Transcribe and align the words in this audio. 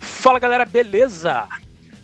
Fala 0.00 0.40
galera, 0.40 0.64
beleza? 0.64 1.46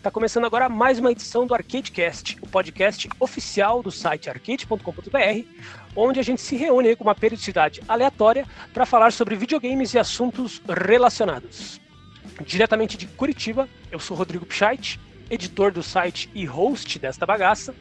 Tá 0.01 0.13
começando 0.13 0.45
agora 0.45 0.69
mais 0.69 1.01
uma 1.01 1.11
edição 1.11 1.45
do 1.45 1.55
ArcadeCast, 1.55 2.39
o 2.41 2.47
podcast 2.47 3.09
oficial 3.19 3.83
do 3.83 3.91
site 3.91 4.31
arcade.com.br, 4.31 5.45
onde 5.97 6.21
a 6.21 6.23
gente 6.23 6.41
se 6.41 6.55
reúne 6.55 6.95
com 6.95 7.03
uma 7.03 7.15
periodicidade 7.15 7.83
aleatória 7.89 8.47
para 8.73 8.87
falar 8.87 9.13
sobre 9.13 9.35
videogames 9.35 9.93
e 9.93 9.99
assuntos 9.99 10.63
relacionados. 10.69 11.81
Diretamente 12.47 12.97
de 12.97 13.09
Curitiba, 13.09 13.69
eu 13.91 13.99
sou 13.99 14.17
Rodrigo 14.17 14.47
Pichait, 14.47 15.01
editor 15.33 15.73
do 15.73 15.83
site 15.83 16.29
e 16.35 16.45
host 16.45 16.99
desta 16.99 17.25
bagaça. 17.25 17.75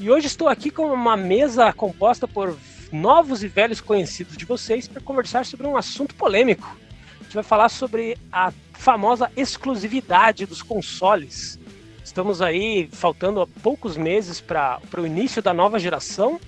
E 0.00 0.10
hoje 0.10 0.26
estou 0.26 0.48
aqui 0.48 0.68
com 0.68 0.92
uma 0.92 1.16
mesa 1.16 1.72
composta 1.72 2.26
por 2.26 2.58
novos 2.90 3.44
e 3.44 3.48
velhos 3.48 3.80
conhecidos 3.80 4.36
de 4.36 4.44
vocês 4.44 4.88
para 4.88 5.00
conversar 5.00 5.46
sobre 5.46 5.66
um 5.66 5.76
assunto 5.76 6.16
polêmico. 6.16 6.76
A 7.20 7.22
gente 7.22 7.34
vai 7.34 7.44
falar 7.44 7.68
sobre 7.68 8.18
a 8.32 8.52
famosa 8.72 9.30
exclusividade 9.36 10.44
dos 10.44 10.60
consoles. 10.60 11.56
Estamos 12.04 12.42
aí 12.42 12.88
faltando 12.90 13.46
poucos 13.62 13.96
meses 13.96 14.40
para 14.40 14.80
o 14.98 15.06
início 15.06 15.40
da 15.40 15.54
nova 15.54 15.78
geração 15.78 16.40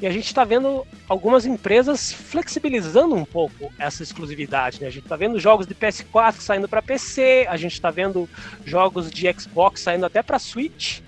e 0.00 0.06
a 0.06 0.10
gente 0.10 0.26
está 0.26 0.44
vendo 0.44 0.86
algumas 1.08 1.46
empresas 1.46 2.12
flexibilizando 2.12 3.14
um 3.14 3.24
pouco 3.24 3.72
essa 3.78 4.02
exclusividade. 4.02 4.80
Né? 4.80 4.88
A 4.88 4.90
gente 4.90 5.04
está 5.04 5.16
vendo 5.16 5.38
jogos 5.38 5.66
de 5.66 5.74
PS4 5.74 6.34
saindo 6.40 6.68
para 6.68 6.82
PC, 6.82 7.46
a 7.48 7.56
gente 7.56 7.74
está 7.74 7.90
vendo 7.90 8.28
jogos 8.64 9.10
de 9.10 9.32
Xbox 9.32 9.80
saindo 9.80 10.04
até 10.04 10.22
para 10.22 10.38
Switch. 10.38 11.00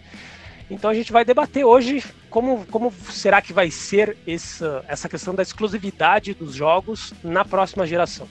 Então 0.70 0.90
a 0.90 0.94
gente 0.94 1.12
vai 1.12 1.24
debater 1.24 1.64
hoje 1.64 2.02
como, 2.30 2.66
como 2.66 2.92
será 3.10 3.40
que 3.40 3.52
vai 3.52 3.70
ser 3.70 4.16
essa, 4.26 4.84
essa 4.88 5.08
questão 5.08 5.34
da 5.34 5.42
exclusividade 5.42 6.34
dos 6.34 6.54
jogos 6.54 7.12
na 7.22 7.44
próxima 7.44 7.86
geração. 7.86 8.28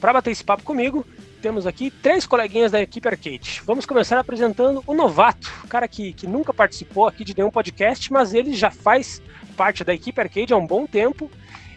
Para 0.00 0.12
bater 0.12 0.30
esse 0.30 0.44
papo 0.44 0.62
comigo, 0.62 1.06
temos 1.40 1.66
aqui 1.66 1.90
três 1.90 2.26
coleguinhas 2.26 2.72
da 2.72 2.80
equipe 2.80 3.08
Arcade. 3.08 3.62
Vamos 3.64 3.86
começar 3.86 4.18
apresentando 4.18 4.82
o 4.86 4.94
novato, 4.94 5.50
o 5.64 5.68
cara 5.68 5.86
que, 5.88 6.12
que 6.12 6.26
nunca 6.26 6.52
participou 6.52 7.06
aqui 7.06 7.24
de 7.24 7.36
nenhum 7.36 7.50
podcast, 7.50 8.12
mas 8.12 8.34
ele 8.34 8.52
já 8.52 8.70
faz 8.70 9.22
parte 9.56 9.82
da 9.82 9.94
equipe 9.94 10.20
Arcade 10.20 10.52
há 10.52 10.56
um 10.56 10.66
bom 10.66 10.86
tempo. 10.86 11.30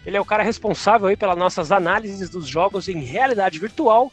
Ele 0.06 0.18
é 0.18 0.22
o 0.22 0.26
cara 0.26 0.44
responsável 0.44 1.08
aí 1.08 1.18
pelas 1.18 1.38
nossas 1.38 1.72
análises 1.72 2.30
dos 2.30 2.48
jogos 2.48 2.88
em 2.88 3.00
realidade 3.00 3.60
virtual, 3.60 4.12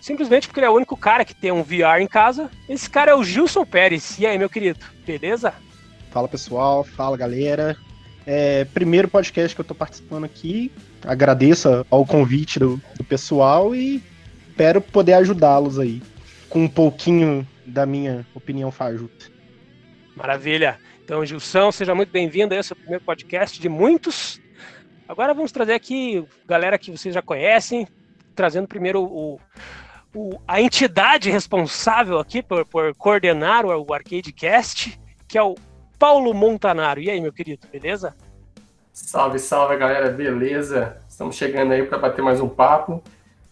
simplesmente 0.00 0.46
porque 0.46 0.60
ele 0.60 0.66
é 0.66 0.70
o 0.70 0.74
único 0.74 0.96
cara 0.96 1.24
que 1.24 1.34
tem 1.34 1.52
um 1.52 1.62
VR 1.62 2.00
em 2.00 2.06
casa. 2.06 2.50
Esse 2.68 2.88
cara 2.88 3.12
é 3.12 3.14
o 3.14 3.24
Gilson 3.24 3.64
Pérez. 3.64 4.18
E 4.18 4.26
aí, 4.26 4.38
meu 4.38 4.50
querido, 4.50 4.80
beleza? 5.06 5.54
Fala 6.10 6.28
pessoal, 6.28 6.84
fala 6.84 7.16
galera. 7.16 7.76
É, 8.26 8.64
primeiro 8.66 9.08
podcast 9.08 9.54
que 9.54 9.60
eu 9.60 9.64
tô 9.64 9.74
participando 9.74 10.24
aqui. 10.24 10.72
Agradeço 11.06 11.86
ao 11.90 12.06
convite 12.06 12.58
do, 12.58 12.80
do 12.96 13.04
pessoal 13.04 13.74
e 13.74 14.02
espero 14.48 14.80
poder 14.80 15.14
ajudá-los 15.14 15.78
aí 15.78 16.02
com 16.48 16.64
um 16.64 16.68
pouquinho 16.68 17.46
da 17.66 17.84
minha 17.84 18.24
opinião 18.34 18.70
fajuta. 18.70 19.26
Maravilha. 20.14 20.78
Então, 21.04 21.22
Gilson, 21.22 21.70
seja 21.70 21.94
muito 21.94 22.10
bem-vindo 22.10 22.54
a 22.54 22.56
esse 22.56 22.74
primeiro 22.74 23.04
podcast 23.04 23.60
de 23.60 23.68
muitos. 23.68 24.40
Agora 25.06 25.34
vamos 25.34 25.52
trazer 25.52 25.74
aqui 25.74 26.26
galera 26.46 26.78
que 26.78 26.90
vocês 26.90 27.14
já 27.14 27.20
conhecem, 27.20 27.86
trazendo 28.34 28.66
primeiro 28.66 29.02
o, 29.02 29.38
o 30.14 30.40
a 30.48 30.62
entidade 30.62 31.30
responsável 31.30 32.18
aqui 32.18 32.42
por, 32.42 32.64
por 32.64 32.94
coordenar 32.94 33.66
o, 33.66 33.86
o 33.86 33.92
ArcadeCast, 33.92 34.98
que 35.28 35.36
é 35.36 35.42
o 35.42 35.54
Paulo 35.98 36.32
Montanaro. 36.32 36.98
E 36.98 37.10
aí, 37.10 37.20
meu 37.20 37.34
querido, 37.34 37.68
beleza? 37.70 38.16
Salve, 38.90 39.38
salve, 39.38 39.76
galera, 39.76 40.08
beleza? 40.08 40.96
Estamos 41.06 41.36
chegando 41.36 41.72
aí 41.72 41.82
para 41.82 41.98
bater 41.98 42.22
mais 42.22 42.40
um 42.40 42.48
papo, 42.48 43.04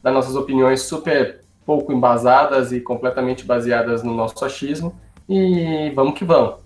dar 0.02 0.10
nossas 0.10 0.36
opiniões 0.36 0.80
super 0.80 1.42
pouco 1.66 1.92
embasadas 1.92 2.72
e 2.72 2.80
completamente 2.80 3.44
baseadas 3.44 4.02
no 4.02 4.14
nosso 4.14 4.42
achismo. 4.42 4.98
E 5.28 5.92
vamos 5.94 6.19
que 6.19 6.24
vamos. 6.24 6.62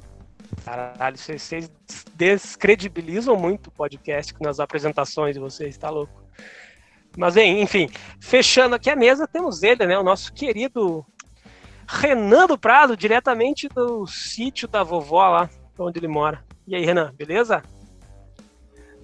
Caralho, 0.65 1.17
vocês 1.17 1.71
descredibilizam 2.15 3.37
muito 3.37 3.69
o 3.69 3.71
podcast 3.71 4.35
nas 4.41 4.59
apresentações 4.59 5.35
de 5.35 5.41
vocês, 5.41 5.77
tá 5.79 5.91
louco? 5.91 6.25
Mas, 7.17 7.37
enfim, 7.37 7.89
fechando 8.21 8.75
aqui 8.75 8.91
a 8.91 8.97
mesa, 8.97 9.27
temos 9.27 9.63
ele, 9.63 9.87
né? 9.87 9.99
O 9.99 10.03
nosso 10.03 10.33
querido 10.33 11.05
Renan 11.89 12.47
do 12.47 12.59
Prado, 12.59 12.97
diretamente 12.97 13.69
do 13.69 14.07
sítio 14.07 14.69
da 14.69 14.83
vovó 14.83 15.29
lá, 15.29 15.51
onde 15.79 15.99
ele 15.99 16.09
mora. 16.09 16.45
E 16.67 16.75
aí, 16.75 16.85
Renan, 16.85 17.15
beleza? 17.15 17.63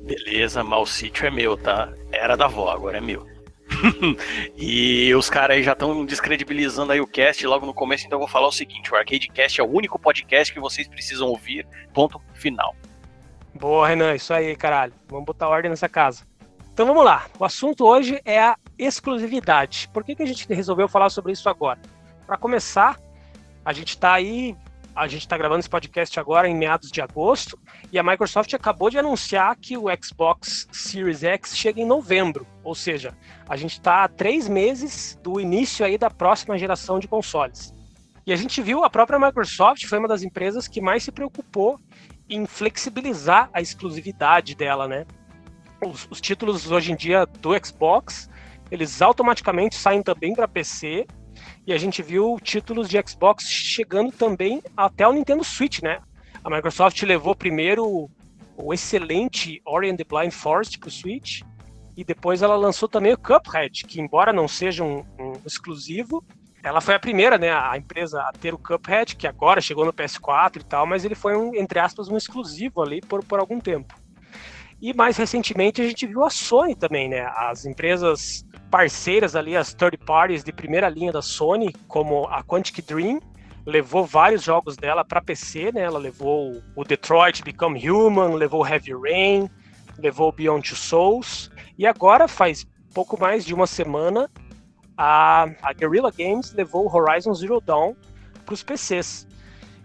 Beleza, 0.01 0.65
mas 0.65 0.81
o 0.81 0.87
sítio 0.87 1.27
é 1.27 1.31
meu, 1.31 1.57
tá? 1.57 1.93
Era 2.11 2.37
da 2.37 2.47
avó, 2.47 2.71
agora 2.71 2.99
é 2.99 3.01
meu. 3.01 3.32
e 4.57 5.15
os 5.15 5.29
caras 5.29 5.57
aí 5.57 5.63
já 5.63 5.73
estão 5.73 6.05
descredibilizando 6.05 6.93
aí 6.93 7.01
o 7.01 7.07
cast 7.07 7.47
logo 7.47 7.67
no 7.67 7.75
começo, 7.75 8.07
então 8.07 8.17
eu 8.17 8.21
vou 8.21 8.29
falar 8.29 8.49
o 8.49 8.53
seguinte: 8.53 8.93
o 8.93 8.97
Arcadecast 8.97 9.61
é 9.61 9.65
o 9.65 9.71
único 9.71 9.99
podcast 9.99 10.53
que 10.53 10.61
vocês 10.61 10.89
precisam 10.89 11.29
ouvir. 11.29 11.67
Ponto 11.93 12.21
final. 12.35 12.75
Boa, 13.55 13.87
Renan, 13.87 14.15
isso 14.15 14.33
aí, 14.33 14.57
caralho. 14.57 14.93
Vamos 15.09 15.27
botar 15.27 15.49
ordem 15.49 15.71
nessa 15.71 15.89
casa. 15.89 16.27
Então 16.73 16.87
vamos 16.87 17.05
lá. 17.05 17.27
O 17.39 17.45
assunto 17.45 17.85
hoje 17.85 18.21
é 18.25 18.41
a 18.41 18.57
exclusividade. 18.79 19.89
Por 19.93 20.03
que, 20.03 20.15
que 20.15 20.23
a 20.23 20.27
gente 20.27 20.47
resolveu 20.53 20.89
falar 20.89 21.11
sobre 21.11 21.33
isso 21.33 21.49
agora? 21.49 21.79
Para 22.27 22.39
começar, 22.39 22.99
a 23.65 23.73
gente 23.73 23.91
está 23.91 24.15
aí 24.15 24.57
a 24.95 25.07
gente 25.07 25.23
está 25.23 25.37
gravando 25.37 25.61
esse 25.61 25.71
podcast 25.71 26.19
agora 26.21 26.49
em 26.49 26.55
meados 26.55 26.91
de 26.91 27.01
agosto 27.01 27.59
e 27.91 27.99
a 27.99 28.03
Microsoft 28.03 28.53
acabou 28.55 28.91
de 28.91 28.99
anunciar 28.99 29.57
que 29.57 29.77
o 29.77 29.85
Xbox 30.03 30.69
Series 30.71 31.23
X 31.23 31.57
chega 31.57 31.81
em 31.81 31.87
novembro, 31.87 32.47
ou 32.63 32.75
seja, 32.75 33.17
a 33.49 33.57
gente 33.57 33.73
está 33.73 34.05
a 34.05 34.09
três 34.09 34.49
meses 34.49 35.19
do 35.23 35.41
início 35.41 35.85
aí 35.85 35.97
da 35.97 36.11
próxima 36.11 36.59
geração 36.59 36.99
de 36.99 37.09
consoles. 37.09 37.75
E 38.27 38.33
a 38.33 38.37
gente 38.37 38.63
viu 38.63 38.85
a 38.85 38.91
própria 38.91 39.19
Microsoft 39.19 39.87
foi 39.87 39.99
uma 39.99 40.09
das 40.09 40.23
empresas 40.23 40.69
que 40.69 40.81
mais 40.81 41.03
se 41.03 41.11
preocupou 41.11 41.79
em 42.29 42.47
flexibilizar 42.47 43.51
a 43.53 43.61
exclusividade 43.61 44.55
dela, 44.55 44.87
né? 44.87 45.07
Os, 45.85 46.07
os 46.11 46.21
títulos 46.21 46.71
hoje 46.71 46.93
em 46.93 46.97
dia 46.97 47.27
do 47.27 47.51
Xbox 47.65 48.31
eles 48.73 49.03
automaticamente 49.03 49.75
saem 49.75 50.03
também 50.03 50.35
para 50.35 50.49
PC 50.49 51.07
e 51.67 51.73
a 51.73 51.79
gente 51.79 52.03
viu 52.03 52.39
títulos 52.43 52.89
de 52.89 53.01
Xbox 53.07 53.45
chegando 53.45 54.11
também 54.13 54.63
até 54.77 55.07
o 55.07 55.13
Nintendo 55.13 55.45
Switch, 55.45 55.81
né? 55.81 56.01
A 56.43 56.51
Microsoft 56.51 57.01
levou 57.03 57.35
primeiro 57.35 58.11
o 58.57 58.75
excelente 58.75 59.63
Ori 59.65 59.91
and 59.91 59.97
the 59.97 60.05
Blind 60.05 60.33
Forest 60.33 60.79
para 60.79 60.89
o 60.89 60.91
Switch, 60.91 61.43
e 61.97 62.05
depois 62.05 62.43
ela 62.43 62.57
lançou 62.57 62.89
também 62.89 63.13
o 63.13 63.19
Cuphead, 63.19 63.85
que 63.85 64.01
embora 64.01 64.33
não 64.33 64.49
seja 64.49 64.83
um, 64.83 65.05
um 65.19 65.33
exclusivo, 65.47 66.25
ela 66.63 66.81
foi 66.81 66.95
a 66.95 66.99
primeira, 66.99 67.37
né, 67.37 67.53
a 67.53 67.77
empresa 67.77 68.21
a 68.23 68.33
ter 68.33 68.55
o 68.55 68.59
Cuphead, 68.59 69.17
que 69.17 69.27
agora 69.27 69.61
chegou 69.61 69.85
no 69.85 69.93
PS4 69.93 70.61
e 70.61 70.65
tal, 70.65 70.87
mas 70.87 71.05
ele 71.05 71.15
foi 71.15 71.37
um, 71.37 71.55
entre 71.55 71.79
aspas, 71.79 72.09
um 72.09 72.17
exclusivo 72.17 72.81
ali 72.83 73.01
por, 73.01 73.25
por 73.25 73.41
algum 73.41 73.61
tempo. 73.61 73.95
E 74.81 74.95
mais 74.95 75.17
recentemente 75.17 75.81
a 75.81 75.87
gente 75.87 76.07
viu 76.07 76.25
a 76.25 76.31
Sony 76.31 76.75
também, 76.75 77.09
né? 77.09 77.25
As 77.37 77.65
empresas 77.65 78.45
parceiras 78.73 79.37
ali, 79.37 79.55
as 79.55 79.75
third 79.75 79.99
parties 79.99 80.43
de 80.43 80.51
primeira 80.51 80.89
linha 80.89 81.13
da 81.13 81.21
Sony, 81.21 81.75
como 81.87 82.27
a 82.29 82.43
Quantic 82.43 82.81
Dream, 82.81 83.21
levou 83.67 84.07
vários 84.07 84.43
jogos 84.43 84.79
dela 84.79 85.05
para 85.05 85.21
PC, 85.21 85.73
né? 85.73 85.83
Ela 85.83 85.99
levou 85.99 86.63
o 86.75 86.83
Detroit 86.83 87.43
Become 87.43 87.87
Human, 87.87 88.33
levou 88.33 88.67
Heavy 88.67 88.95
Rain, 88.95 89.51
levou 89.99 90.33
Beyond 90.33 90.67
Two 90.67 90.79
Souls, 90.79 91.51
e 91.77 91.87
agora 91.87 92.27
faz 92.27 92.67
pouco 92.95 93.21
mais 93.21 93.45
de 93.45 93.53
uma 93.53 93.67
semana 93.67 94.31
a, 94.97 95.51
a 95.63 95.73
Guerrilla 95.75 96.11
Games 96.11 96.55
levou 96.55 96.91
Horizon 96.91 97.35
Zero 97.35 97.61
Dawn 97.61 97.95
para 98.47 98.55
os 98.55 98.63
PCs. 98.63 99.29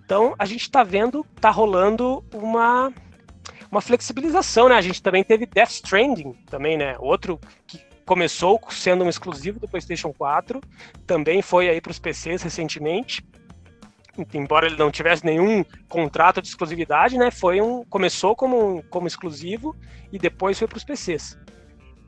Então 0.05 0.33
a 0.39 0.45
gente 0.45 0.61
está 0.61 0.81
vendo, 0.81 1.25
tá 1.41 1.49
rolando 1.49 2.23
uma 2.33 2.93
uma 3.69 3.81
flexibilização, 3.81 4.69
né? 4.69 4.75
A 4.75 4.81
gente 4.81 5.03
também 5.03 5.25
teve 5.25 5.45
Death 5.45 5.71
Stranding 5.71 6.31
também, 6.49 6.77
né? 6.77 6.95
Outro 6.99 7.37
que 7.67 7.86
começou 8.07 8.57
sendo 8.69 9.03
um 9.03 9.09
exclusivo 9.09 9.59
do 9.59 9.67
PlayStation 9.67 10.13
4, 10.13 10.61
também 11.05 11.41
foi 11.41 11.69
aí 11.69 11.81
para 11.81 11.91
os 11.91 11.99
PCs 11.99 12.41
recentemente. 12.41 13.21
Embora 14.33 14.65
ele 14.65 14.77
não 14.77 14.89
tivesse 14.89 15.23
nenhum 15.25 15.63
contrato 15.89 16.41
de 16.41 16.47
exclusividade, 16.47 17.17
né? 17.17 17.29
Foi 17.29 17.61
um 17.61 17.83
começou 17.83 18.33
como, 18.35 18.81
como 18.89 19.07
exclusivo 19.07 19.75
e 20.11 20.17
depois 20.17 20.57
foi 20.57 20.67
para 20.67 20.77
os 20.77 20.85
PCs. 20.85 21.37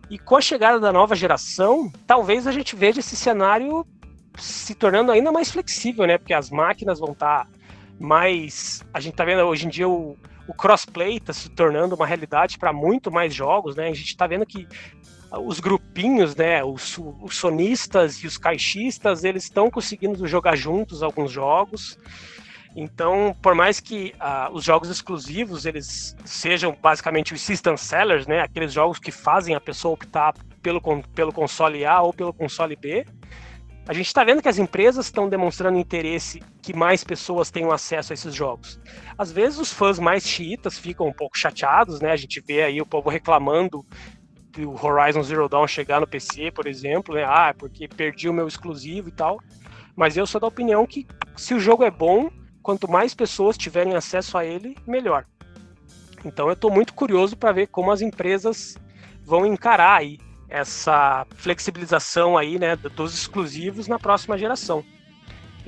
E 0.09 0.17
com 0.17 0.37
a 0.37 0.41
chegada 0.41 0.79
da 0.79 0.91
nova 0.91 1.15
geração, 1.15 1.91
talvez 2.07 2.47
a 2.47 2.51
gente 2.51 2.75
veja 2.75 3.01
esse 3.01 3.15
cenário 3.15 3.85
se 4.37 4.73
tornando 4.73 5.11
ainda 5.11 5.31
mais 5.33 5.51
flexível, 5.51 6.07
né? 6.07 6.17
Porque 6.17 6.33
as 6.33 6.49
máquinas 6.49 6.97
vão 6.97 7.11
estar 7.11 7.45
tá 7.45 7.51
mais. 7.99 8.83
A 8.93 9.01
gente 9.01 9.13
está 9.13 9.25
vendo 9.25 9.41
hoje 9.41 9.67
em 9.67 9.69
dia 9.69 9.87
o, 9.87 10.17
o 10.49 10.53
crossplay 10.53 11.17
está 11.17 11.31
se 11.31 11.47
tornando 11.47 11.93
uma 11.93 12.07
realidade 12.07 12.57
para 12.57 12.73
muito 12.73 13.11
mais 13.11 13.31
jogos, 13.35 13.75
né? 13.75 13.87
A 13.87 13.93
gente 13.93 14.07
está 14.07 14.25
vendo 14.25 14.47
que 14.47 14.67
os 15.31 15.59
grupinhos, 15.59 16.35
né, 16.35 16.63
os, 16.63 16.97
os, 17.21 17.37
sonistas 17.37 18.17
e 18.17 18.27
os 18.27 18.37
caixistas, 18.37 19.23
eles 19.23 19.43
estão 19.43 19.69
conseguindo 19.69 20.27
jogar 20.27 20.55
juntos 20.55 21.03
alguns 21.03 21.31
jogos. 21.31 21.97
Então, 22.75 23.35
por 23.41 23.55
mais 23.55 23.79
que 23.79 24.13
uh, 24.15 24.53
os 24.53 24.63
jogos 24.63 24.89
exclusivos 24.89 25.65
eles 25.65 26.15
sejam 26.23 26.75
basicamente 26.81 27.33
os 27.33 27.41
system 27.41 27.75
sellers, 27.75 28.27
né, 28.27 28.41
aqueles 28.41 28.73
jogos 28.73 28.99
que 28.99 29.11
fazem 29.11 29.55
a 29.55 29.61
pessoa 29.61 29.93
optar 29.93 30.33
pelo, 30.61 30.81
pelo 31.15 31.33
console 31.33 31.85
A 31.85 32.01
ou 32.01 32.13
pelo 32.13 32.33
console 32.33 32.75
B, 32.75 33.05
a 33.87 33.93
gente 33.93 34.05
está 34.05 34.23
vendo 34.23 34.39
que 34.39 34.47
as 34.47 34.59
empresas 34.59 35.07
estão 35.07 35.27
demonstrando 35.27 35.79
interesse 35.79 36.43
que 36.61 36.75
mais 36.75 37.03
pessoas 37.03 37.49
tenham 37.49 37.71
acesso 37.71 38.13
a 38.13 38.15
esses 38.15 38.35
jogos. 38.35 38.79
Às 39.17 39.31
vezes 39.31 39.57
os 39.57 39.73
fãs 39.73 39.97
mais 39.97 40.27
chiitas 40.27 40.77
ficam 40.77 41.07
um 41.07 41.11
pouco 41.11 41.35
chateados, 41.35 41.99
né? 41.99 42.11
A 42.11 42.15
gente 42.15 42.39
vê 42.39 42.61
aí 42.61 42.79
o 42.79 42.85
povo 42.85 43.09
reclamando 43.09 43.83
do 44.51 44.71
Horizon 44.71 45.23
Zero 45.23 45.47
Dawn 45.47 45.67
chegar 45.67 45.99
no 45.99 46.07
PC, 46.07 46.51
por 46.51 46.67
exemplo, 46.67 47.15
né? 47.15 47.23
Ah, 47.23 47.53
porque 47.57 47.87
perdi 47.87 48.27
o 48.27 48.33
meu 48.33 48.47
exclusivo 48.47 49.09
e 49.09 49.11
tal. 49.11 49.39
Mas 49.95 50.17
eu 50.17 50.25
sou 50.25 50.39
da 50.39 50.47
opinião 50.47 50.85
que 50.85 51.07
se 51.35 51.53
o 51.53 51.59
jogo 51.59 51.83
é 51.83 51.91
bom, 51.91 52.29
quanto 52.61 52.89
mais 52.89 53.13
pessoas 53.13 53.57
tiverem 53.57 53.95
acesso 53.95 54.37
a 54.37 54.45
ele, 54.45 54.75
melhor. 54.87 55.25
Então 56.25 56.47
eu 56.47 56.53
estou 56.53 56.71
muito 56.71 56.93
curioso 56.93 57.37
para 57.37 57.51
ver 57.51 57.67
como 57.67 57.91
as 57.91 58.01
empresas 58.01 58.77
vão 59.23 59.45
encarar 59.45 59.99
aí 59.99 60.17
essa 60.49 61.25
flexibilização 61.35 62.37
aí, 62.37 62.57
né, 62.57 62.75
dos 62.75 63.13
exclusivos 63.13 63.87
na 63.87 63.99
próxima 63.99 64.37
geração. 64.37 64.83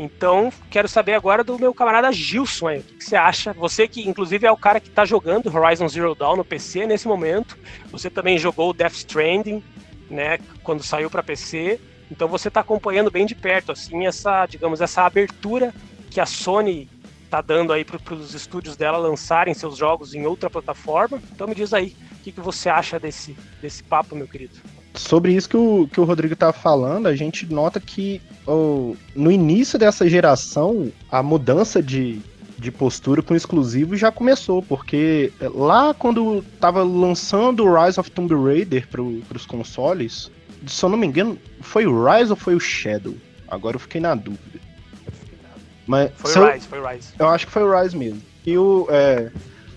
Então, 0.02 0.52
quero 0.72 0.88
saber 0.88 1.14
agora 1.14 1.44
do 1.44 1.60
meu 1.60 1.76
camarada 1.76 2.12
Gilson 2.12 2.70
aí, 2.70 2.80
o 2.80 2.84
que, 2.84 3.04
você 3.04 3.16
acha? 3.16 3.54
Você 3.54 3.88
que, 3.88 4.10
inclusive, 4.10 4.48
é 4.48 4.52
o 4.52 4.58
cara 4.58 4.80
que 4.80 4.88
está 4.88 5.06
jogando 5.06 5.56
Horizon 5.56 5.88
Zero 5.88 6.16
Dawn 6.16 6.38
no 6.38 6.44
PC 6.44 6.88
nesse 6.88 7.08
momento. 7.08 7.56
Você 7.92 8.10
também 8.10 8.40
jogou 8.40 8.74
Death 8.74 8.94
Stranding, 8.94 9.64
né, 10.10 10.40
quando 10.64 10.82
saiu 10.82 11.08
para 11.08 11.22
PC. 11.22 11.80
Então, 12.10 12.28
você 12.28 12.48
está 12.48 12.62
acompanhando 12.62 13.12
bem 13.12 13.28
de 13.28 13.36
perto, 13.36 13.72
assim, 13.72 14.08
essa, 14.08 14.48
digamos, 14.48 14.82
essa 14.82 15.04
abertura 15.04 15.72
que 16.10 16.20
a 16.20 16.26
Sony 16.26 16.90
está 17.24 17.40
dando 17.40 17.72
aí 17.72 17.86
para 17.86 18.16
os 18.16 18.34
estúdios 18.34 18.76
dela 18.76 18.98
lançarem 18.98 19.54
seus 19.54 19.78
jogos 19.78 20.16
em 20.16 20.26
outra 20.26 20.50
plataforma. 20.50 21.22
Então, 21.32 21.48
me 21.48 21.54
diz 21.54 21.76
aí, 21.76 21.96
o 22.14 22.24
que, 22.24 22.32
que 22.32 22.42
você 22.42 22.70
acha 22.70 23.00
desse, 23.00 23.38
desse 23.62 23.84
papo, 23.84 24.16
meu 24.16 24.28
querido? 24.28 24.56
Sobre 24.94 25.34
isso 25.34 25.48
que 25.50 25.58
o, 25.58 25.88
que 25.92 26.00
o 26.00 26.04
Rodrigo 26.04 26.34
estava 26.34 26.52
falando, 26.52 27.08
a 27.08 27.16
gente 27.16 27.46
nota 27.52 27.80
que 27.80 28.22
oh, 28.46 28.96
no 29.16 29.32
início 29.32 29.80
dessa 29.80 30.08
geração, 30.10 30.92
a 31.10 31.24
mudança 31.24 31.82
de, 31.82 32.20
de 32.58 32.72
postura 32.72 33.22
com 33.22 33.34
exclusivo 33.34 33.96
já 33.96 34.12
começou, 34.12 34.62
porque 34.62 35.32
lá 35.56 35.94
quando 35.94 36.40
estava 36.54 36.84
lançando 36.84 37.64
o 37.64 37.74
Rise 37.74 38.00
of 38.00 38.12
Tomb 38.12 38.36
Raider 38.36 38.88
para 38.88 39.02
os 39.02 39.46
consoles, 39.46 40.30
se 40.68 40.84
eu 40.84 40.90
não 40.90 40.98
me 40.98 41.08
engano, 41.08 41.38
foi 41.62 41.86
o 41.88 42.06
Rise 42.06 42.32
ou 42.32 42.36
foi 42.36 42.56
o 42.56 42.60
Shadow? 42.60 43.16
Agora 43.48 43.76
eu 43.76 43.80
fiquei 43.80 44.02
na 44.02 44.14
dúvida. 44.14 44.60
Mas, 45.88 46.12
foi 46.16 46.32
o 46.32 46.52
Rise, 46.52 46.66
eu, 46.66 46.70
foi 46.70 46.80
o 46.80 46.88
Rise. 46.88 47.14
Eu 47.18 47.30
acho 47.30 47.46
que 47.48 47.52
foi 47.52 47.64
o 47.64 47.82
Rise 47.82 47.98
mesmo. 47.98 48.22
E 48.46 48.58
o, 48.58 48.88
é, 48.90 49.32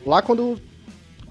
lá 0.05 0.22
quando 0.22 0.60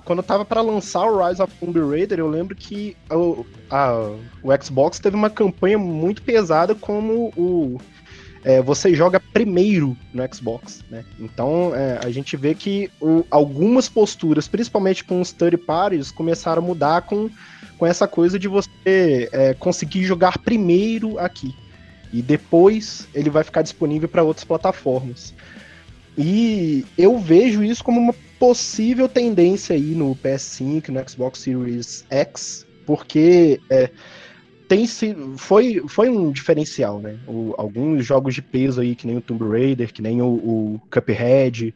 quando 0.05 0.23
tava 0.23 0.43
para 0.43 0.61
lançar 0.61 1.05
o 1.05 1.25
Rise 1.25 1.41
of 1.41 1.53
Tomb 1.59 1.79
Raider, 1.79 2.19
eu 2.19 2.29
lembro 2.29 2.55
que 2.55 2.95
o, 3.09 3.45
a, 3.69 4.15
o 4.41 4.63
Xbox 4.63 4.99
teve 4.99 5.15
uma 5.15 5.29
campanha 5.29 5.77
muito 5.77 6.21
pesada 6.21 6.75
como 6.75 7.33
o 7.37 7.79
é, 8.43 8.61
você 8.61 8.93
joga 8.93 9.19
primeiro 9.19 9.95
no 10.13 10.23
Xbox, 10.33 10.83
né? 10.89 11.05
Então 11.17 11.73
é, 11.73 11.99
a 12.03 12.09
gente 12.09 12.35
vê 12.35 12.53
que 12.53 12.91
o, 13.01 13.25
algumas 13.31 13.87
posturas, 13.87 14.47
principalmente 14.47 15.03
com 15.03 15.21
os 15.21 15.31
third 15.31 15.57
parties, 15.57 16.11
começaram 16.11 16.61
a 16.61 16.65
mudar 16.65 17.03
com, 17.03 17.29
com 17.77 17.85
essa 17.85 18.07
coisa 18.07 18.37
de 18.37 18.47
você 18.47 19.29
é, 19.31 19.53
conseguir 19.53 20.03
jogar 20.03 20.37
primeiro 20.39 21.17
aqui 21.17 21.55
e 22.11 22.21
depois 22.21 23.07
ele 23.13 23.29
vai 23.29 23.43
ficar 23.43 23.61
disponível 23.61 24.07
para 24.07 24.23
outras 24.23 24.43
plataformas. 24.43 25.33
E 26.17 26.85
eu 26.97 27.17
vejo 27.17 27.63
isso 27.63 27.83
como 27.83 27.99
uma 27.99 28.13
possível 28.39 29.07
tendência 29.07 29.75
aí 29.75 29.95
no 29.95 30.15
PS5, 30.15 30.89
no 30.89 31.09
Xbox 31.09 31.39
Series 31.39 32.05
X, 32.09 32.67
porque 32.85 33.59
é, 33.69 33.89
tem 34.67 34.85
sido, 34.85 35.37
foi, 35.37 35.83
foi 35.87 36.09
um 36.09 36.31
diferencial, 36.31 36.99
né? 36.99 37.17
O, 37.27 37.53
alguns 37.57 38.05
jogos 38.05 38.35
de 38.35 38.41
peso 38.41 38.81
aí, 38.81 38.95
que 38.95 39.07
nem 39.07 39.17
o 39.17 39.21
Tomb 39.21 39.47
Raider, 39.47 39.91
que 39.91 40.01
nem 40.01 40.21
o, 40.21 40.27
o 40.27 40.81
Cuphead, 40.91 41.73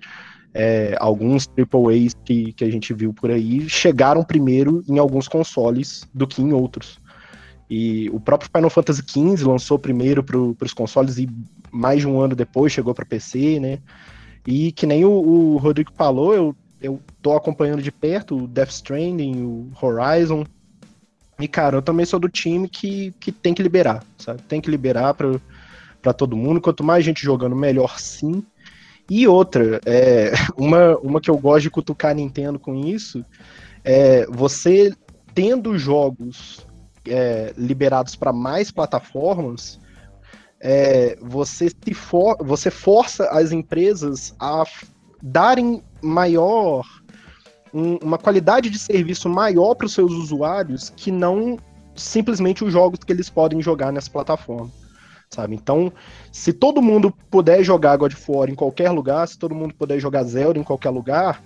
é, 0.53 0.95
alguns 0.99 1.47
AAAs 1.57 2.13
que, 2.25 2.53
que 2.53 2.63
a 2.63 2.71
gente 2.71 2.93
viu 2.93 3.13
por 3.13 3.31
aí, 3.31 3.69
chegaram 3.69 4.23
primeiro 4.23 4.83
em 4.87 4.97
alguns 4.97 5.27
consoles 5.27 6.07
do 6.13 6.27
que 6.27 6.41
em 6.41 6.53
outros. 6.53 6.99
E 7.69 8.09
o 8.11 8.19
próprio 8.19 8.49
Final 8.53 8.69
Fantasy 8.69 9.03
XV 9.07 9.45
lançou 9.45 9.77
primeiro 9.77 10.23
para 10.23 10.37
os 10.37 10.73
consoles 10.73 11.17
e 11.17 11.29
mais 11.71 12.01
de 12.01 12.07
um 12.07 12.19
ano 12.19 12.35
depois 12.35 12.71
chegou 12.71 12.93
para 12.93 13.05
PC, 13.05 13.59
né? 13.59 13.79
E 14.47 14.71
que 14.71 14.85
nem 14.85 15.03
o, 15.03 15.11
o, 15.11 15.57
Rodrigo 15.57 15.91
falou, 15.93 16.33
eu, 16.33 16.55
eu 16.81 17.01
tô 17.21 17.35
acompanhando 17.35 17.81
de 17.81 17.91
perto 17.91 18.37
o 18.37 18.47
Death 18.47 18.69
Stranding, 18.69 19.43
o 19.43 19.69
Horizon. 19.81 20.45
E, 21.37 21.49
cara, 21.49 21.75
eu 21.75 21.81
também 21.81 22.05
sou 22.05 22.17
do 22.17 22.29
time 22.29 22.69
que, 22.69 23.11
que 23.19 23.29
tem 23.29 23.53
que 23.53 23.61
liberar, 23.61 24.05
sabe? 24.17 24.41
Tem 24.43 24.61
que 24.61 24.71
liberar 24.71 25.13
para 25.13 26.13
todo 26.13 26.37
mundo. 26.37 26.61
Quanto 26.61 26.81
mais 26.81 27.03
gente 27.03 27.21
jogando, 27.21 27.57
melhor 27.57 27.99
sim. 27.99 28.41
E 29.09 29.27
outra, 29.27 29.81
é, 29.85 30.31
uma, 30.55 30.97
uma 30.99 31.19
que 31.19 31.29
eu 31.29 31.37
gosto 31.37 31.63
de 31.63 31.69
cutucar 31.69 32.11
a 32.11 32.13
Nintendo 32.13 32.57
com 32.57 32.73
isso, 32.73 33.25
é 33.83 34.25
você 34.27 34.93
tendo 35.35 35.77
jogos 35.77 36.65
é, 37.05 37.53
liberados 37.57 38.15
para 38.15 38.31
mais 38.31 38.71
plataformas, 38.71 39.77
é, 40.59 41.17
você, 41.21 41.69
se 41.69 41.93
for, 41.93 42.37
você 42.39 42.71
força 42.71 43.29
as 43.29 43.51
empresas 43.51 44.35
a 44.39 44.63
darem 45.21 45.83
maior 46.01 46.85
um, 47.73 47.97
uma 47.97 48.17
qualidade 48.17 48.69
de 48.69 48.79
serviço 48.79 49.29
maior 49.29 49.75
para 49.75 49.85
os 49.85 49.93
seus 49.93 50.11
usuários 50.11 50.91
que 50.95 51.11
não 51.11 51.57
simplesmente 51.95 52.63
os 52.63 52.71
jogos 52.71 52.99
que 52.99 53.11
eles 53.11 53.29
podem 53.29 53.61
jogar 53.61 53.91
nessa 53.91 54.09
plataforma. 54.09 54.71
Sabe? 55.29 55.55
Então, 55.55 55.91
se 56.31 56.53
todo 56.53 56.81
mundo 56.81 57.13
puder 57.29 57.61
jogar 57.63 57.97
God 57.97 58.13
of 58.13 58.31
War 58.31 58.49
em 58.49 58.55
qualquer 58.55 58.89
lugar, 58.91 59.27
se 59.27 59.37
todo 59.37 59.53
mundo 59.53 59.73
puder 59.75 59.99
jogar 59.99 60.23
Zelda 60.23 60.57
em 60.57 60.63
qualquer 60.63 60.89
lugar, 60.89 61.43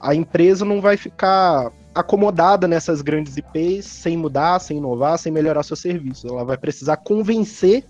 a 0.00 0.14
empresa 0.14 0.64
não 0.64 0.80
vai 0.80 0.96
ficar 0.96 1.70
acomodada 1.94 2.66
nessas 2.66 3.02
grandes 3.02 3.36
IPs 3.36 3.86
sem 3.86 4.16
mudar, 4.16 4.58
sem 4.58 4.78
inovar, 4.78 5.18
sem 5.18 5.30
melhorar 5.30 5.62
seu 5.62 5.76
serviço. 5.76 6.26
Ela 6.26 6.44
vai 6.44 6.56
precisar 6.56 6.96
convencer 6.96 7.84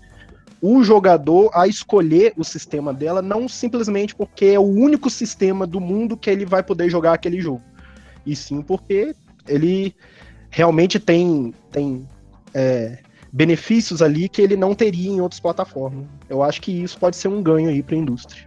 o 0.61 0.83
jogador 0.83 1.49
a 1.53 1.67
escolher 1.67 2.33
o 2.37 2.43
sistema 2.43 2.93
dela, 2.93 3.21
não 3.21 3.49
simplesmente 3.49 4.13
porque 4.13 4.45
é 4.45 4.59
o 4.59 4.63
único 4.63 5.09
sistema 5.09 5.65
do 5.65 5.81
mundo 5.81 6.15
que 6.15 6.29
ele 6.29 6.45
vai 6.45 6.61
poder 6.61 6.89
jogar 6.89 7.13
aquele 7.13 7.41
jogo, 7.41 7.63
e 8.25 8.35
sim 8.35 8.61
porque 8.61 9.15
ele 9.47 9.95
realmente 10.51 10.99
tem, 10.99 11.53
tem 11.71 12.07
é, 12.53 12.99
benefícios 13.31 14.01
ali 14.01 14.29
que 14.29 14.41
ele 14.41 14.55
não 14.55 14.75
teria 14.75 15.09
em 15.09 15.21
outras 15.21 15.39
plataformas. 15.39 16.05
Eu 16.29 16.43
acho 16.43 16.61
que 16.61 16.71
isso 16.71 16.97
pode 16.99 17.15
ser 17.15 17.29
um 17.29 17.41
ganho 17.41 17.69
aí 17.69 17.81
para 17.81 17.95
a 17.95 17.99
indústria. 17.99 18.45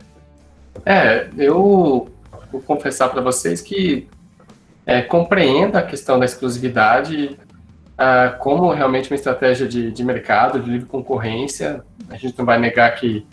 É, 0.85 1.29
eu 1.37 2.09
vou 2.53 2.61
confessar 2.61 3.09
para 3.09 3.21
vocês 3.21 3.61
que 3.61 4.07
é, 4.87 5.01
compreendo 5.01 5.77
a 5.77 5.83
questão 5.83 6.19
da 6.19 6.25
exclusividade 6.25 7.39
uh, 7.95 8.39
como 8.39 8.73
realmente 8.73 9.11
uma 9.11 9.17
estratégia 9.17 9.67
de, 9.67 9.91
de 9.91 10.05
mercado, 10.05 10.61
de 10.61 10.71
livre 10.71 10.87
concorrência. 10.87 11.85
A 12.11 12.17
gente 12.17 12.37
não 12.39 12.45
vai 12.45 12.59
negar 12.59 12.95
que 12.95 13.27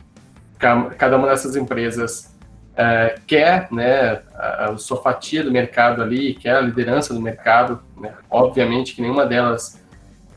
cada 0.98 1.18
uma 1.18 1.28
dessas 1.28 1.56
empresas 1.56 2.36
uh, 2.74 3.20
quer 3.26 3.68
né, 3.72 4.22
a, 4.36 4.72
a 4.72 4.78
sua 4.78 5.02
fatia 5.02 5.44
do 5.44 5.52
mercado 5.52 6.02
ali, 6.02 6.36
quer 6.36 6.56
a 6.56 6.62
liderança 6.62 7.14
do 7.14 7.22
mercado. 7.22 7.82
Né? 7.98 8.14
Obviamente 8.30 8.96
que 8.96 9.02
nenhuma 9.02 9.26
delas 9.26 9.82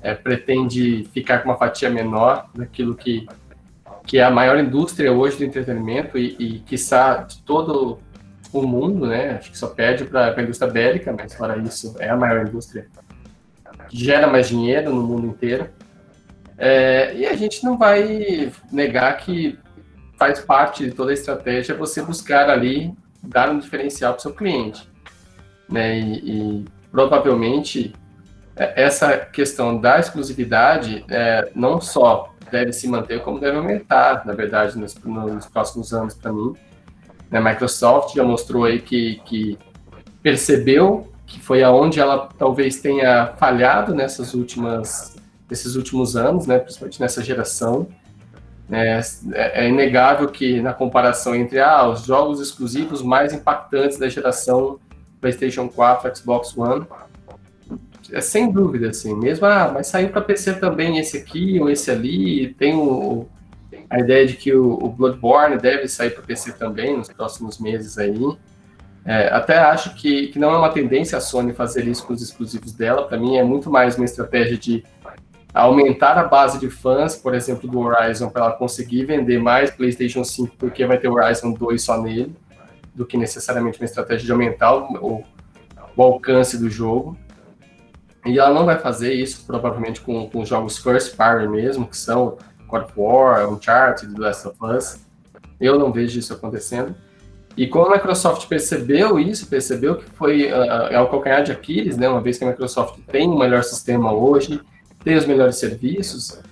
uh, 0.01 0.23
pretende 0.23 1.09
ficar 1.13 1.41
com 1.41 1.51
uma 1.51 1.59
fatia 1.59 1.91
menor 1.91 2.49
daquilo 2.55 2.95
que, 2.95 3.27
que 4.07 4.19
é 4.19 4.25
a 4.25 4.31
maior 4.31 4.59
indústria 4.59 5.13
hoje 5.13 5.37
do 5.37 5.45
entretenimento 5.45 6.17
e, 6.17 6.37
e 6.39 6.59
quiçá, 6.61 7.19
de 7.19 7.39
todo 7.43 7.99
o 8.53 8.63
mundo, 8.63 9.09
né? 9.09 9.33
Acho 9.33 9.51
que 9.51 9.59
só 9.59 9.67
perde 9.67 10.05
para 10.05 10.33
a 10.33 10.43
indústria 10.43 10.71
bélica, 10.71 11.13
mas 11.13 11.35
fora 11.35 11.59
isso, 11.59 11.97
é 11.99 12.09
a 12.09 12.17
maior 12.17 12.47
indústria 12.47 12.87
gera 13.95 14.27
mais 14.27 14.49
dinheiro 14.49 14.93
no 14.93 15.03
mundo 15.03 15.29
inteiro. 15.29 15.71
É, 16.59 17.15
e 17.15 17.27
a 17.27 17.35
gente 17.35 17.65
não 17.65 17.79
vai 17.79 18.53
negar 18.73 19.17
que 19.19 19.57
faz 20.19 20.41
parte 20.41 20.85
de 20.85 20.91
toda 20.93 21.13
a 21.13 21.15
estratégia 21.15 21.77
você 21.77 22.03
buscar 22.03 22.51
ali 22.51 22.93
dar 23.23 23.51
um 23.51 23.59
diferencial 23.59 24.13
para 24.13 24.19
o 24.19 24.23
seu 24.23 24.35
cliente. 24.35 24.89
Né? 25.69 25.99
E, 25.99 26.13
e, 26.31 26.65
provavelmente 26.91 27.95
é, 28.57 28.83
essa 28.83 29.17
questão 29.17 29.81
da 29.81 29.99
exclusividade 29.99 31.05
é, 31.09 31.51
não 31.55 31.81
só 31.81 32.35
deve 32.51 32.73
se 32.73 32.89
manter, 32.89 33.23
como 33.23 33.39
deve 33.39 33.57
aumentar, 33.57 34.27
na 34.27 34.33
verdade, 34.33 34.77
nos, 34.79 34.95
nos 34.95 35.47
próximos 35.47 35.93
anos 35.95 36.15
para 36.15 36.33
mim. 36.33 36.55
A 37.31 37.41
né? 37.41 37.53
Microsoft 37.53 38.15
já 38.15 38.25
mostrou 38.25 38.65
aí 38.65 38.81
que, 38.81 39.21
que 39.25 39.59
percebeu 40.23 41.14
que 41.27 41.41
foi 41.41 41.63
aonde 41.63 42.01
ela 42.01 42.29
talvez 42.39 42.81
tenha 42.81 43.35
falhado 43.39 43.95
nessas 43.95 44.35
últimas, 44.35 45.17
nesses 45.49 45.75
últimos 45.75 46.17
anos, 46.17 46.47
né, 46.47 46.59
principalmente 46.59 47.01
nessa 47.01 47.23
geração. 47.23 47.87
É, 48.71 48.99
é, 49.33 49.67
é, 49.67 49.69
inegável 49.69 50.27
que 50.29 50.63
na 50.63 50.73
comparação 50.73 51.35
entre 51.35 51.61
ah, 51.61 51.87
os 51.87 52.07
jogos 52.07 52.41
exclusivos 52.41 53.03
mais 53.03 53.35
impactantes 53.35 53.99
da 53.99 54.09
geração 54.09 54.81
PlayStation 55.21 55.69
4, 55.69 56.17
Xbox 56.17 56.57
One, 56.57 56.87
é 58.11 58.21
sem 58.21 58.51
dúvida, 58.51 58.89
assim, 58.89 59.15
mesmo, 59.15 59.47
ah, 59.47 59.71
mas 59.73 59.89
saiu 59.89 60.09
para 60.09 60.21
PC 60.21 60.55
também 60.55 60.99
esse 60.99 61.17
aqui 61.17 61.59
ou 61.61 61.69
esse 61.69 61.91
ali, 61.91 62.55
tem 62.55 62.75
o, 62.75 63.27
a 63.89 63.99
ideia 63.99 64.27
de 64.27 64.35
que 64.35 64.55
o, 64.55 64.73
o 64.73 64.89
Bloodborne 64.89 65.59
deve 65.59 65.89
sair 65.89 66.11
para 66.11 66.23
PC 66.23 66.53
também 66.53 66.97
nos 66.97 67.09
próximos 67.09 67.59
meses 67.59 67.99
aí. 67.99 68.19
É, 69.05 69.29
até 69.29 69.59
acho 69.59 69.95
que, 69.95 70.29
que 70.29 70.39
não 70.39 70.51
é 70.55 70.57
uma 70.57 70.71
tendência 70.71 71.19
a 71.19 71.21
Sony 71.21 71.53
fazer 71.53 71.87
isso 71.87 72.07
com 72.07 72.15
os 72.15 72.23
exclusivos 72.23 72.73
dela, 72.73 73.07
para 73.07 73.19
mim 73.19 73.37
é 73.37 73.45
muito 73.45 73.71
mais 73.71 73.97
uma 73.97 74.05
estratégia 74.05 74.57
de 74.57 74.83
aumentar 75.53 76.19
a 76.19 76.25
base 76.25 76.59
de 76.59 76.69
fãs, 76.69 77.15
por 77.15 77.35
exemplo, 77.35 77.69
do 77.69 77.79
Horizon, 77.79 78.29
para 78.29 78.47
ela 78.47 78.53
conseguir 78.53 79.05
vender 79.05 79.39
mais 79.39 79.71
PlayStation 79.71 80.25
5, 80.25 80.57
porque 80.57 80.85
vai 80.85 80.99
ter 80.99 81.09
Horizon 81.09 81.53
2 81.53 81.81
só 81.81 82.01
nele, 82.01 82.35
do 82.95 83.07
que 83.07 83.17
necessariamente 83.17 83.79
uma 83.79 83.85
estratégia 83.85 84.27
de 84.27 84.33
aumentar 84.33 84.75
o, 84.75 85.23
o 85.97 86.03
alcance 86.03 86.59
do 86.59 86.69
jogo. 86.69 87.17
E 88.27 88.39
ela 88.39 88.53
não 88.53 88.65
vai 88.65 88.79
fazer 88.79 89.13
isso, 89.13 89.45
provavelmente, 89.47 90.01
com, 90.01 90.29
com 90.29 90.45
jogos 90.45 90.79
first 90.79 91.15
party 91.15 91.47
mesmo, 91.47 91.87
que 91.87 91.97
são 91.97 92.39
God 92.67 92.85
of 92.85 92.93
War, 92.97 93.49
Uncharted, 93.53 94.13
The 94.15 94.21
Last 94.21 94.49
of 94.49 94.57
Us. 94.61 95.01
Eu 95.61 95.79
não 95.79 95.93
vejo 95.93 96.19
isso 96.19 96.33
acontecendo. 96.33 96.97
E 97.57 97.67
como 97.67 97.87
a 97.87 97.91
Microsoft 97.97 98.49
percebeu 98.49 99.19
isso, 99.19 99.47
percebeu 99.47 99.97
que 99.97 100.05
foi 100.11 100.53
uh, 100.53 100.89
é 100.91 101.01
o 101.01 101.09
calcanhar 101.09 101.43
de 101.43 101.53
Aquiles, 101.53 101.97
né? 101.97 102.09
Uma 102.09 102.21
vez 102.21 102.37
que 102.37 102.45
a 102.45 102.49
Microsoft 102.49 102.99
tem 103.11 103.29
o 103.29 103.39
melhor 103.39 103.63
sistema 103.63 104.13
hoje, 104.13 104.61
tem 105.05 105.17
os 105.17 105.25
melhores 105.25 105.57
serviços, 105.57 106.31
uh, 106.31 106.43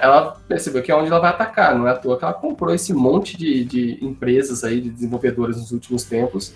ela 0.00 0.40
percebeu 0.48 0.82
que 0.82 0.90
é 0.90 0.96
onde 0.96 1.08
ela 1.08 1.20
vai 1.20 1.30
atacar. 1.30 1.76
Não 1.76 1.86
é 1.86 1.90
à 1.90 1.94
toa 1.94 2.16
que 2.16 2.24
ela 2.24 2.32
comprou 2.32 2.74
esse 2.74 2.94
monte 2.94 3.36
de, 3.36 3.64
de 3.64 3.98
empresas 4.02 4.64
aí, 4.64 4.80
de 4.80 4.90
desenvolvedores 4.90 5.58
nos 5.58 5.70
últimos 5.70 6.04
tempos, 6.04 6.54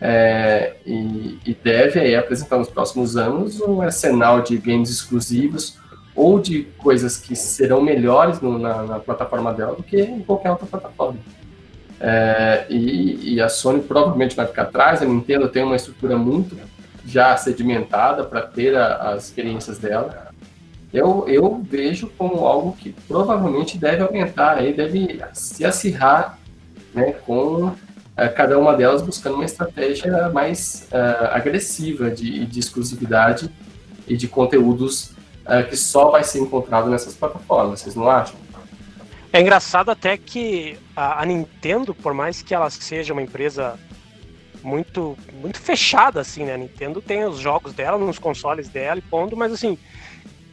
é, 0.00 0.76
e, 0.86 1.38
e, 1.44 1.54
deve 1.62 2.00
aí 2.00 2.16
apresentar 2.16 2.56
nos 2.56 2.70
próximos 2.70 3.18
anos 3.18 3.60
um 3.60 3.82
arsenal 3.82 4.40
de 4.40 4.56
games 4.56 4.88
exclusivos 4.88 5.78
ou 6.14 6.40
de 6.40 6.62
coisas 6.78 7.18
que 7.18 7.36
serão 7.36 7.82
melhores 7.82 8.40
no, 8.40 8.58
na, 8.58 8.82
na, 8.82 8.98
plataforma 8.98 9.52
dela 9.52 9.74
do 9.74 9.82
que 9.82 10.00
em 10.00 10.20
qualquer 10.20 10.52
outra 10.52 10.66
plataforma. 10.66 11.18
É, 12.00 12.64
e, 12.70 13.34
e, 13.34 13.40
a 13.42 13.48
Sony 13.50 13.82
provavelmente 13.82 14.34
vai 14.34 14.46
ficar 14.46 14.62
atrás, 14.62 15.02
a 15.02 15.04
Nintendo 15.04 15.50
tem 15.50 15.62
uma 15.62 15.76
estrutura 15.76 16.16
muito 16.16 16.56
já 17.04 17.36
sedimentada 17.36 18.24
para 18.24 18.40
ter 18.40 18.74
a, 18.74 19.10
as 19.10 19.26
experiências 19.26 19.78
dela. 19.78 20.30
Eu, 20.92 21.26
eu 21.28 21.60
vejo 21.62 22.10
como 22.16 22.46
algo 22.46 22.72
que 22.72 22.92
provavelmente 23.06 23.76
deve 23.76 24.02
aumentar, 24.02 24.56
aí 24.56 24.72
deve 24.72 25.20
se 25.34 25.64
acirrar 25.64 26.38
né, 26.94 27.12
com 27.26 27.74
é, 28.16 28.28
cada 28.28 28.58
uma 28.58 28.74
delas 28.74 29.02
buscando 29.02 29.34
uma 29.34 29.44
estratégia 29.44 30.30
mais 30.30 30.88
uh, 30.90 31.26
agressiva 31.32 32.10
de, 32.10 32.44
de 32.46 32.58
exclusividade 32.58 33.50
e 34.08 34.16
de 34.16 34.26
conteúdos 34.26 35.12
uh, 35.46 35.68
que 35.68 35.76
só 35.76 36.10
vai 36.10 36.24
ser 36.24 36.40
encontrado 36.40 36.90
nessas 36.90 37.14
plataformas, 37.14 37.80
vocês 37.80 37.94
não 37.94 38.10
acham? 38.10 38.36
É 39.32 39.40
engraçado 39.40 39.90
até 39.90 40.16
que 40.16 40.76
a, 40.94 41.22
a, 41.22 41.24
Nintendo, 41.24 41.94
por 41.94 42.12
mais 42.12 42.42
que 42.42 42.52
ela 42.52 42.68
seja 42.68 43.12
uma 43.12 43.22
empresa 43.22 43.78
muito 44.62 45.16
muito 45.32 45.58
fechada, 45.58 46.20
assim, 46.20 46.44
né? 46.44 46.54
A 46.54 46.58
Nintendo 46.58 47.00
tem 47.00 47.24
os 47.24 47.38
jogos 47.38 47.72
dela 47.72 47.96
nos 47.96 48.18
consoles 48.18 48.68
dela 48.68 48.98
e 48.98 49.02
ponto, 49.02 49.36
mas 49.36 49.52
assim, 49.52 49.78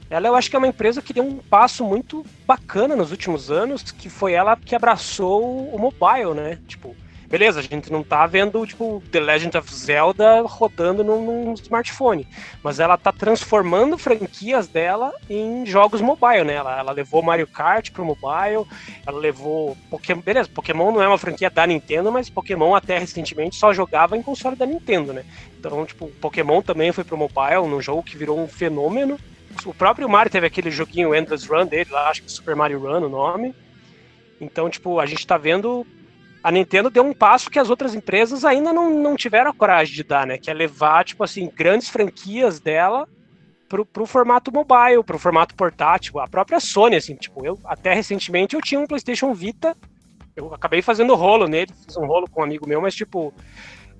ela 0.09 0.27
eu 0.27 0.35
acho 0.35 0.49
que 0.49 0.55
é 0.55 0.59
uma 0.59 0.67
empresa 0.67 1.01
que 1.01 1.11
deu 1.11 1.23
um 1.23 1.37
passo 1.37 1.83
muito 1.83 2.25
bacana 2.45 2.95
nos 2.95 3.11
últimos 3.11 3.51
anos, 3.51 3.91
que 3.91 4.09
foi 4.09 4.33
ela 4.33 4.55
que 4.55 4.75
abraçou 4.75 5.67
o 5.73 5.77
mobile, 5.79 6.33
né? 6.35 6.59
Tipo, 6.67 6.95
beleza, 7.27 7.59
a 7.59 7.63
gente 7.63 7.91
não 7.91 8.03
tá 8.03 8.25
vendo, 8.25 8.65
tipo, 8.65 9.03
The 9.11 9.19
Legend 9.19 9.57
of 9.57 9.73
Zelda 9.73 10.41
rodando 10.41 11.03
num, 11.03 11.45
num, 11.45 11.53
smartphone, 11.53 12.27
mas 12.63 12.79
ela 12.79 12.97
tá 12.97 13.11
transformando 13.11 13.97
franquias 13.97 14.67
dela 14.67 15.13
em 15.29 15.65
jogos 15.65 15.99
mobile, 15.99 16.45
né? 16.45 16.53
Ela, 16.53 16.79
ela 16.79 16.91
levou 16.91 17.21
Mario 17.21 17.47
Kart 17.47 17.91
pro 17.91 18.05
mobile, 18.05 18.65
ela 19.05 19.19
levou 19.19 19.77
Pokémon, 19.89 20.21
beleza, 20.21 20.49
Pokémon 20.49 20.91
não 20.91 21.01
é 21.01 21.07
uma 21.07 21.17
franquia 21.17 21.49
da 21.49 21.67
Nintendo, 21.67 22.11
mas 22.11 22.29
Pokémon 22.29 22.73
até 22.73 22.97
recentemente 22.97 23.57
só 23.57 23.73
jogava 23.73 24.17
em 24.17 24.23
console 24.23 24.55
da 24.55 24.65
Nintendo, 24.65 25.11
né? 25.11 25.25
Então, 25.59 25.85
tipo, 25.85 26.07
Pokémon 26.21 26.61
também 26.61 26.91
foi 26.93 27.03
pro 27.03 27.17
mobile, 27.17 27.67
num 27.67 27.81
jogo 27.81 28.03
que 28.03 28.17
virou 28.17 28.39
um 28.39 28.47
fenômeno. 28.47 29.19
O 29.65 29.73
próprio 29.73 30.07
Mario 30.07 30.31
teve 30.31 30.47
aquele 30.47 30.71
joguinho 30.71 31.13
Endless 31.13 31.47
Run 31.47 31.65
dele, 31.65 31.89
lá, 31.91 32.09
acho 32.09 32.23
que 32.23 32.31
Super 32.31 32.55
Mario 32.55 32.79
Run 32.79 33.05
o 33.05 33.09
nome. 33.09 33.53
Então, 34.39 34.69
tipo, 34.69 34.99
a 34.99 35.05
gente 35.05 35.25
tá 35.25 35.37
vendo 35.37 35.85
a 36.47 36.51
Nintendo 36.51 36.89
deu 36.89 37.03
um 37.03 37.13
passo 37.13 37.49
que 37.49 37.59
as 37.59 37.69
outras 37.69 37.93
empresas 37.93 38.45
ainda 38.45 38.71
não, 38.71 38.89
não 38.89 39.17
tiveram 39.17 39.51
a 39.51 39.53
coragem 39.53 39.93
de 39.93 40.01
dar, 40.01 40.25
né? 40.25 40.37
Que 40.37 40.49
é 40.49 40.53
levar, 40.53 41.03
tipo 41.03 41.21
assim, 41.21 41.51
grandes 41.53 41.89
franquias 41.89 42.57
dela 42.57 43.05
pro, 43.67 43.85
pro 43.85 44.05
formato 44.05 44.49
mobile, 44.49 45.03
pro 45.05 45.19
formato 45.19 45.53
portátil. 45.55 46.21
A 46.21 46.25
própria 46.25 46.61
Sony, 46.61 46.95
assim, 46.95 47.15
tipo, 47.15 47.45
eu 47.45 47.59
até 47.65 47.93
recentemente 47.93 48.55
eu 48.55 48.61
tinha 48.61 48.79
um 48.79 48.87
PlayStation 48.87 49.33
Vita, 49.33 49.75
eu 50.37 50.53
acabei 50.53 50.81
fazendo 50.81 51.15
rolo 51.15 51.49
nele, 51.49 51.73
fiz 51.85 51.97
um 51.97 52.05
rolo 52.05 52.29
com 52.29 52.39
um 52.39 52.45
amigo 52.45 52.65
meu, 52.65 52.79
mas 52.79 52.95
tipo, 52.95 53.33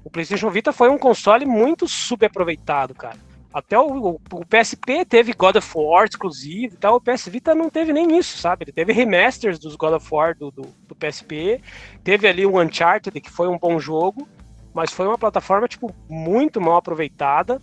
o 0.02 0.10
PlayStation 0.10 0.50
Vita 0.50 0.72
foi 0.72 0.88
um 0.88 0.98
console 0.98 1.46
muito 1.46 1.86
subaproveitado, 1.86 2.96
cara. 2.96 3.18
Até 3.54 3.80
o, 3.80 4.20
o, 4.32 4.46
PSP 4.46 5.06
teve 5.06 5.34
God 5.34 5.56
of 5.56 5.72
War 5.76 6.06
exclusivo 6.06 6.76
e 6.76 6.78
tal, 6.78 6.96
o 6.96 7.02
PS 7.02 7.28
Vita 7.28 7.56
não 7.56 7.70
teve 7.70 7.94
nem 7.94 8.18
isso, 8.18 8.38
sabe? 8.38 8.66
Ele 8.66 8.72
teve 8.72 8.92
remasters 8.92 9.58
dos 9.58 9.76
God 9.76 9.94
of 9.94 10.08
War 10.12 10.38
do, 10.38 10.52
do, 10.52 10.64
do 10.88 10.96
PSP, 10.96 11.62
teve 12.04 12.28
ali 12.28 12.46
o 12.46 12.62
Uncharted, 12.62 13.20
que 13.20 13.32
foi 13.32 13.48
um 13.48 13.58
bom 13.58 13.80
jogo, 13.80 14.28
mas 14.74 14.92
foi 14.92 15.08
uma 15.08 15.18
plataforma, 15.18 15.68
tipo, 15.68 15.94
muito 16.10 16.62
mal 16.62 16.76
aproveitada. 16.76 17.62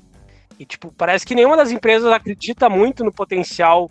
E, 0.59 0.65
tipo, 0.65 0.93
parece 0.93 1.27
que 1.27 1.35
nenhuma 1.35 1.57
das 1.57 1.71
empresas 1.71 2.11
acredita 2.13 2.69
muito 2.69 3.05
no 3.05 3.13
potencial 3.13 3.91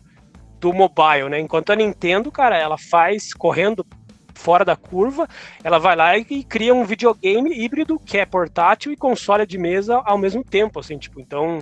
do 0.60 0.74
mobile, 0.74 1.30
né? 1.30 1.40
Enquanto 1.40 1.72
a 1.72 1.76
Nintendo, 1.76 2.32
cara, 2.32 2.58
ela 2.58 2.78
faz 2.78 3.34
correndo 3.34 3.86
fora 4.34 4.66
da 4.66 4.76
curva, 4.76 5.28
ela 5.64 5.78
vai 5.78 5.96
lá 5.96 6.18
e 6.18 6.44
cria 6.44 6.74
um 6.74 6.84
videogame 6.84 7.54
híbrido 7.54 8.00
que 8.00 8.18
é 8.18 8.26
portátil 8.26 8.92
e 8.92 8.98
console 8.98 9.46
de 9.46 9.58
mesa 9.58 10.02
ao 10.04 10.18
mesmo 10.18 10.44
tempo, 10.44 10.80
assim, 10.80 10.98
tipo, 10.98 11.20
então 11.22 11.60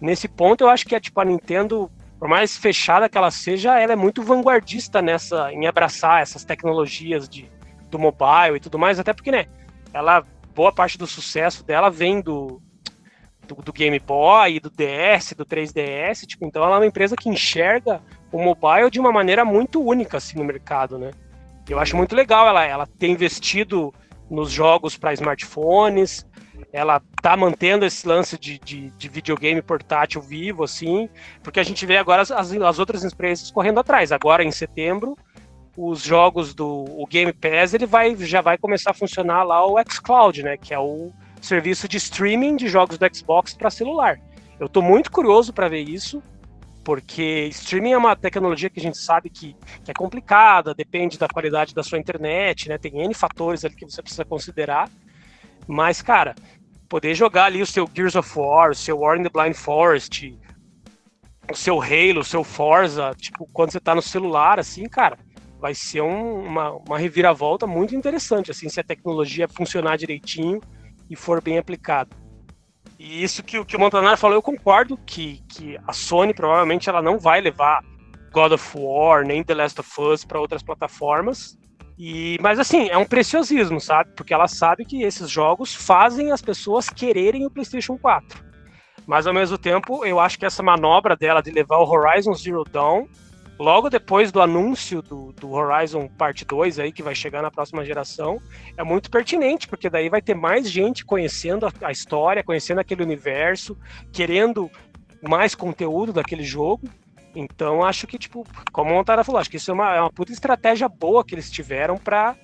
nesse 0.00 0.28
ponto 0.28 0.64
eu 0.64 0.68
acho 0.68 0.86
que 0.86 0.94
a, 0.94 1.00
tipo, 1.00 1.20
a 1.20 1.24
Nintendo, 1.24 1.90
por 2.18 2.28
mais 2.28 2.56
fechada 2.56 3.08
que 3.08 3.18
ela 3.18 3.30
seja, 3.30 3.78
ela 3.78 3.92
é 3.92 3.96
muito 3.96 4.22
vanguardista 4.22 5.02
nessa, 5.02 5.52
em 5.52 5.66
abraçar 5.66 6.22
essas 6.22 6.44
tecnologias 6.44 7.28
de, 7.28 7.50
do 7.90 7.98
mobile 7.98 8.56
e 8.56 8.60
tudo 8.60 8.78
mais, 8.78 8.98
até 8.98 9.12
porque, 9.12 9.30
né, 9.30 9.46
ela, 9.92 10.24
boa 10.54 10.72
parte 10.72 10.96
do 10.96 11.06
sucesso 11.06 11.64
dela 11.64 11.90
vem 11.90 12.20
do, 12.20 12.60
do, 13.46 13.56
do 13.56 13.72
Game 13.72 13.98
Boy, 13.98 14.60
do 14.60 14.70
DS, 14.70 15.34
do 15.36 15.44
3DS, 15.44 16.26
tipo, 16.26 16.46
então 16.46 16.62
ela 16.62 16.76
é 16.76 16.78
uma 16.78 16.86
empresa 16.86 17.16
que 17.16 17.28
enxerga 17.28 18.00
o 18.32 18.42
mobile 18.42 18.90
de 18.90 19.00
uma 19.00 19.12
maneira 19.12 19.44
muito 19.44 19.82
única, 19.82 20.16
assim, 20.16 20.38
no 20.38 20.44
mercado, 20.44 20.98
né. 20.98 21.10
Eu 21.68 21.78
acho 21.78 21.96
muito 21.96 22.16
legal 22.16 22.48
ela, 22.48 22.64
ela 22.64 22.86
ter 22.86 23.08
investido 23.08 23.92
nos 24.28 24.50
jogos 24.50 24.96
para 24.96 25.12
smartphones, 25.12 26.26
ela 26.72 27.00
tá 27.22 27.36
mantendo 27.36 27.84
esse 27.84 28.06
lance 28.06 28.38
de, 28.38 28.58
de, 28.58 28.90
de, 28.90 29.08
videogame 29.08 29.60
portátil 29.62 30.20
vivo, 30.20 30.64
assim, 30.64 31.08
porque 31.42 31.60
a 31.60 31.62
gente 31.62 31.84
vê 31.86 31.96
agora 31.96 32.22
as, 32.22 32.30
as 32.30 32.78
outras 32.78 33.04
empresas 33.04 33.50
correndo 33.50 33.80
atrás. 33.80 34.12
Agora, 34.12 34.42
em 34.44 34.50
setembro, 34.50 35.16
os 35.76 36.02
jogos 36.02 36.54
do 36.54 36.66
o 36.66 37.06
Game 37.06 37.32
Pass, 37.32 37.74
ele 37.74 37.86
vai, 37.86 38.14
já 38.16 38.40
vai 38.40 38.58
começar 38.58 38.90
a 38.90 38.94
funcionar 38.94 39.42
lá 39.42 39.64
o 39.66 39.76
xCloud, 39.88 40.42
né, 40.42 40.56
que 40.56 40.74
é 40.74 40.78
o 40.78 41.10
serviço 41.40 41.88
de 41.88 41.96
streaming 41.96 42.56
de 42.56 42.68
jogos 42.68 42.98
do 42.98 43.16
Xbox 43.16 43.54
para 43.54 43.70
celular. 43.70 44.20
Eu 44.58 44.66
estou 44.66 44.82
muito 44.82 45.10
curioso 45.10 45.52
para 45.52 45.68
ver 45.68 45.80
isso, 45.80 46.22
porque 46.84 47.48
streaming 47.50 47.92
é 47.92 47.98
uma 47.98 48.16
tecnologia 48.16 48.68
que 48.68 48.78
a 48.78 48.82
gente 48.82 48.98
sabe 48.98 49.30
que, 49.30 49.56
que, 49.84 49.90
é 49.90 49.94
complicada, 49.94 50.74
depende 50.74 51.18
da 51.18 51.28
qualidade 51.28 51.74
da 51.74 51.82
sua 51.82 51.98
internet, 51.98 52.68
né? 52.68 52.76
Tem 52.76 53.02
N 53.02 53.14
fatores 53.14 53.64
ali 53.64 53.74
que 53.74 53.84
você 53.84 54.02
precisa 54.02 54.24
considerar. 54.24 54.88
Mas, 55.70 56.02
cara, 56.02 56.34
poder 56.88 57.14
jogar 57.14 57.44
ali 57.44 57.62
o 57.62 57.66
seu 57.66 57.88
Gears 57.94 58.16
of 58.16 58.28
War, 58.36 58.72
o 58.72 58.74
seu 58.74 58.98
War 58.98 59.16
in 59.16 59.22
the 59.22 59.30
Blind 59.30 59.54
Forest, 59.54 60.36
o 61.48 61.54
seu 61.54 61.80
Halo, 61.80 62.20
o 62.20 62.24
seu 62.24 62.42
Forza, 62.42 63.14
tipo, 63.16 63.48
quando 63.52 63.70
você 63.70 63.78
tá 63.78 63.94
no 63.94 64.02
celular, 64.02 64.58
assim, 64.58 64.88
cara, 64.88 65.16
vai 65.60 65.72
ser 65.72 66.00
um, 66.00 66.44
uma, 66.44 66.72
uma 66.72 66.98
reviravolta 66.98 67.68
muito 67.68 67.94
interessante, 67.94 68.50
assim, 68.50 68.68
se 68.68 68.80
a 68.80 68.84
tecnologia 68.84 69.46
funcionar 69.46 69.96
direitinho 69.96 70.60
e 71.08 71.14
for 71.14 71.40
bem 71.40 71.56
aplicada. 71.56 72.10
E 72.98 73.22
isso 73.22 73.44
que, 73.44 73.64
que 73.64 73.76
o 73.76 73.80
Montanaro 73.80 74.16
falou, 74.16 74.36
eu 74.36 74.42
concordo 74.42 74.96
que, 75.06 75.40
que 75.48 75.78
a 75.86 75.92
Sony 75.92 76.34
provavelmente 76.34 76.88
ela 76.88 77.00
não 77.00 77.16
vai 77.16 77.40
levar 77.40 77.80
God 78.32 78.52
of 78.52 78.76
War 78.76 79.24
nem 79.24 79.44
The 79.44 79.54
Last 79.54 79.78
of 79.78 80.00
Us 80.00 80.24
para 80.24 80.40
outras 80.40 80.64
plataformas, 80.64 81.56
e, 82.02 82.38
mas 82.40 82.58
assim, 82.58 82.88
é 82.88 82.96
um 82.96 83.04
preciosismo, 83.04 83.78
sabe? 83.78 84.12
Porque 84.16 84.32
ela 84.32 84.48
sabe 84.48 84.86
que 84.86 85.02
esses 85.02 85.28
jogos 85.28 85.74
fazem 85.74 86.32
as 86.32 86.40
pessoas 86.40 86.88
quererem 86.88 87.44
o 87.44 87.50
PlayStation 87.50 87.98
4. 87.98 88.42
Mas 89.06 89.26
ao 89.26 89.34
mesmo 89.34 89.58
tempo, 89.58 90.02
eu 90.06 90.18
acho 90.18 90.38
que 90.38 90.46
essa 90.46 90.62
manobra 90.62 91.14
dela 91.14 91.42
de 91.42 91.50
levar 91.50 91.76
o 91.76 91.86
Horizon 91.86 92.32
Zero 92.32 92.64
Dawn 92.64 93.06
logo 93.58 93.90
depois 93.90 94.32
do 94.32 94.40
anúncio 94.40 95.02
do, 95.02 95.30
do 95.32 95.52
Horizon 95.52 96.08
Parte 96.08 96.42
2 96.46 96.78
aí, 96.78 96.90
que 96.90 97.02
vai 97.02 97.14
chegar 97.14 97.42
na 97.42 97.50
próxima 97.50 97.84
geração, 97.84 98.40
é 98.78 98.82
muito 98.82 99.10
pertinente, 99.10 99.68
porque 99.68 99.90
daí 99.90 100.08
vai 100.08 100.22
ter 100.22 100.34
mais 100.34 100.70
gente 100.70 101.04
conhecendo 101.04 101.66
a, 101.66 101.72
a 101.82 101.92
história, 101.92 102.42
conhecendo 102.42 102.78
aquele 102.78 103.02
universo, 103.02 103.76
querendo 104.10 104.70
mais 105.20 105.54
conteúdo 105.54 106.14
daquele 106.14 106.44
jogo. 106.44 106.88
Então, 107.34 107.84
acho 107.84 108.06
que, 108.06 108.18
tipo, 108.18 108.46
como 108.72 108.90
o 108.90 108.94
Montara 108.94 109.22
falou, 109.22 109.40
acho 109.40 109.50
que 109.50 109.56
isso 109.56 109.70
é 109.70 109.74
uma, 109.74 109.94
é 109.94 110.00
uma 110.00 110.10
puta 110.10 110.32
estratégia 110.32 110.88
boa 110.88 111.24
que 111.24 111.34
eles 111.34 111.50
tiveram 111.50 111.96
para 111.96 112.36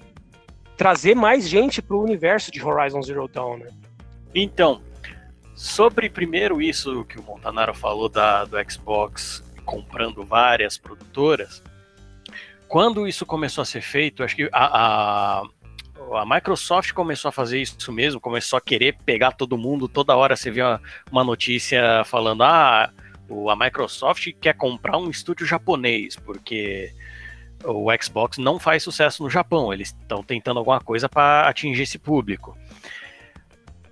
trazer 0.76 1.14
mais 1.14 1.48
gente 1.48 1.82
pro 1.82 2.00
universo 2.00 2.50
de 2.50 2.62
Horizon 2.62 3.02
Zero 3.02 3.26
Dawn, 3.26 3.58
né? 3.58 3.70
Então, 4.34 4.82
sobre 5.54 6.10
primeiro 6.10 6.60
isso 6.60 7.04
que 7.04 7.18
o 7.18 7.22
Montanaro 7.22 7.74
falou 7.74 8.08
da, 8.08 8.44
do 8.44 8.56
Xbox 8.70 9.42
comprando 9.64 10.24
várias 10.24 10.76
produtoras, 10.78 11.62
quando 12.68 13.06
isso 13.06 13.24
começou 13.24 13.62
a 13.62 13.64
ser 13.64 13.80
feito, 13.80 14.22
acho 14.22 14.36
que 14.36 14.48
a, 14.52 15.40
a, 15.40 15.42
a, 16.20 16.26
Microsoft 16.26 16.92
começou 16.92 17.28
a 17.28 17.32
fazer 17.32 17.60
isso 17.60 17.92
mesmo, 17.92 18.20
começou 18.20 18.56
a 18.56 18.60
querer 18.60 18.96
pegar 19.04 19.32
todo 19.32 19.56
mundo, 19.56 19.88
toda 19.88 20.16
hora 20.16 20.36
você 20.36 20.50
vê 20.50 20.62
uma, 20.62 20.80
uma 21.10 21.24
notícia 21.24 22.04
falando, 22.04 22.42
ah, 22.42 22.92
a 23.50 23.56
Microsoft 23.56 24.32
quer 24.40 24.54
comprar 24.54 24.96
um 24.98 25.10
estúdio 25.10 25.46
japonês, 25.46 26.16
porque 26.16 26.92
o 27.64 27.88
Xbox 28.00 28.38
não 28.38 28.58
faz 28.58 28.82
sucesso 28.82 29.22
no 29.22 29.30
Japão, 29.30 29.72
eles 29.72 29.88
estão 29.88 30.22
tentando 30.22 30.58
alguma 30.58 30.80
coisa 30.80 31.08
para 31.08 31.48
atingir 31.48 31.82
esse 31.82 31.98
público. 31.98 32.56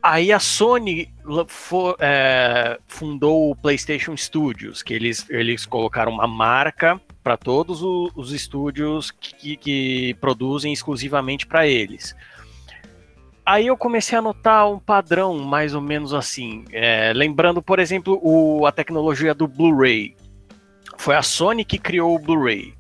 Aí 0.03 0.31
a 0.33 0.39
Sony 0.39 1.11
for, 1.49 1.97
é, 1.99 2.79
fundou 2.87 3.51
o 3.51 3.57
PlayStation 3.57 4.15
Studios, 4.15 4.83
que 4.83 4.93
eles, 4.93 5.29
eles 5.31 5.65
colocaram 5.65 6.13
uma 6.13 6.27
marca 6.27 7.01
para 7.23 7.39
todos 7.39 7.83
os, 7.83 8.13
os 8.15 8.33
estúdios 8.33 9.11
que, 9.11 9.57
que, 9.57 10.15
produzem 10.21 10.75
exclusivamente 10.75 11.47
para 11.47 11.67
eles. 11.67 12.15
Aí 13.47 13.67
eu 13.67 13.77
comecei 13.77 14.17
a 14.17 14.23
notar 14.23 14.71
um 14.71 14.79
padrão 14.79 15.39
mais 15.39 15.75
ou 15.75 15.81
menos 15.81 16.15
assim. 16.15 16.65
É, 16.73 17.13
lembrando, 17.15 17.61
por 17.61 17.79
exemplo, 17.79 18.19
o, 18.23 18.67
a 18.67 18.73
tecnologia 18.73 19.35
do 19.35 19.47
Blu-ray. 19.47 20.17
Foi 20.97 21.15
a 21.15 21.23
Sony 21.23 21.65
que 21.65 21.79
criou 21.79 22.15
o 22.15 22.19
Blu-ray. 22.19 22.75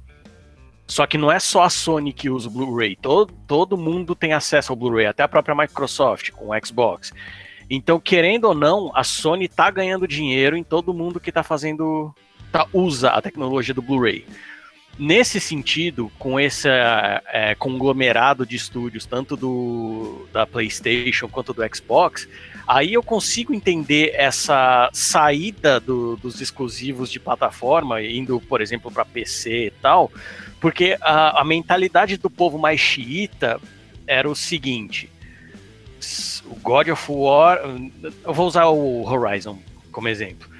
Só 0.86 1.06
que 1.06 1.18
não 1.18 1.30
é 1.30 1.38
só 1.38 1.62
a 1.62 1.70
Sony 1.70 2.12
que 2.12 2.30
usa 2.30 2.48
o 2.48 2.50
Blu-ray, 2.50 2.94
todo, 2.94 3.32
todo 3.46 3.76
mundo 3.76 4.14
tem 4.14 4.34
acesso 4.34 4.70
ao 4.70 4.76
Blu-ray, 4.76 5.06
até 5.06 5.22
a 5.22 5.28
própria 5.28 5.54
Microsoft 5.54 6.30
com 6.32 6.50
o 6.50 6.66
Xbox. 6.66 7.12
Então, 7.70 7.98
querendo 7.98 8.44
ou 8.44 8.54
não, 8.54 8.90
a 8.94 9.02
Sony 9.02 9.48
tá 9.48 9.70
ganhando 9.70 10.06
dinheiro 10.06 10.56
em 10.56 10.62
todo 10.62 10.92
mundo 10.92 11.18
que 11.18 11.32
tá 11.32 11.42
fazendo, 11.42 12.14
tá, 12.52 12.66
usa 12.72 13.10
a 13.10 13.22
tecnologia 13.22 13.74
do 13.74 13.80
Blu-ray. 13.80 14.26
Nesse 14.96 15.40
sentido, 15.40 16.10
com 16.18 16.38
esse 16.38 16.68
é, 16.68 17.54
conglomerado 17.58 18.46
de 18.46 18.54
estúdios, 18.54 19.04
tanto 19.04 19.36
do 19.36 20.28
da 20.32 20.46
PlayStation 20.46 21.28
quanto 21.28 21.52
do 21.52 21.62
Xbox, 21.74 22.28
aí 22.66 22.94
eu 22.94 23.02
consigo 23.02 23.52
entender 23.52 24.12
essa 24.14 24.88
saída 24.92 25.80
do, 25.80 26.16
dos 26.16 26.40
exclusivos 26.40 27.10
de 27.10 27.18
plataforma, 27.18 28.00
indo, 28.02 28.40
por 28.40 28.60
exemplo, 28.60 28.90
para 28.90 29.04
PC 29.04 29.66
e 29.66 29.70
tal, 29.82 30.12
porque 30.60 30.96
a, 31.00 31.40
a 31.40 31.44
mentalidade 31.44 32.16
do 32.16 32.30
povo 32.30 32.56
mais 32.56 32.78
xiita 32.78 33.60
era 34.06 34.30
o 34.30 34.34
seguinte: 34.36 35.10
o 36.46 36.54
God 36.56 36.88
of 36.88 37.04
War. 37.10 37.58
Eu 38.24 38.32
vou 38.32 38.46
usar 38.46 38.66
o 38.66 39.04
Horizon 39.04 39.58
como 39.90 40.08
exemplo. 40.08 40.53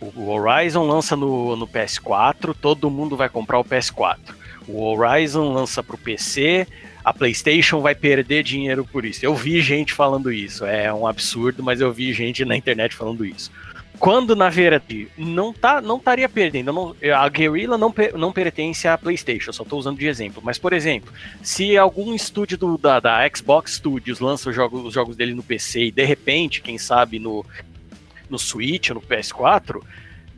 O 0.00 0.30
Horizon 0.30 0.86
lança 0.86 1.14
no, 1.14 1.54
no 1.56 1.66
PS4, 1.66 2.54
todo 2.58 2.90
mundo 2.90 3.16
vai 3.16 3.28
comprar 3.28 3.58
o 3.58 3.64
PS4. 3.64 4.18
O 4.66 4.82
Horizon 4.82 5.52
lança 5.52 5.82
para 5.82 5.94
o 5.94 5.98
PC, 5.98 6.66
a 7.04 7.12
PlayStation 7.12 7.80
vai 7.80 7.94
perder 7.94 8.42
dinheiro 8.42 8.84
por 8.84 9.04
isso. 9.04 9.24
Eu 9.24 9.34
vi 9.34 9.60
gente 9.60 9.92
falando 9.92 10.32
isso, 10.32 10.64
é 10.64 10.92
um 10.92 11.06
absurdo, 11.06 11.62
mas 11.62 11.80
eu 11.80 11.92
vi 11.92 12.12
gente 12.12 12.44
na 12.44 12.56
internet 12.56 12.94
falando 12.94 13.24
isso. 13.24 13.50
Quando, 13.98 14.34
na 14.34 14.48
verdade, 14.48 15.08
não 15.18 15.52
tá, 15.52 15.78
não 15.78 15.98
estaria 15.98 16.26
perdendo. 16.26 16.72
Não, 16.72 16.96
a 17.14 17.28
Guerrilla 17.28 17.76
não, 17.76 17.92
não 18.14 18.32
pertence 18.32 18.88
à 18.88 18.96
PlayStation, 18.96 19.52
só 19.52 19.62
estou 19.62 19.78
usando 19.78 19.98
de 19.98 20.06
exemplo. 20.06 20.40
Mas, 20.42 20.56
por 20.56 20.72
exemplo, 20.72 21.12
se 21.42 21.76
algum 21.76 22.14
estúdio 22.14 22.56
do, 22.56 22.78
da, 22.78 22.98
da 22.98 23.28
Xbox 23.28 23.74
Studios 23.74 24.18
lança 24.18 24.48
os 24.48 24.56
jogos, 24.56 24.86
os 24.86 24.94
jogos 24.94 25.16
dele 25.16 25.34
no 25.34 25.42
PC 25.42 25.84
e 25.84 25.90
de 25.90 26.02
repente, 26.02 26.62
quem 26.62 26.78
sabe, 26.78 27.18
no, 27.18 27.44
no 28.30 28.38
Switch, 28.38 28.90
no 28.90 29.00
PS4, 29.00 29.82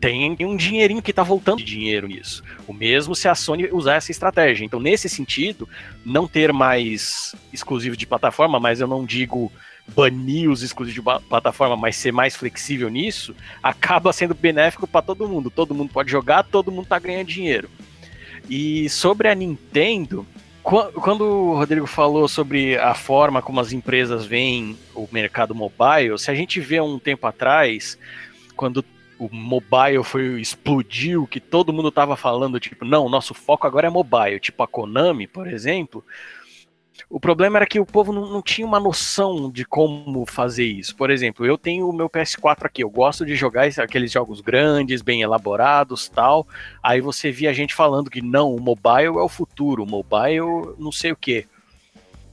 tem 0.00 0.36
um 0.40 0.56
dinheirinho 0.56 1.00
que 1.00 1.12
está 1.12 1.22
voltando 1.22 1.58
de 1.58 1.64
dinheiro 1.64 2.08
nisso. 2.08 2.42
O 2.66 2.72
mesmo 2.72 3.14
se 3.14 3.28
a 3.28 3.36
Sony 3.36 3.68
usar 3.70 3.94
essa 3.94 4.10
estratégia. 4.10 4.64
Então, 4.64 4.80
nesse 4.80 5.08
sentido, 5.08 5.68
não 6.04 6.26
ter 6.26 6.52
mais 6.52 7.36
exclusivo 7.52 7.96
de 7.96 8.04
plataforma, 8.04 8.58
mas 8.58 8.80
eu 8.80 8.88
não 8.88 9.04
digo 9.04 9.52
banir 9.94 10.50
os 10.50 10.62
exclusivos 10.62 10.94
de 10.94 11.28
plataforma, 11.28 11.76
mas 11.76 11.94
ser 11.94 12.12
mais 12.12 12.34
flexível 12.34 12.88
nisso, 12.88 13.34
acaba 13.62 14.12
sendo 14.12 14.34
benéfico 14.34 14.88
para 14.88 15.02
todo 15.02 15.28
mundo. 15.28 15.50
Todo 15.50 15.74
mundo 15.74 15.92
pode 15.92 16.10
jogar, 16.10 16.42
todo 16.42 16.72
mundo 16.72 16.86
tá 16.86 16.98
ganhando 16.98 17.28
dinheiro. 17.28 17.70
E 18.50 18.88
sobre 18.88 19.28
a 19.28 19.34
Nintendo, 19.34 20.26
quando 20.62 21.22
o 21.22 21.54
Rodrigo 21.56 21.86
falou 21.86 22.28
sobre 22.28 22.78
a 22.78 22.94
forma 22.94 23.42
como 23.42 23.60
as 23.60 23.72
empresas 23.72 24.24
veem 24.24 24.78
o 24.94 25.08
mercado 25.10 25.54
mobile, 25.54 26.18
se 26.18 26.30
a 26.30 26.34
gente 26.34 26.60
vê 26.60 26.80
um 26.80 26.98
tempo 26.98 27.26
atrás, 27.26 27.98
quando 28.56 28.84
o 29.18 29.28
mobile 29.32 30.02
foi 30.02 30.40
explodiu, 30.40 31.26
que 31.26 31.40
todo 31.40 31.72
mundo 31.72 31.90
tava 31.90 32.16
falando, 32.16 32.58
tipo, 32.58 32.84
não, 32.84 33.08
nosso 33.08 33.34
foco 33.34 33.66
agora 33.66 33.86
é 33.86 33.90
mobile, 33.90 34.40
tipo 34.40 34.62
a 34.62 34.68
Konami, 34.68 35.26
por 35.26 35.46
exemplo, 35.46 36.04
o 37.08 37.20
problema 37.20 37.58
era 37.58 37.66
que 37.66 37.80
o 37.80 37.86
povo 37.86 38.12
não, 38.12 38.26
não, 38.26 38.42
tinha 38.42 38.66
uma 38.66 38.80
noção 38.80 39.50
de 39.50 39.64
como 39.64 40.24
fazer 40.26 40.64
isso. 40.64 40.94
Por 40.96 41.10
exemplo, 41.10 41.44
eu 41.44 41.56
tenho 41.58 41.88
o 41.88 41.92
meu 41.92 42.08
PS4 42.08 42.64
aqui, 42.64 42.82
eu 42.82 42.90
gosto 42.90 43.24
de 43.24 43.34
jogar 43.34 43.66
aqueles 43.78 44.10
jogos 44.10 44.40
grandes, 44.40 45.02
bem 45.02 45.22
elaborados 45.22 46.08
tal. 46.08 46.46
Aí 46.82 47.00
você 47.00 47.30
via 47.30 47.54
gente 47.54 47.74
falando 47.74 48.10
que 48.10 48.22
não, 48.22 48.54
o 48.54 48.60
mobile 48.60 49.18
é 49.18 49.22
o 49.22 49.28
futuro, 49.28 49.82
o 49.82 49.86
mobile 49.86 50.74
não 50.78 50.92
sei 50.92 51.12
o 51.12 51.16
que. 51.16 51.46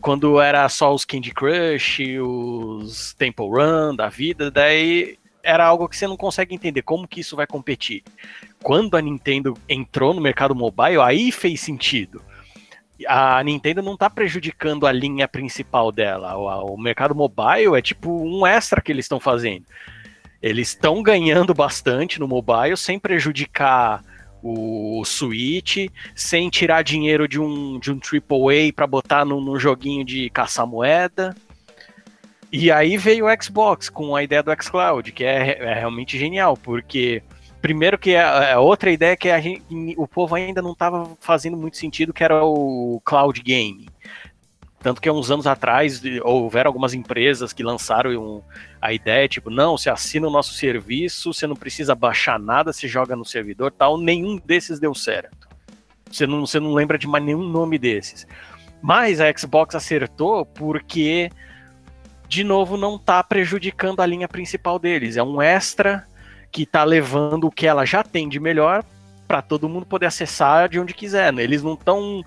Quando 0.01 0.39
era 0.39 0.67
só 0.69 0.93
os 0.93 1.03
Candy 1.03 1.33
Crush, 1.33 1.99
os 2.21 3.13
Temple 3.15 3.47
Run 3.47 3.95
da 3.95 4.07
vida, 4.07 4.49
daí 4.49 5.17
era 5.43 5.65
algo 5.65 5.89
que 5.89 5.97
você 5.97 6.07
não 6.07 6.15
consegue 6.15 6.55
entender 6.55 6.81
como 6.83 7.07
que 7.07 7.19
isso 7.19 7.35
vai 7.35 7.45
competir. 7.47 8.03
Quando 8.63 8.95
a 8.95 9.01
Nintendo 9.01 9.57
entrou 9.67 10.13
no 10.13 10.21
mercado 10.21 10.55
mobile, 10.55 11.01
aí 11.01 11.31
fez 11.31 11.59
sentido 11.61 12.21
a 13.07 13.43
Nintendo 13.43 13.81
não 13.81 13.93
está 13.93 14.09
prejudicando 14.09 14.85
a 14.85 14.91
linha 14.91 15.27
principal 15.27 15.91
dela. 15.91 16.35
O, 16.37 16.73
o, 16.73 16.77
mercado 16.77 17.15
mobile 17.15 17.77
é 17.77 17.81
tipo 17.81 18.11
um 18.11 18.45
extra 18.45 18.81
que 18.81 18.91
eles 18.91 19.05
estão 19.05 19.19
fazendo. 19.19 19.65
Eles 20.41 20.69
estão 20.69 21.03
ganhando 21.03 21.53
bastante 21.53 22.19
no 22.19 22.27
mobile 22.27 22.77
sem 22.77 22.99
prejudicar 22.99 24.03
o, 24.41 25.03
Switch, 25.05 25.89
sem 26.15 26.49
tirar 26.49 26.81
dinheiro 26.81 27.27
de 27.27 27.39
um, 27.39 27.79
de 27.79 27.91
um 27.91 27.99
AAA 27.99 28.73
para 28.73 28.87
botar 28.87 29.25
num, 29.25 29.41
num 29.41 29.59
joguinho 29.59 30.05
de 30.05 30.29
caçar 30.29 30.65
moeda. 30.65 31.35
E 32.51 32.71
aí 32.71 32.97
veio 32.97 33.27
o 33.27 33.43
Xbox 33.43 33.89
com 33.89 34.15
a 34.15 34.23
ideia 34.23 34.41
do 34.41 34.51
xCloud, 34.59 35.11
que 35.11 35.23
é, 35.23 35.59
é 35.59 35.73
realmente 35.73 36.17
genial, 36.17 36.57
porque 36.57 37.21
Primeiro 37.61 37.97
que 37.97 38.15
a, 38.15 38.45
é, 38.45 38.51
é 38.51 38.57
outra 38.57 38.91
ideia 38.91 39.17
que 39.17 39.29
a 39.29 39.39
gente, 39.39 39.63
o 39.97 40.07
povo 40.07 40.35
ainda 40.35 40.61
não 40.61 40.71
estava 40.71 41.11
fazendo 41.19 41.57
muito 41.57 41.77
sentido, 41.77 42.13
que 42.13 42.23
era 42.23 42.43
o 42.43 43.01
cloud 43.03 43.41
game. 43.41 43.89
Tanto 44.81 45.01
que 45.01 45.11
uns 45.11 45.29
anos 45.29 45.45
atrás 45.45 46.01
houveram 46.23 46.69
algumas 46.69 46.93
empresas 46.93 47.51
que 47.51 47.61
lançaram 47.61 48.11
um, 48.11 48.41
a 48.81 48.93
ideia, 48.93 49.27
tipo, 49.27 49.49
não, 49.49 49.77
você 49.77 49.89
assina 49.89 50.25
o 50.25 50.31
nosso 50.31 50.53
serviço, 50.53 51.33
você 51.33 51.45
não 51.45 51.55
precisa 51.55 51.93
baixar 51.93 52.39
nada, 52.39 52.71
você 52.71 52.87
joga 52.87 53.13
no 53.13 53.25
servidor 53.25 53.71
tal. 53.71 53.97
Nenhum 53.97 54.37
desses 54.37 54.79
deu 54.79 54.95
certo. 54.95 55.49
Você 56.09 56.25
não, 56.25 56.45
você 56.45 56.61
não 56.61 56.73
lembra 56.73 56.97
de 56.97 57.07
mais 57.07 57.23
nenhum 57.23 57.43
nome 57.43 57.77
desses. 57.77 58.25
Mas 58.81 59.19
a 59.19 59.25
Xbox 59.37 59.75
acertou 59.75 60.45
porque, 60.45 61.29
de 62.29 62.45
novo, 62.45 62.77
não 62.77 62.95
está 62.95 63.21
prejudicando 63.21 63.99
a 63.99 64.05
linha 64.05 64.29
principal 64.29 64.79
deles. 64.79 65.17
É 65.17 65.23
um 65.23 65.41
extra 65.41 66.07
que 66.51 66.63
está 66.63 66.83
levando 66.83 67.45
o 67.45 67.51
que 67.51 67.67
ela 67.67 67.85
já 67.85 68.03
tem 68.03 68.27
de 68.27 68.39
melhor 68.39 68.83
para 69.27 69.41
todo 69.41 69.69
mundo 69.69 69.85
poder 69.85 70.07
acessar 70.07 70.67
de 70.69 70.79
onde 70.79 70.93
quiser. 70.93 71.31
Né? 71.31 71.43
Eles 71.43 71.61
não 71.61 71.73
estão 71.73 72.23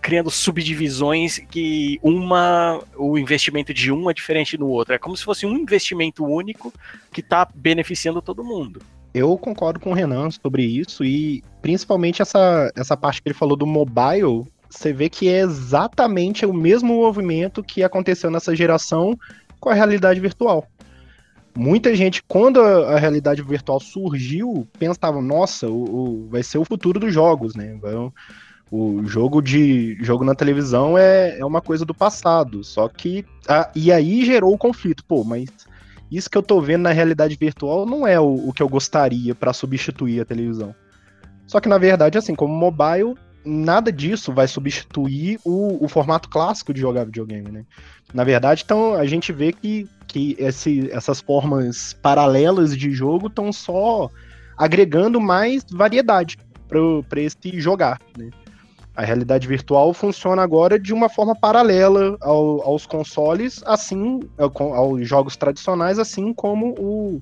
criando 0.00 0.30
subdivisões 0.30 1.38
que 1.50 1.98
uma 2.02 2.78
o 2.94 3.16
investimento 3.16 3.72
de 3.72 3.90
um 3.90 4.10
é 4.10 4.12
diferente 4.12 4.56
do 4.56 4.68
outro. 4.68 4.94
É 4.94 4.98
como 4.98 5.16
se 5.16 5.24
fosse 5.24 5.46
um 5.46 5.56
investimento 5.56 6.24
único 6.24 6.72
que 7.10 7.20
está 7.20 7.48
beneficiando 7.54 8.20
todo 8.20 8.44
mundo. 8.44 8.82
Eu 9.14 9.36
concordo 9.38 9.80
com 9.80 9.90
o 9.90 9.94
Renan 9.94 10.28
sobre 10.30 10.62
isso 10.62 11.04
e 11.04 11.42
principalmente 11.62 12.20
essa, 12.20 12.70
essa 12.76 12.96
parte 12.96 13.22
que 13.22 13.28
ele 13.28 13.34
falou 13.34 13.56
do 13.56 13.66
mobile, 13.66 14.44
você 14.68 14.92
vê 14.92 15.08
que 15.08 15.28
é 15.28 15.38
exatamente 15.38 16.44
o 16.44 16.52
mesmo 16.52 16.94
movimento 16.94 17.62
que 17.62 17.82
aconteceu 17.82 18.30
nessa 18.30 18.54
geração 18.54 19.18
com 19.58 19.70
a 19.70 19.74
realidade 19.74 20.20
virtual. 20.20 20.68
Muita 21.56 21.94
gente, 21.94 22.22
quando 22.26 22.60
a, 22.60 22.98
realidade 22.98 23.42
virtual 23.42 23.80
surgiu, 23.80 24.66
pensava, 24.78 25.20
nossa, 25.20 25.68
o, 25.68 25.84
o, 25.84 26.28
vai 26.28 26.42
ser 26.42 26.58
o 26.58 26.64
futuro 26.64 26.98
dos 26.98 27.12
jogos, 27.12 27.54
né? 27.54 27.78
Vai, 27.80 27.94
o 28.70 29.04
jogo 29.06 29.40
de 29.40 29.96
jogo 30.02 30.24
na 30.24 30.34
televisão 30.34 30.98
é, 30.98 31.38
é 31.38 31.44
uma 31.44 31.60
coisa 31.60 31.84
do 31.84 31.94
passado. 31.94 32.64
Só 32.64 32.88
que. 32.88 33.24
A, 33.48 33.70
e 33.74 33.92
aí 33.92 34.24
gerou 34.24 34.52
o 34.52 34.58
conflito. 34.58 35.04
Pô, 35.04 35.22
mas 35.22 35.48
isso 36.10 36.28
que 36.28 36.36
eu 36.36 36.42
tô 36.42 36.60
vendo 36.60 36.82
na 36.82 36.92
realidade 36.92 37.36
virtual 37.38 37.86
não 37.86 38.06
é 38.06 38.18
o, 38.18 38.48
o 38.48 38.52
que 38.52 38.62
eu 38.62 38.68
gostaria 38.68 39.34
para 39.34 39.52
substituir 39.52 40.20
a 40.20 40.24
televisão. 40.24 40.74
Só 41.46 41.60
que 41.60 41.68
na 41.68 41.78
verdade, 41.78 42.18
assim, 42.18 42.34
como 42.34 42.54
mobile, 42.54 43.14
nada 43.44 43.92
disso 43.92 44.32
vai 44.32 44.48
substituir 44.48 45.38
o, 45.44 45.84
o 45.84 45.88
formato 45.88 46.28
clássico 46.28 46.72
de 46.72 46.80
jogar 46.80 47.04
videogame, 47.04 47.50
né? 47.50 47.64
Na 48.12 48.24
verdade, 48.24 48.62
então 48.64 48.94
a 48.94 49.06
gente 49.06 49.32
vê 49.32 49.52
que, 49.52 49.88
que 50.14 50.36
esse, 50.38 50.88
essas 50.92 51.20
formas 51.20 51.92
paralelas 51.94 52.78
de 52.78 52.92
jogo 52.92 53.26
estão 53.26 53.52
só 53.52 54.08
agregando 54.56 55.20
mais 55.20 55.64
variedade 55.68 56.38
para 56.68 57.20
esse 57.20 57.58
jogar, 57.58 58.00
né? 58.16 58.30
A 58.94 59.02
realidade 59.02 59.48
virtual 59.48 59.92
funciona 59.92 60.40
agora 60.40 60.78
de 60.78 60.94
uma 60.94 61.08
forma 61.08 61.34
paralela 61.34 62.16
ao, 62.20 62.62
aos 62.62 62.86
consoles, 62.86 63.60
assim, 63.66 64.20
aos 64.38 65.08
jogos 65.08 65.36
tradicionais, 65.36 65.98
assim 65.98 66.32
como 66.32 66.76
o, 66.78 67.20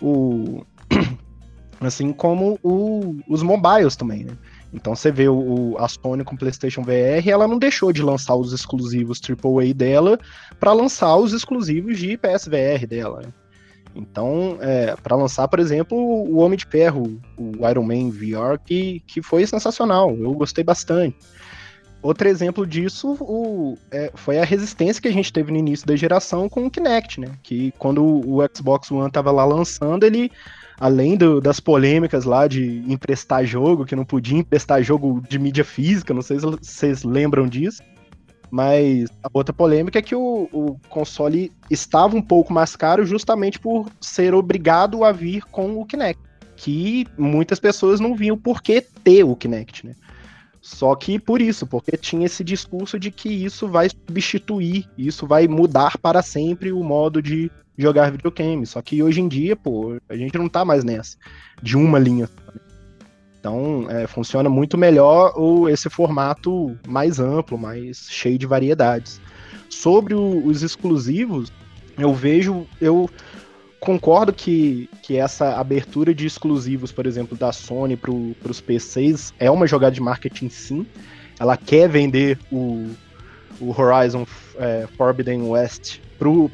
o 0.00 0.64
assim 1.78 2.10
como 2.10 2.58
o, 2.62 3.16
os 3.28 3.42
mobiles 3.42 3.96
também, 3.96 4.24
né? 4.24 4.32
Então 4.72 4.94
você 4.94 5.12
vê 5.12 5.28
o, 5.28 5.76
a 5.78 5.86
Sony 5.86 6.24
com 6.24 6.34
o 6.34 6.38
PlayStation 6.38 6.82
VR, 6.82 7.28
ela 7.28 7.46
não 7.46 7.58
deixou 7.58 7.92
de 7.92 8.02
lançar 8.02 8.34
os 8.34 8.52
exclusivos 8.52 9.20
AAA 9.20 9.74
dela 9.74 10.18
para 10.58 10.72
lançar 10.72 11.14
os 11.16 11.32
exclusivos 11.32 11.98
de 11.98 12.16
PSVR 12.16 12.86
dela. 12.86 13.20
Né? 13.20 13.32
Então, 13.94 14.56
é, 14.60 14.96
para 14.96 15.16
lançar, 15.16 15.46
por 15.48 15.58
exemplo, 15.58 15.96
o 15.98 16.38
Homem 16.38 16.56
de 16.56 16.64
Ferro, 16.64 17.20
o 17.36 17.68
Iron 17.68 17.82
Man 17.82 18.10
VR, 18.10 18.58
que, 18.64 19.00
que 19.06 19.20
foi 19.20 19.46
sensacional, 19.46 20.16
eu 20.16 20.32
gostei 20.32 20.64
bastante. 20.64 21.16
Outro 22.02 22.26
exemplo 22.26 22.66
disso 22.66 23.16
o, 23.20 23.78
é, 23.90 24.10
foi 24.14 24.38
a 24.38 24.44
resistência 24.44 25.00
que 25.00 25.06
a 25.06 25.12
gente 25.12 25.32
teve 25.32 25.52
no 25.52 25.58
início 25.58 25.86
da 25.86 25.94
geração 25.94 26.48
com 26.48 26.66
o 26.66 26.70
Kinect, 26.70 27.20
né? 27.20 27.28
Que 27.44 27.72
quando 27.78 28.02
o 28.02 28.40
Xbox 28.52 28.90
One 28.90 29.06
estava 29.06 29.30
lá 29.30 29.44
lançando, 29.44 30.04
ele 30.04 30.32
além 30.78 31.16
do, 31.16 31.40
das 31.40 31.60
polêmicas 31.60 32.24
lá 32.24 32.46
de 32.46 32.82
emprestar 32.90 33.44
jogo, 33.44 33.84
que 33.84 33.96
não 33.96 34.04
podia 34.04 34.38
emprestar 34.38 34.82
jogo 34.82 35.22
de 35.28 35.38
mídia 35.38 35.64
física, 35.64 36.14
não 36.14 36.22
sei 36.22 36.38
se 36.38 36.46
vocês 36.46 37.04
lembram 37.04 37.46
disso. 37.46 37.82
Mas 38.50 39.08
a 39.22 39.30
outra 39.32 39.54
polêmica 39.54 39.98
é 39.98 40.02
que 40.02 40.14
o, 40.14 40.48
o 40.52 40.76
console 40.90 41.50
estava 41.70 42.14
um 42.14 42.20
pouco 42.20 42.52
mais 42.52 42.76
caro 42.76 43.06
justamente 43.06 43.58
por 43.58 43.88
ser 43.98 44.34
obrigado 44.34 45.04
a 45.04 45.10
vir 45.10 45.44
com 45.46 45.80
o 45.80 45.86
Kinect. 45.86 46.20
Que 46.54 47.06
muitas 47.16 47.58
pessoas 47.58 47.98
não 47.98 48.14
viam 48.14 48.36
por 48.36 48.62
que 48.62 48.82
ter 48.82 49.24
o 49.24 49.34
Kinect, 49.34 49.86
né? 49.86 49.94
Só 50.62 50.94
que 50.94 51.18
por 51.18 51.42
isso, 51.42 51.66
porque 51.66 51.96
tinha 51.96 52.24
esse 52.24 52.44
discurso 52.44 52.96
de 52.96 53.10
que 53.10 53.28
isso 53.28 53.66
vai 53.66 53.88
substituir, 53.90 54.88
isso 54.96 55.26
vai 55.26 55.48
mudar 55.48 55.98
para 55.98 56.22
sempre 56.22 56.72
o 56.72 56.84
modo 56.84 57.20
de 57.20 57.50
jogar 57.76 58.12
videogame. 58.12 58.64
Só 58.64 58.80
que 58.80 59.02
hoje 59.02 59.20
em 59.20 59.26
dia, 59.26 59.56
pô, 59.56 59.96
a 60.08 60.16
gente 60.16 60.38
não 60.38 60.48
tá 60.48 60.64
mais 60.64 60.84
nessa, 60.84 61.16
de 61.60 61.76
uma 61.76 61.98
linha. 61.98 62.30
Então, 63.40 63.90
é, 63.90 64.06
funciona 64.06 64.48
muito 64.48 64.78
melhor 64.78 65.32
o, 65.36 65.68
esse 65.68 65.90
formato 65.90 66.78
mais 66.86 67.18
amplo, 67.18 67.58
mais 67.58 68.06
cheio 68.08 68.38
de 68.38 68.46
variedades. 68.46 69.20
Sobre 69.68 70.14
o, 70.14 70.46
os 70.46 70.62
exclusivos, 70.62 71.52
eu 71.98 72.14
vejo, 72.14 72.68
eu 72.80 73.10
concordo 73.82 74.32
que, 74.32 74.88
que 75.02 75.16
essa 75.16 75.56
abertura 75.56 76.14
de 76.14 76.24
exclusivos, 76.24 76.92
por 76.92 77.04
exemplo, 77.04 77.36
da 77.36 77.50
Sony 77.50 77.96
para 77.96 78.12
os 78.12 78.60
PCs 78.60 79.34
é 79.40 79.50
uma 79.50 79.66
jogada 79.66 79.92
de 79.92 80.00
marketing 80.00 80.48
sim. 80.48 80.86
Ela 81.38 81.56
quer 81.56 81.88
vender 81.88 82.38
o, 82.50 82.90
o 83.60 83.74
Horizon 83.76 84.24
é, 84.56 84.86
Forbidden 84.96 85.42
West 85.42 85.98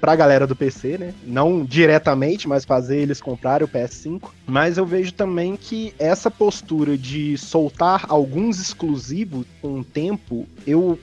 para 0.00 0.12
a 0.12 0.16
galera 0.16 0.46
do 0.46 0.56
PC, 0.56 0.96
né? 0.96 1.14
Não 1.22 1.62
diretamente, 1.62 2.48
mas 2.48 2.64
fazer 2.64 2.96
eles 2.96 3.20
comprarem 3.20 3.66
o 3.66 3.68
PS5. 3.68 4.30
Mas 4.46 4.78
eu 4.78 4.86
vejo 4.86 5.12
também 5.12 5.54
que 5.54 5.92
essa 5.98 6.30
postura 6.30 6.96
de 6.96 7.36
soltar 7.36 8.06
alguns 8.08 8.58
exclusivos 8.58 9.44
com 9.60 9.80
o 9.80 9.84
tempo, 9.84 10.46
eu, 10.66 10.98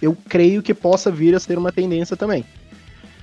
eu 0.00 0.16
creio 0.26 0.62
que 0.62 0.72
possa 0.72 1.10
vir 1.10 1.34
a 1.34 1.40
ser 1.40 1.58
uma 1.58 1.70
tendência 1.70 2.16
também. 2.16 2.46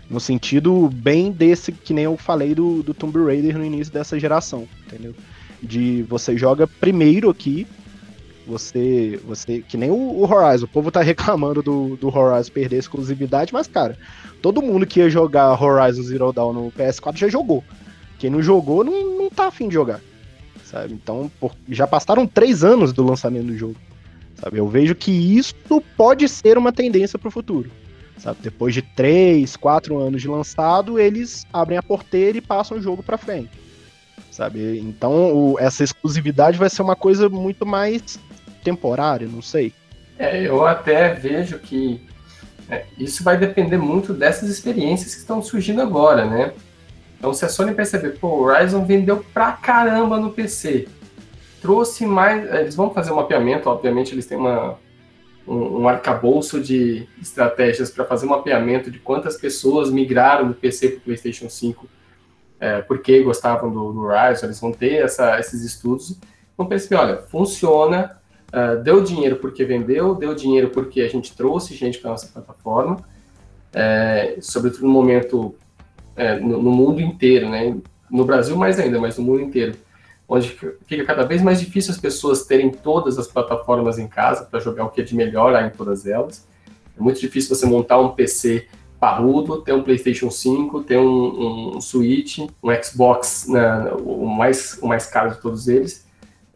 No 0.10 0.20
sentido 0.20 0.90
bem 0.90 1.32
desse, 1.32 1.72
que 1.72 1.94
nem 1.94 2.04
eu 2.04 2.18
falei 2.18 2.54
do, 2.54 2.84
do 2.84 2.94
Tomb 2.94 3.24
Raider 3.24 3.58
no 3.58 3.66
início 3.66 3.92
dessa 3.92 4.20
geração, 4.20 4.68
entendeu? 4.86 5.16
De 5.62 6.04
você 6.04 6.38
joga 6.38 6.68
primeiro 6.68 7.30
aqui, 7.30 7.66
você, 8.46 9.20
você 9.26 9.62
que 9.62 9.78
nem 9.78 9.90
o, 9.90 9.96
o, 9.96 10.32
Horizon, 10.32 10.66
o 10.66 10.68
povo 10.68 10.92
tá 10.92 11.02
reclamando 11.02 11.62
do, 11.62 11.96
do 11.96 12.08
Horizon 12.08 12.52
perder 12.52 12.78
exclusividade, 12.78 13.54
mas 13.54 13.68
cara, 13.68 13.98
todo 14.42 14.62
mundo 14.62 14.86
que 14.86 15.00
ia 15.00 15.10
jogar 15.10 15.62
Horizon 15.62 16.04
Zero 16.04 16.34
Dawn 16.34 16.54
no 16.54 16.72
PS4 16.72 17.18
já 17.18 17.28
jogou. 17.28 17.64
Quem 18.20 18.30
não 18.30 18.42
jogou 18.42 18.84
não, 18.84 19.18
não 19.18 19.30
tá 19.30 19.48
afim 19.48 19.68
de 19.68 19.74
jogar, 19.74 20.00
sabe? 20.64 20.94
Então, 20.94 21.32
por, 21.40 21.54
já 21.70 21.88
passaram 21.88 22.28
três 22.28 22.64
anos 22.64 22.94
do 22.94 23.04
lançamento 23.04 23.48
do 23.48 23.58
jogo, 23.58 23.76
sabe? 24.36 24.60
Eu 24.60 24.68
vejo 24.68 24.96
que 24.96 25.12
isso 25.12 25.56
pode 25.98 26.28
ser 26.30 26.58
uma 26.58 26.72
tendência 26.72 27.20
pro 27.20 27.32
futuro, 27.32 27.70
sabe? 28.18 28.40
Depois 28.42 28.74
de 28.74 28.82
três, 28.82 29.56
quatro 29.56 29.98
anos 29.98 30.22
de 30.22 30.28
lançado, 30.28 31.00
eles 31.00 31.46
abrem 31.52 31.78
a 31.78 31.84
porteira 31.84 32.38
e 32.38 32.42
passam 32.42 32.78
o 32.78 32.82
jogo 32.82 33.04
para 33.04 33.18
frente 33.18 33.64
sabe? 34.34 34.80
Então 34.80 35.34
o, 35.34 35.60
essa 35.60 35.84
exclusividade 35.84 36.58
vai 36.58 36.70
ser 36.70 36.82
uma 36.82 36.96
coisa 36.96 37.30
muito 37.30 37.66
mais 37.66 38.20
temporária, 38.64 39.28
não 39.32 39.42
sei. 39.42 39.72
É, 40.18 40.42
eu 40.42 40.66
até 40.66 41.14
vejo 41.14 41.60
que 41.60 42.02
é, 42.70 42.86
isso 42.98 43.24
vai 43.24 43.38
depender 43.38 43.78
muito 43.78 44.14
dessas 44.14 44.50
experiências 44.50 45.14
que 45.14 45.22
estão 45.22 45.42
surgindo 45.42 45.82
agora, 45.82 46.26
né? 46.26 46.54
Então, 47.18 47.34
se 47.34 47.46
a 47.46 47.50
Sony 47.50 47.74
perceber, 47.74 48.18
pô, 48.20 48.28
o 48.28 48.42
Horizon 48.44 48.84
vendeu 48.84 49.24
pra 49.34 49.54
caramba 49.54 50.20
no 50.20 50.32
PC, 50.32 50.88
trouxe 51.62 52.06
mais. 52.06 52.44
Eles 52.54 52.76
vão 52.76 52.90
fazer 52.90 53.12
um 53.12 53.16
mapeamento, 53.16 53.70
obviamente, 53.70 54.14
eles 54.14 54.26
têm 54.26 54.38
uma, 54.38 54.78
um, 55.48 55.82
um 55.82 55.88
arcabouço 55.88 56.60
de 56.60 57.08
estratégias 57.22 57.92
para 57.92 58.06
fazer 58.06 58.26
um 58.26 58.30
mapeamento 58.30 58.90
de 58.90 59.00
quantas 59.00 59.38
pessoas 59.38 59.90
migraram 59.90 60.48
do 60.48 60.54
PC 60.54 60.90
para 60.90 60.98
o 60.98 61.02
PlayStation 61.02 61.50
5 61.50 61.88
é, 62.64 62.82
porque 62.82 63.22
gostavam 63.22 63.70
do, 63.70 63.92
do 63.92 64.00
Horizon, 64.04 64.46
eles 64.46 64.62
vão 64.62 64.72
ter 64.72 65.04
essa, 65.04 65.38
esses 65.38 65.64
estudos, 65.64 66.18
vão 66.58 66.66
perceber, 66.66 66.96
olha, 66.96 67.18
funciona, 67.18 68.18
uh, 68.54 68.82
deu 68.82 69.04
dinheiro 69.04 69.36
porque 69.36 69.66
vendeu, 69.66 70.16
deu 70.16 70.34
dinheiro 70.34 70.70
porque 70.70 71.02
a 71.02 71.10
gente 71.10 71.36
trouxe 71.36 71.76
gente 71.76 72.00
para 72.00 72.12
nossa 72.12 72.28
plataforma, 72.28 73.04
é, 73.74 74.38
sobretudo 74.40 74.86
no 74.86 74.94
momento, 74.94 75.54
é, 76.16 76.40
no, 76.40 76.62
no, 76.62 76.72
mundo 76.72 77.02
inteiro, 77.02 77.50
né? 77.50 77.76
no 78.10 78.24
Brasil 78.24 78.56
mais 78.56 78.80
ainda, 78.80 78.98
mas 78.98 79.18
no 79.18 79.26
mundo 79.26 79.42
inteiro, 79.42 79.76
onde 80.28 80.50
fica 80.86 81.06
cada 81.06 81.24
vez 81.24 81.42
mais 81.42 81.60
difícil 81.60 81.92
as 81.92 82.00
pessoas 82.00 82.46
terem 82.46 82.72
todas 82.72 83.20
as 83.20 83.28
plataformas 83.28 84.00
em 84.00 84.08
casa 84.08 84.46
para 84.46 84.60
jogar 84.60 84.86
o 84.86 84.90
que 84.90 85.02
é 85.02 85.04
de 85.04 85.16
melhor 85.16 85.54
em 85.64 85.70
todas 85.70 86.06
elas. 86.06 86.48
É 86.98 87.02
muito 87.02 87.20
difícil 87.20 87.56
você 87.56 87.66
montar 87.66 88.00
um 88.00 88.10
PC 88.10 88.68
parrudo, 89.00 89.62
ter 89.62 89.74
um 89.74 89.84
PlayStation 89.84 90.32
5, 90.32 90.84
ter 90.84 90.98
um, 90.98 91.76
um 91.76 91.82
Switch, 91.82 92.40
um 92.40 92.84
Xbox, 92.84 93.48
né, 93.50 93.92
o, 94.00 94.26
mais, 94.26 94.80
o 94.82 94.88
mais 94.88 95.06
caro 95.08 95.32
de 95.32 95.42
todos 95.42 95.68
eles. 95.68 96.08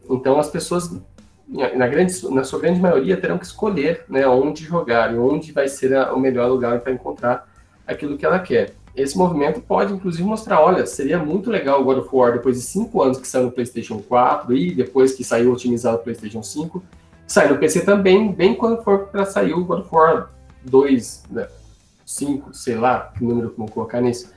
Então 0.08 0.40
as 0.40 0.48
pessoas, 0.48 0.90
na, 1.46 1.86
grande, 1.86 2.26
na 2.30 2.44
sua 2.44 2.58
grande 2.58 2.80
maioria, 2.80 3.20
terão 3.20 3.36
que 3.36 3.44
escolher 3.44 4.04
né, 4.08 4.26
onde 4.26 4.64
jogar 4.64 5.12
e 5.12 5.18
onde 5.18 5.52
vai 5.52 5.68
ser 5.68 5.94
a, 5.94 6.14
o 6.14 6.18
melhor 6.18 6.48
lugar 6.48 6.80
para 6.80 6.90
encontrar 6.90 7.46
aquilo 7.86 8.16
que 8.16 8.24
ela 8.24 8.38
quer. 8.38 8.72
Esse 8.96 9.16
movimento 9.16 9.60
pode, 9.60 9.92
inclusive, 9.92 10.24
mostrar, 10.24 10.60
olha, 10.60 10.84
seria 10.86 11.18
muito 11.18 11.50
legal 11.50 11.80
o 11.80 11.84
God 11.84 11.98
of 11.98 12.08
War 12.12 12.32
depois 12.32 12.56
de 12.56 12.62
cinco 12.62 13.02
anos 13.02 13.18
que 13.18 13.28
saiu 13.28 13.44
no 13.44 13.52
PlayStation 13.52 13.98
4 14.00 14.56
e 14.56 14.74
depois 14.74 15.14
que 15.14 15.22
saiu 15.22 15.52
otimizado 15.52 15.98
o 15.98 16.00
PlayStation 16.00 16.42
5, 16.42 16.82
sair 17.26 17.50
no 17.50 17.58
PC 17.58 17.82
também, 17.82 18.32
bem 18.32 18.54
quando 18.54 18.82
for 18.82 19.06
para 19.06 19.24
sair 19.24 19.52
o 19.52 19.64
God 19.64 19.80
of 19.80 19.94
War 19.94 20.30
2, 20.64 21.24
né, 21.30 21.48
5, 22.04 22.54
sei 22.54 22.76
lá, 22.76 23.12
que 23.16 23.22
número 23.22 23.50
que 23.50 23.58
vão 23.58 23.68
colocar 23.68 24.00
nisso. 24.00 24.32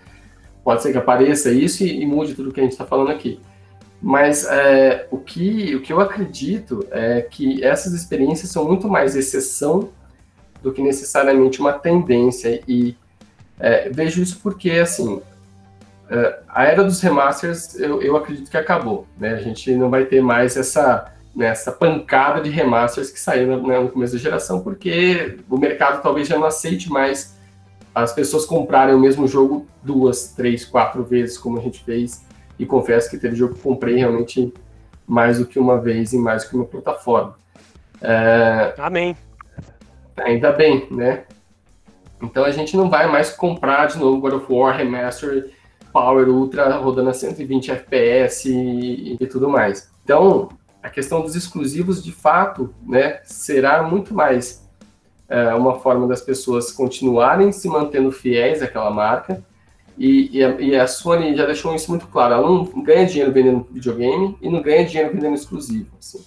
Pode 0.64 0.84
ser 0.84 0.92
que 0.92 0.98
apareça 0.98 1.52
isso 1.52 1.84
e, 1.84 2.02
e 2.02 2.06
mude 2.06 2.36
tudo 2.36 2.52
que 2.52 2.60
a 2.60 2.64
gente 2.64 2.74
está 2.74 2.86
falando 2.86 3.10
aqui. 3.10 3.40
Mas 4.02 4.46
é, 4.46 5.08
o, 5.12 5.18
que, 5.18 5.76
o 5.76 5.82
que 5.82 5.94
eu 5.94 6.00
acredito 6.00 6.86
é 6.92 7.22
que 7.22 7.64
essas 7.64 7.94
experiências 7.94 8.50
são 8.50 8.66
muito 8.66 8.88
mais 8.88 9.16
exceção 9.16 9.90
do 10.62 10.72
que 10.72 10.82
necessariamente 10.82 11.60
uma 11.60 11.74
tendência. 11.74 12.62
E 12.68 12.96
é, 13.62 13.90
vejo 13.90 14.22
isso 14.22 14.40
porque, 14.42 14.72
assim, 14.72 15.22
é, 16.10 16.40
a 16.50 16.66
era 16.66 16.84
dos 16.84 17.00
remasters 17.00 17.80
eu, 17.80 18.02
eu 18.02 18.18
acredito 18.18 18.50
que 18.50 18.58
acabou. 18.58 19.08
Né? 19.18 19.34
A 19.34 19.42
gente 19.42 19.74
não 19.76 19.90
vai 19.90 20.06
ter 20.06 20.22
mais 20.22 20.58
essa, 20.58 21.14
né, 21.36 21.48
essa 21.48 21.72
pancada 21.72 22.42
de 22.42 22.50
remasters 22.50 23.12
que 23.12 23.20
saiu 23.20 23.48
no, 23.48 23.84
no 23.84 23.90
começo 23.90 24.14
da 24.14 24.20
geração, 24.20 24.62
porque 24.62 25.38
o 25.50 25.58
mercado 25.58 26.02
talvez 26.02 26.28
já 26.28 26.38
não 26.38 26.46
aceite 26.46 26.90
mais 26.90 27.40
as 27.94 28.14
pessoas 28.14 28.46
comprarem 28.46 28.96
o 28.96 29.00
mesmo 29.00 29.28
jogo 29.28 29.68
duas, 29.84 30.34
três, 30.34 30.66
quatro 30.66 31.04
vezes, 31.04 31.38
como 31.38 31.60
a 31.60 31.62
gente 31.62 31.84
fez. 31.84 32.26
E 32.58 32.66
confesso 32.66 33.10
que 33.10 33.18
teve 33.18 33.36
jogo 33.36 33.56
que 33.56 33.62
comprei 33.62 33.96
realmente 33.96 34.54
mais 35.08 35.40
do 35.40 35.46
que 35.46 35.60
uma 35.60 35.80
vez 35.80 36.14
em 36.14 36.20
mais 36.20 36.44
do 36.44 36.50
que 36.50 36.56
uma 36.56 36.66
plataforma. 36.66 37.36
É... 38.02 38.74
Amém. 38.78 39.16
Ainda 40.18 40.52
bem, 40.52 40.88
né? 40.92 41.24
Então 42.22 42.46
a 42.46 42.52
gente 42.52 42.78
não 42.78 42.90
vai 42.90 43.08
mais 43.08 43.32
comprar 43.32 43.88
de 43.88 43.98
novo 43.98 44.20
God 44.20 44.34
of 44.34 44.46
War 44.50 44.78
Remaster 44.78 45.52
Power 45.92 46.30
Ultra 46.30 46.78
rodando 46.78 47.10
a 47.10 47.14
120 47.14 47.72
FPS 47.72 48.50
e, 48.50 49.18
e 49.20 49.28
tudo 49.28 49.50
mais. 49.50 49.92
Então, 50.04 50.50
a 50.82 50.90
questão 50.90 51.22
dos 51.22 51.36
exclusivos, 51.36 52.04
de 52.04 52.12
fato, 52.12 52.74
né, 52.88 53.20
será 53.24 53.84
muito 53.84 54.14
mais 54.14 54.68
é, 55.30 55.54
uma 55.54 55.80
forma 55.80 56.08
das 56.08 56.22
pessoas 56.22 56.72
continuarem 56.72 57.52
se 57.52 57.68
mantendo 57.68 58.12
fiéis 58.12 58.62
àquela 58.62 58.90
marca. 58.90 59.44
E, 59.98 60.38
e, 60.38 60.44
a, 60.44 60.50
e, 60.60 60.76
a, 60.76 60.88
Sony 60.88 61.36
já 61.36 61.46
deixou 61.46 61.76
isso 61.76 61.92
muito 61.92 62.08
claro. 62.08 62.34
Ela 62.34 62.48
não 62.48 62.66
ganha 62.84 63.06
dinheiro 63.06 63.32
vendendo 63.32 63.68
videogame 63.72 64.38
e 64.42 64.50
não 64.50 64.62
ganha 64.62 64.86
dinheiro 64.86 65.14
vendendo 65.14 65.36
exclusivo. 65.36 65.88
Assim. 66.00 66.24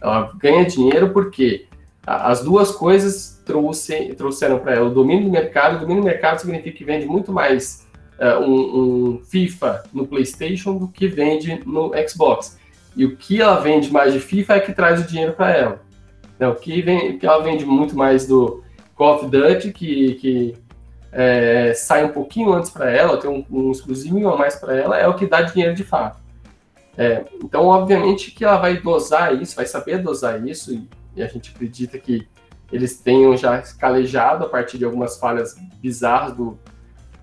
Ela 0.00 0.32
ganha 0.38 0.66
dinheiro 0.66 1.12
porque 1.12 1.66
as 2.06 2.40
duas 2.40 2.70
coisas 2.70 3.42
trouxe, 3.44 4.14
trouxeram 4.14 4.60
para 4.60 4.74
ela 4.74 4.86
o 4.88 4.94
domínio 4.94 5.24
do 5.24 5.30
mercado. 5.30 5.76
O 5.76 5.80
domínio 5.80 6.02
do 6.02 6.06
mercado 6.06 6.38
significa 6.38 6.76
que 6.76 6.84
vende 6.84 7.04
muito 7.04 7.32
mais 7.32 7.86
uh, 8.20 8.40
um, 8.40 9.14
um, 9.14 9.20
FIFA 9.24 9.82
no 9.92 10.06
PlayStation 10.06 10.76
do 10.76 10.86
que 10.86 11.08
vende 11.08 11.60
no 11.66 11.90
Xbox. 12.08 12.58
E 12.94 13.04
o 13.04 13.16
que 13.16 13.42
ela 13.42 13.60
vende 13.60 13.92
mais 13.92 14.12
de 14.12 14.20
FIFA 14.20 14.54
é 14.54 14.60
que 14.60 14.72
traz 14.72 15.00
o 15.00 15.04
dinheiro 15.04 15.32
para 15.32 15.50
ela. 15.50 15.82
Né, 16.38 16.46
o 16.48 16.54
que, 16.54 16.80
vem, 16.80 17.18
que 17.18 17.26
ela 17.26 17.42
vende 17.42 17.66
muito 17.66 17.96
mais 17.96 18.26
do 18.26 18.62
Call 18.94 19.16
of 19.16 19.26
Duty, 19.26 19.72
que, 19.72 20.14
que 20.14 20.54
é, 21.12 21.74
sai 21.74 22.04
um 22.04 22.10
pouquinho 22.10 22.52
antes 22.52 22.70
para 22.70 22.90
ela, 22.90 23.16
tem 23.16 23.28
um, 23.28 23.44
um 23.50 23.72
exclusivo 23.72 24.28
a 24.28 24.36
mais 24.36 24.54
para 24.56 24.76
ela, 24.76 24.98
é 24.98 25.08
o 25.08 25.14
que 25.14 25.26
dá 25.26 25.42
dinheiro 25.42 25.74
de 25.74 25.82
fato. 25.82 26.18
É, 26.96 27.24
então, 27.42 27.66
obviamente 27.66 28.30
que 28.30 28.44
ela 28.44 28.56
vai 28.56 28.78
dosar 28.78 29.34
isso, 29.34 29.56
vai 29.56 29.66
saber 29.66 29.98
dosar 29.98 30.46
isso, 30.46 30.72
e, 30.72 30.88
e 31.16 31.22
a 31.22 31.26
gente 31.26 31.50
acredita 31.54 31.98
que 31.98 32.28
eles 32.70 32.98
tenham 32.98 33.36
já 33.36 33.62
calejado 33.78 34.44
a 34.44 34.48
partir 34.48 34.78
de 34.78 34.84
algumas 34.84 35.18
falhas 35.18 35.56
bizarras 35.80 36.36
do, 36.36 36.58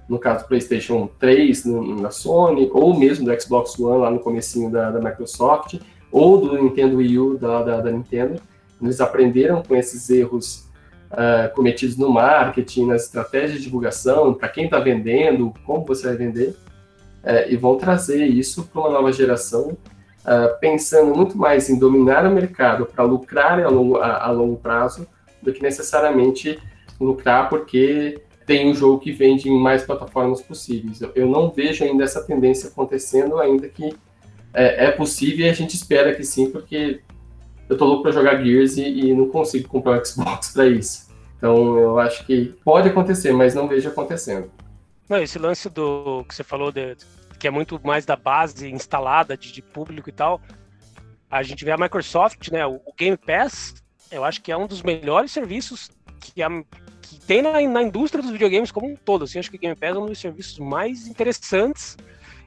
no 0.08 0.18
caso 0.18 0.44
do 0.44 0.48
PlayStation 0.48 1.10
3 1.20 1.66
no, 1.66 2.02
na 2.02 2.12
Sony, 2.12 2.70
ou 2.74 2.98
mesmo 2.98 3.26
do 3.26 3.42
Xbox 3.42 3.78
One 3.80 4.02
lá 4.02 4.12
no 4.12 4.20
comecinho 4.20 4.72
da, 4.72 4.92
da 4.92 5.00
Microsoft, 5.00 5.80
ou 6.12 6.40
do 6.40 6.62
Nintendo 6.62 6.98
Wii 6.98 7.20
U 7.20 7.38
da, 7.38 7.64
da, 7.64 7.82
da 7.82 7.92
Nintendo. 7.92 8.42
Eles 8.82 9.02
aprenderam 9.02 9.64
com 9.64 9.76
esses 9.76 10.10
erros 10.10 10.70
uh, 11.12 11.54
cometidos 11.56 11.98
no 11.98 12.10
marketing, 12.10 12.88
nas 12.88 13.06
estratégias 13.06 13.60
de 13.60 13.66
divulgação, 13.66 14.34
para 14.34 14.50
quem 14.50 14.66
está 14.66 14.80
vendendo, 14.80 15.54
como 15.66 15.86
você 15.86 16.08
vai 16.08 16.16
vender, 16.16 16.50
uh, 17.24 17.50
e 17.50 17.56
vão 17.56 17.78
trazer 17.78 18.26
isso 18.26 18.64
para 18.66 18.82
uma 18.82 18.90
nova 18.92 19.12
geração, 19.12 19.78
uh, 20.26 20.60
pensando 20.60 21.16
muito 21.16 21.38
mais 21.38 21.70
em 21.70 21.78
dominar 21.78 22.26
o 22.26 22.32
mercado 22.32 22.86
para 22.86 23.04
lucrar 23.04 23.60
a 23.64 23.70
longo, 23.70 23.98
a, 23.98 24.26
a 24.26 24.32
longo 24.32 24.58
prazo 24.58 25.08
do 25.42 25.52
que 25.52 25.62
necessariamente 25.62 26.60
lucrar 27.00 27.50
porque 27.50 28.22
tem 28.46 28.70
um 28.70 28.74
jogo 28.74 29.00
que 29.00 29.12
vende 29.12 29.50
em 29.50 29.60
mais 29.60 29.84
plataformas 29.84 30.42
possíveis. 30.42 31.02
Eu, 31.02 31.12
eu 31.16 31.28
não 31.28 31.50
vejo 31.50 31.84
ainda 31.84 32.04
essa 32.04 32.22
tendência 32.24 32.70
acontecendo, 32.70 33.40
ainda 33.40 33.68
que 33.68 33.96
é, 34.54 34.86
é, 34.86 34.92
possível 34.92 35.46
e 35.46 35.50
a 35.50 35.54
gente 35.54 35.76
espera 35.76 36.14
que 36.14 36.24
sim, 36.24 36.50
porque 36.50 37.02
eu 37.70 37.78
tô 37.78 37.86
louco 37.86 38.04
para 38.04 38.12
jogar 38.12 38.44
Gears 38.44 38.78
e, 38.78 38.84
e, 38.84 39.14
não 39.14 39.30
consigo 39.30 39.68
comprar 39.68 40.00
um 40.00 40.04
Xbox 40.06 40.52
para 40.52 40.68
isso. 40.68 41.08
Então 41.38 41.78
eu 41.78 42.00
acho 42.00 42.26
que 42.26 42.54
pode 42.64 42.90
acontecer, 42.90 43.34
mas 43.34 43.56
não 43.56 43.68
vejo 43.68 43.90
acontecendo. 43.90 44.52
Não, 45.10 45.22
esse 45.22 45.38
lance 45.38 45.70
do 45.70 46.24
que 46.28 46.36
você 46.36 46.44
falou 46.44 46.72
de, 46.72 46.96
que 47.44 47.48
é 47.50 47.52
muito 47.52 47.78
mais 47.84 48.06
da 48.06 48.16
base 48.16 48.72
instalada 48.72 49.36
de, 49.36 49.52
de 49.52 49.62
público 49.62 50.08
e 50.08 50.14
tal. 50.14 50.40
A 51.30 51.44
gente 51.44 51.66
vê 51.66 51.72
a 51.72 51.78
Microsoft, 51.78 52.48
né? 52.50 52.66
O, 52.66 52.76
o 52.86 52.94
Game 52.98 53.18
Pass, 53.18 53.84
eu 54.10 54.24
acho 54.24 54.42
que 54.42 54.50
é 54.50 54.56
um 54.56 54.66
dos 54.66 54.82
melhores 54.82 55.30
serviços 55.30 55.92
que 56.22 56.42
a, 56.42 56.48
que 57.02 57.20
tem 57.20 57.42
na, 57.42 57.60
na 57.68 57.84
indústria 57.84 58.24
dos 58.24 58.32
videogames 58.32 58.72
como 58.72 58.88
um 58.88 58.96
todo. 58.96 59.26
Assim, 59.26 59.40
acho 59.40 59.52
que 59.52 59.58
o 59.58 59.60
Game 59.60 59.76
Pass 59.76 59.94
é 59.94 60.00
um 60.00 60.06
dos 60.06 60.20
serviços 60.20 60.58
mais 60.58 61.06
interessantes. 61.06 61.98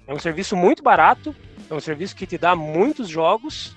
É 0.07 0.15
um 0.15 0.19
serviço 0.19 0.57
muito 0.57 0.83
barato, 0.83 1.37
é 1.69 1.75
um 1.75 1.81
serviço 1.81 2.17
que 2.17 2.27
te 2.27 2.39
dá 2.39 2.57
muitos 2.57 3.07
jogos. 3.07 3.77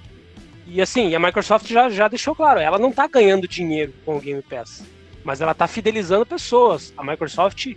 E 0.66 0.82
assim, 0.82 1.14
a 1.14 1.20
Microsoft 1.20 1.68
já, 1.68 1.90
já 1.90 2.08
deixou 2.08 2.34
claro, 2.34 2.62
ela 2.62 2.80
não 2.80 2.92
está 2.92 3.08
ganhando 3.08 3.46
dinheiro 3.46 3.94
com 4.06 4.16
o 4.16 4.22
Game 4.22 4.42
Pass, 4.42 4.86
mas 5.26 5.42
ela 5.42 5.52
está 5.52 5.68
fidelizando 5.68 6.26
pessoas. 6.26 6.94
A 6.96 7.04
Microsoft, 7.04 7.76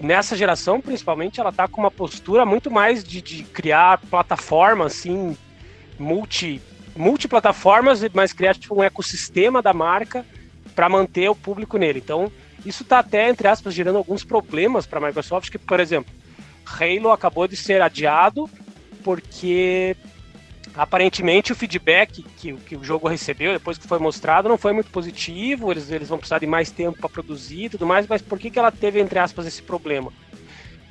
nessa 0.00 0.36
geração 0.36 0.80
principalmente, 0.80 1.40
ela 1.40 1.50
está 1.50 1.68
com 1.68 1.80
uma 1.80 1.90
postura 1.90 2.46
muito 2.46 2.70
mais 2.70 3.04
de, 3.04 3.20
de 3.20 3.42
criar 3.44 3.98
plataformas 4.10 4.92
assim, 4.98 5.36
multi, 5.98 6.60
multiplataformas, 6.96 8.00
mas 8.12 8.32
criar 8.32 8.54
tipo, 8.54 8.74
um 8.74 8.82
ecossistema 8.82 9.60
da 9.60 9.72
marca 9.72 10.24
para 10.74 10.88
manter 10.88 11.28
o 11.28 11.34
público 11.34 11.76
nele. 11.76 11.98
Então, 11.98 12.32
isso 12.64 12.82
está 12.82 12.98
até, 12.98 13.28
entre 13.28 13.48
aspas, 13.48 13.74
gerando 13.74 13.98
alguns 13.98 14.24
problemas 14.24 14.86
para 14.86 14.98
a 14.98 15.06
Microsoft, 15.06 15.50
que, 15.50 15.58
por 15.58 15.80
exemplo, 15.80 16.12
Halo 16.64 17.10
acabou 17.10 17.46
de 17.46 17.56
ser 17.56 17.82
adiado 17.82 18.48
porque 19.02 19.96
aparentemente 20.74 21.52
o 21.52 21.56
feedback 21.56 22.22
que, 22.36 22.52
que 22.54 22.76
o 22.76 22.84
jogo 22.84 23.08
recebeu 23.08 23.52
depois 23.52 23.76
que 23.76 23.88
foi 23.88 23.98
mostrado 23.98 24.48
não 24.48 24.58
foi 24.58 24.72
muito 24.72 24.90
positivo, 24.90 25.70
eles, 25.70 25.90
eles 25.90 26.08
vão 26.08 26.18
precisar 26.18 26.38
de 26.38 26.46
mais 26.46 26.70
tempo 26.70 26.98
para 26.98 27.08
produzir 27.08 27.64
e 27.64 27.68
tudo 27.70 27.86
mais, 27.86 28.06
mas 28.06 28.22
por 28.22 28.38
que, 28.38 28.50
que 28.50 28.58
ela 28.58 28.70
teve, 28.70 29.00
entre 29.00 29.18
aspas, 29.18 29.46
esse 29.46 29.62
problema? 29.62 30.12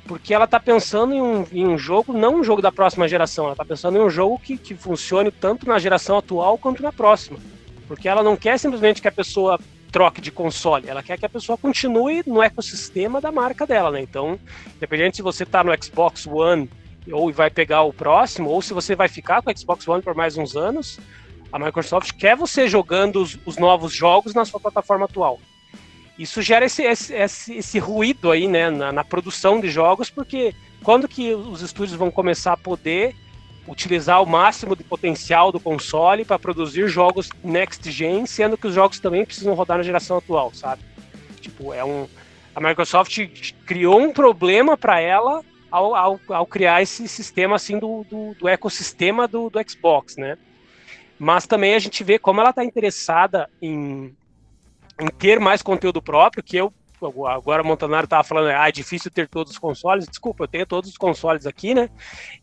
Porque 0.06 0.34
ela 0.34 0.44
está 0.44 0.58
pensando 0.58 1.14
em 1.14 1.22
um, 1.22 1.46
em 1.52 1.66
um 1.66 1.78
jogo, 1.78 2.12
não 2.12 2.40
um 2.40 2.44
jogo 2.44 2.60
da 2.60 2.72
próxima 2.72 3.08
geração, 3.08 3.44
ela 3.44 3.54
está 3.54 3.64
pensando 3.64 3.96
em 3.96 4.00
um 4.00 4.10
jogo 4.10 4.38
que, 4.38 4.58
que 4.58 4.74
funcione 4.74 5.30
tanto 5.30 5.66
na 5.66 5.78
geração 5.78 6.18
atual 6.18 6.58
quanto 6.58 6.82
na 6.82 6.92
próxima. 6.92 7.38
Porque 7.86 8.08
ela 8.08 8.22
não 8.22 8.36
quer 8.36 8.58
simplesmente 8.58 9.00
que 9.00 9.08
a 9.08 9.12
pessoa 9.12 9.58
troque 9.90 10.20
de 10.20 10.30
console, 10.30 10.88
ela 10.88 11.02
quer 11.02 11.18
que 11.18 11.26
a 11.26 11.28
pessoa 11.28 11.58
continue 11.58 12.22
no 12.26 12.42
ecossistema 12.42 13.20
da 13.20 13.32
marca 13.32 13.66
dela, 13.66 13.90
né? 13.90 14.00
Então, 14.00 14.38
independente 14.76 15.16
se 15.16 15.22
você 15.22 15.42
está 15.42 15.64
no 15.64 15.72
Xbox 15.82 16.26
One 16.26 16.70
ou 17.12 17.32
vai 17.32 17.50
pegar 17.50 17.82
o 17.82 17.92
próximo, 17.92 18.50
ou 18.50 18.60
se 18.62 18.72
você 18.72 18.94
vai 18.94 19.08
ficar 19.08 19.42
com 19.42 19.50
o 19.50 19.58
Xbox 19.58 19.86
One 19.86 20.02
por 20.02 20.14
mais 20.14 20.36
uns 20.36 20.56
anos, 20.56 20.98
a 21.52 21.58
Microsoft 21.58 22.12
quer 22.12 22.36
você 22.36 22.68
jogando 22.68 23.22
os, 23.22 23.38
os 23.44 23.56
novos 23.56 23.92
jogos 23.92 24.34
na 24.34 24.44
sua 24.44 24.60
plataforma 24.60 25.04
atual. 25.04 25.38
Isso 26.18 26.42
gera 26.42 26.66
esse, 26.66 26.82
esse, 26.82 27.14
esse, 27.14 27.54
esse 27.54 27.78
ruído 27.78 28.30
aí, 28.30 28.46
né, 28.46 28.70
na, 28.70 28.92
na 28.92 29.04
produção 29.04 29.60
de 29.60 29.70
jogos, 29.70 30.10
porque 30.10 30.54
quando 30.82 31.08
que 31.08 31.34
os 31.34 31.62
estúdios 31.62 31.96
vão 31.98 32.10
começar 32.10 32.52
a 32.52 32.56
poder 32.56 33.14
utilizar 33.66 34.22
o 34.22 34.26
máximo 34.26 34.74
de 34.74 34.82
potencial 34.82 35.52
do 35.52 35.60
console 35.60 36.24
para 36.24 36.38
produzir 36.38 36.88
jogos 36.88 37.30
next 37.42 37.90
gen, 37.90 38.26
sendo 38.26 38.56
que 38.56 38.66
os 38.66 38.74
jogos 38.74 38.98
também 38.98 39.24
precisam 39.24 39.54
rodar 39.54 39.78
na 39.78 39.82
geração 39.82 40.18
atual, 40.18 40.52
sabe? 40.54 40.82
Tipo, 41.40 41.72
é 41.72 41.84
um 41.84 42.08
a 42.54 42.60
Microsoft 42.60 43.16
criou 43.64 44.00
um 44.00 44.12
problema 44.12 44.76
para 44.76 45.00
ela 45.00 45.42
ao, 45.70 45.94
ao, 45.94 46.20
ao, 46.28 46.46
criar 46.46 46.82
esse 46.82 47.06
sistema 47.06 47.56
assim 47.56 47.78
do, 47.78 48.04
do, 48.04 48.34
do 48.34 48.48
ecossistema 48.48 49.28
do, 49.28 49.50
do, 49.50 49.58
Xbox, 49.68 50.16
né? 50.16 50.36
Mas 51.18 51.46
também 51.46 51.74
a 51.74 51.78
gente 51.78 52.02
vê 52.02 52.18
como 52.18 52.40
ela 52.40 52.50
está 52.50 52.64
interessada 52.64 53.48
em, 53.60 54.14
em 55.00 55.06
ter 55.18 55.38
mais 55.38 55.62
conteúdo 55.62 56.00
próprio, 56.00 56.42
que 56.42 56.56
eu 56.56 56.72
agora 57.28 57.62
o 57.62 57.66
Montanaro 57.66 58.04
estava 58.04 58.22
falando, 58.22 58.48
ah, 58.48 58.68
é 58.68 58.72
difícil 58.72 59.10
ter 59.10 59.28
todos 59.28 59.52
os 59.52 59.58
consoles. 59.58 60.06
Desculpa, 60.06 60.44
eu 60.44 60.48
tenho 60.48 60.66
todos 60.66 60.90
os 60.90 60.98
consoles 60.98 61.46
aqui, 61.46 61.74
né? 61.74 61.88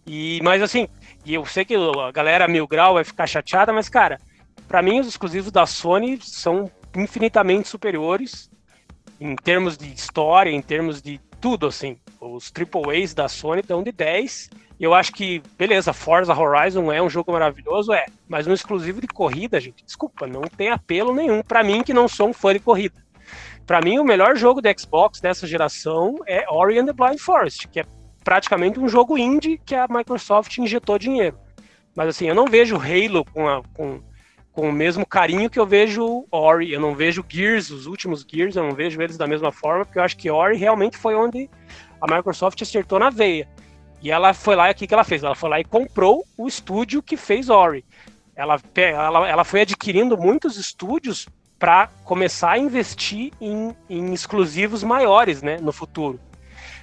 E, 0.05 0.39
mas 0.43 0.61
assim, 0.61 0.87
e 1.25 1.33
eu 1.33 1.45
sei 1.45 1.63
que 1.63 1.75
a 1.75 2.11
galera 2.11 2.47
mil 2.47 2.67
grau 2.67 2.95
vai 2.95 3.03
ficar 3.03 3.27
chateada, 3.27 3.71
mas 3.71 3.89
cara, 3.89 4.19
para 4.67 4.81
mim 4.81 4.99
os 4.99 5.07
exclusivos 5.07 5.51
da 5.51 5.65
Sony 5.65 6.19
são 6.21 6.71
infinitamente 6.95 7.67
superiores 7.67 8.49
em 9.19 9.35
termos 9.35 9.77
de 9.77 9.91
história, 9.91 10.49
em 10.49 10.61
termos 10.61 11.01
de 11.01 11.19
tudo, 11.39 11.67
assim. 11.67 11.97
Os 12.19 12.51
AAAs 12.51 13.13
da 13.13 13.27
Sony 13.27 13.61
dão 13.61 13.83
de 13.83 13.91
10. 13.91 14.49
E 14.79 14.83
eu 14.83 14.93
acho 14.93 15.11
que, 15.11 15.41
beleza, 15.57 15.91
Forza 15.91 16.37
Horizon 16.37 16.91
é 16.91 17.01
um 17.01 17.09
jogo 17.09 17.31
maravilhoso, 17.31 17.93
é. 17.93 18.05
Mas 18.27 18.45
um 18.45 18.53
exclusivo 18.53 19.01
de 19.01 19.07
corrida, 19.07 19.59
gente, 19.59 19.83
desculpa, 19.83 20.27
não 20.27 20.41
tem 20.41 20.69
apelo 20.69 21.13
nenhum 21.13 21.41
para 21.41 21.63
mim 21.63 21.81
que 21.81 21.93
não 21.93 22.07
sou 22.07 22.29
um 22.29 22.33
fã 22.33 22.53
de 22.53 22.59
corrida. 22.59 22.95
Para 23.65 23.81
mim, 23.81 23.99
o 23.99 24.03
melhor 24.03 24.35
jogo 24.35 24.61
de 24.61 24.73
Xbox 24.77 25.19
dessa 25.19 25.47
geração 25.47 26.15
é 26.25 26.45
Ori 26.49 26.79
and 26.79 26.85
the 26.85 26.93
Blind 26.93 27.19
Forest, 27.19 27.67
que 27.67 27.79
é 27.79 27.85
praticamente 28.23 28.79
um 28.79 28.87
jogo 28.87 29.17
indie 29.17 29.59
que 29.65 29.75
a 29.75 29.87
Microsoft 29.89 30.57
injetou 30.57 30.99
dinheiro. 30.99 31.37
Mas 31.95 32.09
assim, 32.09 32.27
eu 32.27 32.35
não 32.35 32.45
vejo 32.45 32.77
Halo 32.77 33.25
com, 33.25 33.47
a, 33.47 33.63
com, 33.73 33.99
com 34.57 34.69
o 34.69 34.73
mesmo 34.73 35.05
carinho 35.05 35.51
que 35.51 35.59
eu 35.59 35.67
vejo 35.67 36.25
Ori. 36.31 36.73
Eu 36.73 36.81
não 36.81 36.95
vejo 36.95 37.23
Gears, 37.29 37.69
os 37.69 37.85
últimos 37.85 38.25
Gears, 38.27 38.55
eu 38.55 38.63
não 38.63 38.71
vejo 38.71 38.99
eles 38.99 39.15
da 39.15 39.27
mesma 39.27 39.51
forma, 39.51 39.85
porque 39.85 39.99
eu 39.99 40.03
acho 40.03 40.17
que 40.17 40.31
Ori 40.31 40.57
realmente 40.57 40.97
foi 40.97 41.13
onde 41.13 41.47
a 42.01 42.15
Microsoft 42.15 42.59
acertou 42.59 42.97
na 42.97 43.11
veia. 43.11 43.47
E 44.01 44.09
ela 44.09 44.33
foi 44.33 44.55
lá, 44.55 44.71
o 44.71 44.73
que, 44.73 44.87
que 44.87 44.93
ela 44.95 45.03
fez? 45.03 45.21
Ela 45.21 45.35
foi 45.35 45.47
lá 45.47 45.59
e 45.59 45.63
comprou 45.63 46.25
o 46.35 46.47
estúdio 46.47 47.03
que 47.03 47.15
fez 47.15 47.51
Ori. 47.51 47.85
Ela, 48.35 48.59
ela, 48.75 49.29
ela 49.29 49.43
foi 49.43 49.61
adquirindo 49.61 50.17
muitos 50.17 50.57
estúdios 50.57 51.27
para 51.59 51.85
começar 52.03 52.53
a 52.53 52.57
investir 52.57 53.33
em, 53.39 53.75
em 53.87 54.11
exclusivos 54.11 54.83
maiores 54.83 55.43
né, 55.43 55.59
no 55.61 55.71
futuro. 55.71 56.19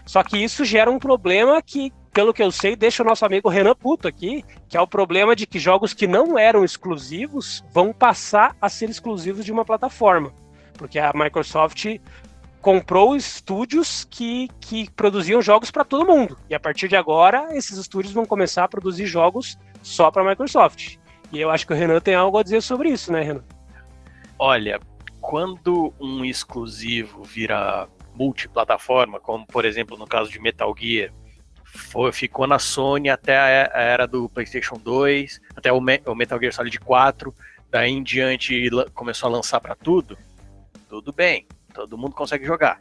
Só 0.07 0.23
que 0.23 0.39
isso 0.39 0.65
gera 0.65 0.89
um 0.89 1.01
problema 1.01 1.61
que, 1.61 1.93
pelo 2.15 2.33
que 2.33 2.43
eu 2.43 2.53
sei, 2.53 2.77
deixa 2.77 3.03
o 3.03 3.07
nosso 3.07 3.27
amigo 3.27 3.49
Renan 3.49 3.75
puto 3.75 4.07
aqui, 4.07 4.45
que 4.69 4.77
é 4.77 4.81
o 4.81 4.87
problema 4.87 5.35
de 5.35 5.47
que 5.49 5.59
jogos 5.59 5.93
que 5.93 6.07
não 6.07 6.39
eram 6.39 6.65
exclusivos 6.65 7.65
vão 7.73 7.93
passar 7.93 8.57
a 8.63 8.69
ser 8.69 8.89
exclusivos 8.89 9.45
de 9.45 9.51
uma 9.51 9.65
plataforma. 9.65 10.33
Porque 10.79 11.01
a 11.01 11.13
Microsoft 11.13 11.85
comprou 12.63 13.17
estúdios 13.17 14.07
que, 14.09 14.49
que 14.61 14.89
produziam 14.93 15.43
jogos 15.43 15.73
para 15.73 15.85
todo 15.85 16.07
mundo. 16.07 16.39
E 16.49 16.55
a 16.55 16.61
partir 16.61 16.87
de 16.87 16.95
agora, 16.95 17.49
esses 17.51 17.77
estúdios 17.77 18.15
vão 18.15 18.25
começar 18.25 18.63
a 18.63 18.69
produzir 18.69 19.07
jogos 19.07 19.59
só 19.83 20.09
para 20.09 20.23
a 20.23 20.29
Microsoft. 20.31 20.97
E 21.33 21.41
eu 21.41 21.51
acho 21.51 21.67
que 21.67 21.73
o 21.73 21.77
Renan 21.77 22.01
tem 22.01 22.15
algo 22.15 22.39
a 22.39 22.45
dizer 22.45 22.63
sobre 22.63 22.91
isso, 22.91 23.13
né, 23.13 23.23
Renan? 23.23 23.45
Olha, 24.39 24.79
quando 25.21 25.93
um 26.01 26.25
exclusivo 26.25 27.25
vira 27.25 27.89
multiplataforma, 28.15 29.19
como 29.19 29.45
por 29.45 29.65
exemplo 29.65 29.99
no 29.99 30.07
caso 30.07 30.31
de 30.31 30.39
Metal 30.39 30.73
Gear, 30.79 31.11
foi, 31.75 32.13
ficou 32.13 32.47
na 32.47 32.59
Sony 32.59 33.11
até 33.11 33.37
a 33.37 33.81
era 33.81 34.07
do 34.07 34.29
PlayStation 34.29 34.77
2, 34.77 35.41
até 35.57 35.73
o, 35.73 35.79
o 35.79 36.15
Metal 36.15 36.39
Gear 36.39 36.53
Solid 36.53 36.79
4, 36.79 37.35
daí 37.71 37.91
em 37.91 38.03
diante 38.03 38.71
começou 38.95 39.29
a 39.29 39.33
lançar 39.33 39.61
para 39.61 39.75
tudo. 39.75 40.17
Tudo 40.89 41.13
bem, 41.13 41.47
todo 41.75 41.99
mundo 41.99 42.15
consegue 42.15 42.47
jogar. 42.47 42.79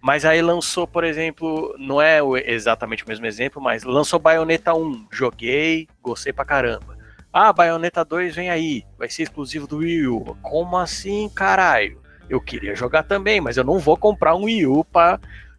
Mas 0.00 0.24
aí 0.24 0.40
lançou, 0.40 0.86
por 0.86 1.02
exemplo, 1.02 1.74
não 1.78 2.00
é 2.00 2.20
exatamente 2.44 3.04
o 3.04 3.08
mesmo 3.08 3.26
exemplo, 3.26 3.60
mas 3.60 3.82
lançou 3.82 4.20
Bayonetta 4.20 4.72
1, 4.72 5.08
joguei, 5.10 5.88
gostei 6.00 6.32
pra 6.32 6.44
caramba. 6.44 6.96
Ah, 7.32 7.52
Bayonetta 7.52 8.04
2 8.04 8.36
vem 8.36 8.48
aí, 8.48 8.84
vai 8.96 9.10
ser 9.10 9.24
exclusivo 9.24 9.66
do 9.66 9.78
Wii 9.78 10.06
U. 10.06 10.36
Como 10.42 10.76
assim, 10.76 11.28
caralho? 11.28 12.00
Eu 12.30 12.40
queria 12.40 12.74
jogar 12.76 13.02
também, 13.02 13.40
mas 13.40 13.56
eu 13.56 13.64
não 13.64 13.80
vou 13.80 13.96
comprar 13.96 14.36
um 14.36 14.44
Wii 14.44 14.66
U 14.66 14.84
pra 14.84 15.18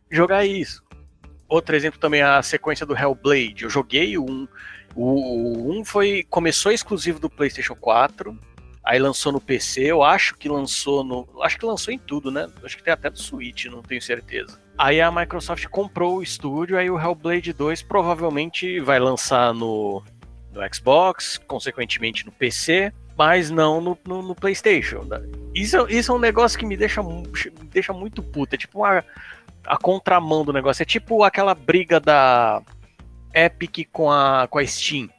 jogar 0.09 0.45
isso. 0.45 0.86
Outro 1.47 1.75
exemplo 1.75 1.99
também 1.99 2.21
é 2.21 2.25
a 2.25 2.41
sequência 2.41 2.85
do 2.85 2.95
Hellblade. 2.95 3.63
Eu 3.63 3.69
joguei 3.69 4.17
um. 4.17 4.47
O 4.95 5.71
1 5.71 5.79
um 5.79 5.85
foi, 5.85 6.25
começou 6.29 6.71
exclusivo 6.71 7.19
do 7.19 7.29
PlayStation 7.29 7.75
4, 7.75 8.37
aí 8.83 8.97
lançou 8.97 9.31
no 9.31 9.39
PC. 9.39 9.81
Eu 9.83 10.03
acho 10.03 10.35
que 10.35 10.49
lançou 10.49 11.03
no. 11.03 11.27
Acho 11.41 11.57
que 11.57 11.65
lançou 11.65 11.93
em 11.93 11.99
tudo, 11.99 12.31
né? 12.31 12.49
Acho 12.63 12.77
que 12.77 12.83
tem 12.83 12.93
até 12.93 13.09
no 13.09 13.17
Switch, 13.17 13.65
não 13.65 13.81
tenho 13.81 14.01
certeza. 14.01 14.59
Aí 14.77 14.99
a 15.01 15.11
Microsoft 15.11 15.65
comprou 15.67 16.17
o 16.17 16.23
estúdio, 16.23 16.77
aí 16.77 16.89
o 16.89 16.99
Hellblade 16.99 17.53
2 17.53 17.81
provavelmente 17.83 18.79
vai 18.79 18.99
lançar 18.99 19.53
no, 19.53 20.03
no 20.51 20.61
Xbox, 20.73 21.39
consequentemente 21.47 22.25
no 22.25 22.31
PC, 22.31 22.93
mas 23.17 23.49
não 23.49 23.81
no, 23.81 23.97
no, 24.05 24.21
no 24.21 24.35
PlayStation. 24.35 25.03
Né? 25.03 25.19
Isso, 25.55 25.87
isso 25.89 26.11
é 26.11 26.15
um 26.15 26.19
negócio 26.19 26.59
que 26.59 26.65
me 26.65 26.77
deixa, 26.77 27.01
me 27.01 27.25
deixa 27.71 27.91
muito 27.91 28.21
puta. 28.21 28.55
É 28.55 28.57
tipo 28.57 28.79
uma, 28.79 29.03
a 29.67 29.77
contramão 29.77 30.43
do 30.43 30.53
negócio. 30.53 30.81
É 30.81 30.85
tipo 30.85 31.23
aquela 31.23 31.53
briga 31.53 31.99
da 31.99 32.61
Epic 33.33 33.87
com 33.91 34.11
a, 34.11 34.47
com 34.49 34.59
a 34.59 34.65
Steam. 34.65 35.09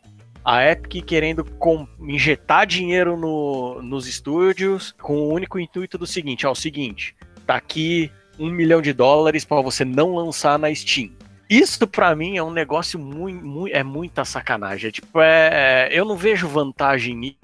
A 0.45 0.65
Epic 0.65 1.05
querendo 1.05 1.45
com, 1.45 1.87
injetar 2.01 2.67
dinheiro 2.67 3.17
no, 3.17 3.83
nos 3.83 4.07
estúdios 4.07 4.93
com 5.01 5.17
o 5.17 5.33
único 5.33 5.59
intuito 5.59 5.99
do 5.99 6.07
seguinte: 6.07 6.47
é 6.47 6.49
o 6.49 6.55
seguinte, 6.55 7.15
tá 7.47 7.57
aqui 7.57 8.11
um 8.39 8.49
milhão 8.51 8.81
de 8.81 8.93
dólares 8.93 9.45
para 9.45 9.61
você 9.61 9.85
não 9.85 10.15
lançar 10.15 10.59
na 10.59 10.75
Steam. 10.75 11.11
Isso 11.51 11.87
para 11.87 12.15
mim 12.15 12.37
é 12.37 12.43
um 12.43 12.51
negócio 12.51 12.99
muito, 12.99 13.45
muito, 13.45 13.75
é 13.75 13.83
muita 13.83 14.25
sacanagem. 14.25 14.89
É, 14.89 14.93
tipo, 14.93 15.21
é, 15.21 15.89
eu 15.91 16.05
não 16.05 16.17
vejo 16.17 16.47
vantagem 16.47 17.37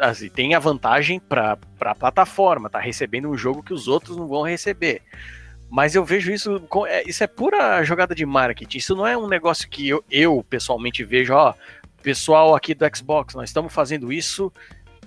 assim, 0.00 0.28
tem 0.28 0.54
a 0.54 0.58
vantagem 0.58 1.18
para 1.18 1.56
a 1.80 1.94
plataforma, 1.94 2.68
tá 2.68 2.78
recebendo 2.78 3.30
um 3.30 3.36
jogo 3.36 3.62
que 3.62 3.72
os 3.72 3.88
outros 3.88 4.16
não 4.16 4.26
vão 4.26 4.42
receber. 4.42 5.02
Mas 5.70 5.94
eu 5.94 6.04
vejo 6.04 6.32
isso, 6.32 6.60
é, 6.88 7.08
isso 7.08 7.22
é 7.22 7.26
pura 7.26 7.82
jogada 7.84 8.14
de 8.14 8.26
marketing. 8.26 8.78
Isso 8.78 8.96
não 8.96 9.06
é 9.06 9.16
um 9.16 9.28
negócio 9.28 9.68
que 9.68 9.88
eu, 9.88 10.04
eu 10.10 10.44
pessoalmente 10.50 11.04
vejo, 11.04 11.32
ó, 11.32 11.54
pessoal 12.02 12.54
aqui 12.54 12.74
do 12.74 12.84
Xbox, 12.94 13.34
nós 13.34 13.50
estamos 13.50 13.72
fazendo 13.72 14.12
isso 14.12 14.52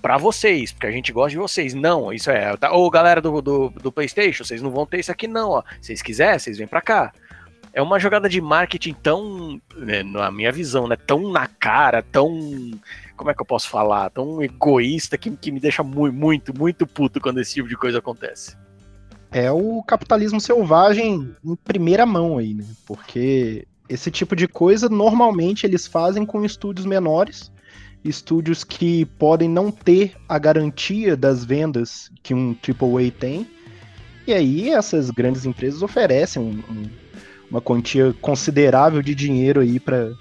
para 0.00 0.16
vocês, 0.16 0.72
porque 0.72 0.86
a 0.86 0.90
gente 0.90 1.12
gosta 1.12 1.30
de 1.30 1.36
vocês. 1.36 1.74
Não, 1.74 2.12
isso 2.12 2.30
é. 2.30 2.56
Tá, 2.56 2.72
ou 2.72 2.90
galera 2.90 3.20
do, 3.20 3.42
do, 3.42 3.68
do, 3.70 3.92
PlayStation, 3.92 4.44
vocês 4.44 4.62
não 4.62 4.70
vão 4.70 4.86
ter 4.86 5.00
isso 5.00 5.12
aqui, 5.12 5.28
não, 5.28 5.50
ó. 5.50 5.62
Vocês 5.80 6.00
quiserem, 6.00 6.38
vocês 6.38 6.56
vêm 6.56 6.66
para 6.66 6.80
cá 6.80 7.12
é 7.74 7.82
uma 7.82 7.98
jogada 7.98 8.28
de 8.28 8.40
marketing 8.40 8.94
tão, 8.94 9.60
né, 9.74 10.04
na 10.04 10.30
minha 10.30 10.52
visão, 10.52 10.86
né, 10.86 10.96
tão 10.96 11.30
na 11.30 11.48
cara, 11.48 12.02
tão, 12.02 12.30
como 13.16 13.30
é 13.30 13.34
que 13.34 13.42
eu 13.42 13.46
posso 13.46 13.68
falar, 13.68 14.10
tão 14.10 14.40
egoísta 14.40 15.18
que, 15.18 15.36
que 15.36 15.50
me 15.50 15.58
deixa 15.58 15.82
muito, 15.82 16.14
muito, 16.14 16.56
muito 16.56 16.86
puto 16.86 17.20
quando 17.20 17.40
esse 17.40 17.54
tipo 17.54 17.68
de 17.68 17.76
coisa 17.76 17.98
acontece. 17.98 18.56
É 19.34 19.50
o 19.50 19.82
capitalismo 19.82 20.40
selvagem 20.40 21.34
em 21.44 21.56
primeira 21.56 22.06
mão 22.06 22.38
aí, 22.38 22.54
né? 22.54 22.64
Porque 22.86 23.66
esse 23.88 24.08
tipo 24.08 24.36
de 24.36 24.46
coisa 24.46 24.88
normalmente 24.88 25.66
eles 25.66 25.88
fazem 25.88 26.24
com 26.24 26.44
estúdios 26.44 26.86
menores, 26.86 27.50
estúdios 28.04 28.62
que 28.62 29.04
podem 29.18 29.48
não 29.48 29.72
ter 29.72 30.14
a 30.28 30.38
garantia 30.38 31.16
das 31.16 31.44
vendas 31.44 32.12
que 32.22 32.32
um 32.32 32.54
AAA 32.62 33.10
tem. 33.10 33.44
E 34.24 34.32
aí 34.32 34.70
essas 34.70 35.10
grandes 35.10 35.44
empresas 35.44 35.82
oferecem 35.82 36.40
um, 36.40 36.62
um 36.72 36.88
uma 37.50 37.60
quantia 37.60 38.14
considerável 38.20 39.02
de 39.02 39.16
dinheiro 39.16 39.60
aí 39.60 39.80
para 39.80 40.12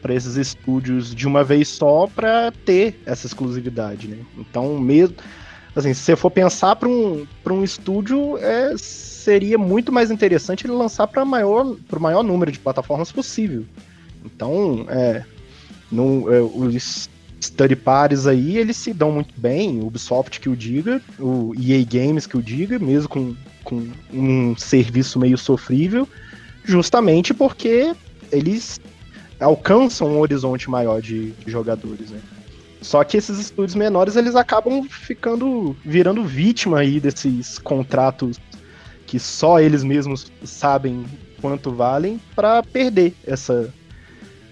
para 0.00 0.14
esses 0.14 0.36
estúdios 0.36 1.12
de 1.12 1.26
uma 1.26 1.42
vez 1.42 1.66
só 1.66 2.06
para 2.06 2.52
ter 2.52 3.00
essa 3.04 3.26
exclusividade, 3.26 4.06
né? 4.06 4.18
Então, 4.38 4.78
mesmo 4.78 5.16
assim, 5.74 5.92
se 5.92 6.00
você 6.00 6.16
for 6.16 6.30
pensar 6.30 6.76
para 6.76 6.88
um, 6.88 7.26
um 7.50 7.64
estúdio, 7.64 8.38
é, 8.38 8.76
seria 8.76 9.58
muito 9.58 9.90
mais 9.90 10.10
interessante 10.10 10.66
ele 10.66 10.72
lançar 10.72 11.06
para 11.06 11.24
maior 11.24 11.64
o 11.64 12.00
maior 12.00 12.22
número 12.22 12.52
de 12.52 12.58
plataformas 12.58 13.10
possível. 13.10 13.64
Então, 14.24 14.86
é, 14.88 15.24
no, 15.90 16.32
é, 16.32 16.40
os 16.40 17.08
study 17.40 17.76
pares 17.76 18.26
aí, 18.26 18.56
eles 18.56 18.76
se 18.76 18.92
dão 18.92 19.12
muito 19.12 19.34
bem, 19.36 19.80
o 19.80 19.86
Ubisoft 19.86 20.40
que 20.40 20.48
o 20.48 20.56
diga, 20.56 21.00
o 21.18 21.52
EA 21.56 21.84
Games 21.84 22.26
que 22.26 22.36
o 22.36 22.42
diga, 22.42 22.78
mesmo 22.78 23.08
com, 23.08 23.36
com 23.62 23.86
um 24.12 24.56
serviço 24.56 25.18
meio 25.18 25.36
sofrível, 25.36 26.08
justamente 26.64 27.34
porque 27.34 27.94
eles 28.32 28.80
alcançam 29.38 30.08
um 30.08 30.18
horizonte 30.18 30.70
maior 30.70 31.02
de, 31.02 31.32
de 31.32 31.50
jogadores, 31.50 32.10
né? 32.10 32.20
Só 32.84 33.02
que 33.02 33.16
esses 33.16 33.38
estúdios 33.38 33.74
menores 33.74 34.14
eles 34.14 34.36
acabam 34.36 34.86
ficando 34.86 35.74
virando 35.82 36.22
vítima 36.22 36.80
aí 36.80 37.00
desses 37.00 37.58
contratos 37.58 38.38
que 39.06 39.18
só 39.18 39.58
eles 39.58 39.82
mesmos 39.82 40.30
sabem 40.44 41.06
quanto 41.40 41.72
valem 41.72 42.20
para 42.36 42.62
perder 42.62 43.14
essa 43.26 43.72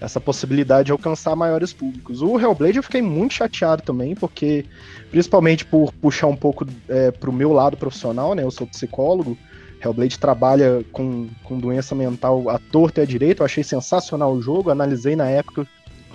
essa 0.01 0.19
possibilidade 0.19 0.87
de 0.87 0.91
alcançar 0.91 1.35
maiores 1.35 1.71
públicos. 1.71 2.23
O 2.23 2.37
Hellblade 2.37 2.77
eu 2.77 2.83
fiquei 2.83 3.03
muito 3.03 3.35
chateado 3.35 3.83
também, 3.83 4.15
porque 4.15 4.65
principalmente 5.11 5.63
por 5.63 5.93
puxar 5.93 6.27
um 6.27 6.35
pouco 6.35 6.65
é, 6.89 7.11
pro 7.11 7.31
meu 7.31 7.53
lado 7.53 7.77
profissional, 7.77 8.33
né? 8.33 8.43
Eu 8.43 8.51
sou 8.51 8.65
psicólogo. 8.65 9.37
Hellblade 9.79 10.17
trabalha 10.17 10.83
com, 10.91 11.29
com 11.43 11.59
doença 11.59 11.93
mental 11.93 12.49
à 12.49 12.57
torta 12.57 12.99
e 12.99 13.03
à 13.03 13.05
direita. 13.05 13.43
Eu 13.43 13.45
achei 13.45 13.63
sensacional 13.63 14.33
o 14.33 14.41
jogo, 14.41 14.71
analisei 14.71 15.15
na 15.15 15.29
época. 15.29 15.67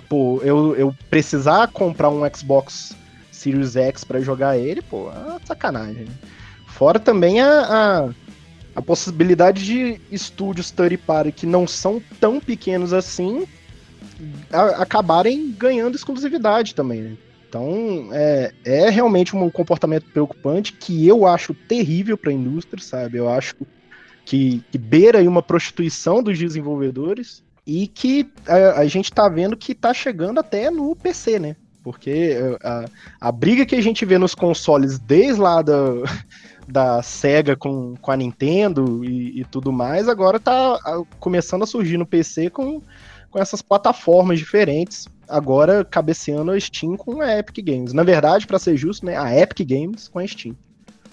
Pô, 0.09 0.41
eu, 0.41 0.75
eu 0.75 0.95
precisar 1.07 1.67
comprar 1.67 2.09
um 2.09 2.21
Xbox 2.35 2.95
Series 3.31 3.75
X 3.75 4.03
para 4.03 4.19
jogar 4.19 4.57
ele, 4.57 4.81
pô, 4.81 5.09
é 5.11 5.45
sacanagem. 5.45 6.07
Fora 6.67 6.99
também 6.99 7.39
a, 7.39 7.61
a, 7.61 8.09
a, 8.75 8.81
possibilidade 8.81 9.63
de 9.63 10.01
estúdios 10.11 10.71
third 10.71 10.97
party 10.97 11.31
que 11.31 11.45
não 11.45 11.67
são 11.67 12.01
tão 12.19 12.39
pequenos 12.39 12.91
assim 12.91 13.45
a, 14.51 14.81
acabarem 14.81 15.51
ganhando 15.51 15.95
exclusividade 15.95 16.73
também, 16.73 17.01
né? 17.01 17.17
Então, 17.47 18.09
é, 18.11 18.53
é 18.63 18.89
realmente 18.89 19.35
um 19.35 19.49
comportamento 19.49 20.05
preocupante 20.11 20.73
que 20.73 21.07
eu 21.07 21.25
acho 21.25 21.53
terrível 21.53 22.15
para 22.15 22.29
a 22.29 22.33
indústria, 22.33 22.81
sabe? 22.81 23.17
Eu 23.17 23.27
acho 23.27 23.55
que, 24.23 24.63
que 24.71 24.77
beira 24.77 25.17
aí 25.17 25.27
uma 25.27 25.41
prostituição 25.41 26.21
dos 26.21 26.37
desenvolvedores 26.37 27.43
e 27.65 27.87
que 27.87 28.31
a, 28.47 28.81
a 28.81 28.87
gente 28.87 29.05
está 29.05 29.27
vendo 29.29 29.57
que 29.57 29.71
está 29.71 29.93
chegando 29.93 30.39
até 30.39 30.69
no 30.69 30.95
PC, 30.95 31.39
né? 31.39 31.55
Porque 31.83 32.37
é, 32.37 32.67
a, 32.67 32.85
a 33.21 33.31
briga 33.31 33.65
que 33.65 33.75
a 33.75 33.81
gente 33.81 34.05
vê 34.05 34.17
nos 34.17 34.35
consoles 34.35 34.99
desde 34.99 35.41
lá 35.41 35.61
da, 35.61 35.75
da 36.67 37.01
SEGA 37.01 37.55
com, 37.55 37.95
com 38.01 38.11
a 38.11 38.17
Nintendo 38.17 39.03
e, 39.03 39.41
e 39.41 39.45
tudo 39.45 39.71
mais, 39.71 40.07
agora 40.07 40.37
está 40.37 40.77
começando 41.19 41.63
a 41.63 41.67
surgir 41.67 41.97
no 41.97 42.05
PC 42.05 42.49
com, 42.49 42.81
com 43.29 43.39
essas 43.39 43.61
plataformas 43.61 44.39
diferentes 44.39 45.07
agora 45.29 45.85
cabeceando 45.85 46.51
a 46.51 46.59
Steam 46.59 46.97
com 46.97 47.21
a 47.21 47.37
Epic 47.37 47.63
Games. 47.63 47.93
Na 47.93 48.03
verdade, 48.03 48.47
para 48.47 48.59
ser 48.59 48.75
justo, 48.75 49.05
né, 49.05 49.15
a 49.15 49.37
Epic 49.37 49.67
Games 49.67 50.07
com 50.07 50.19
a 50.19 50.27
Steam. 50.27 50.55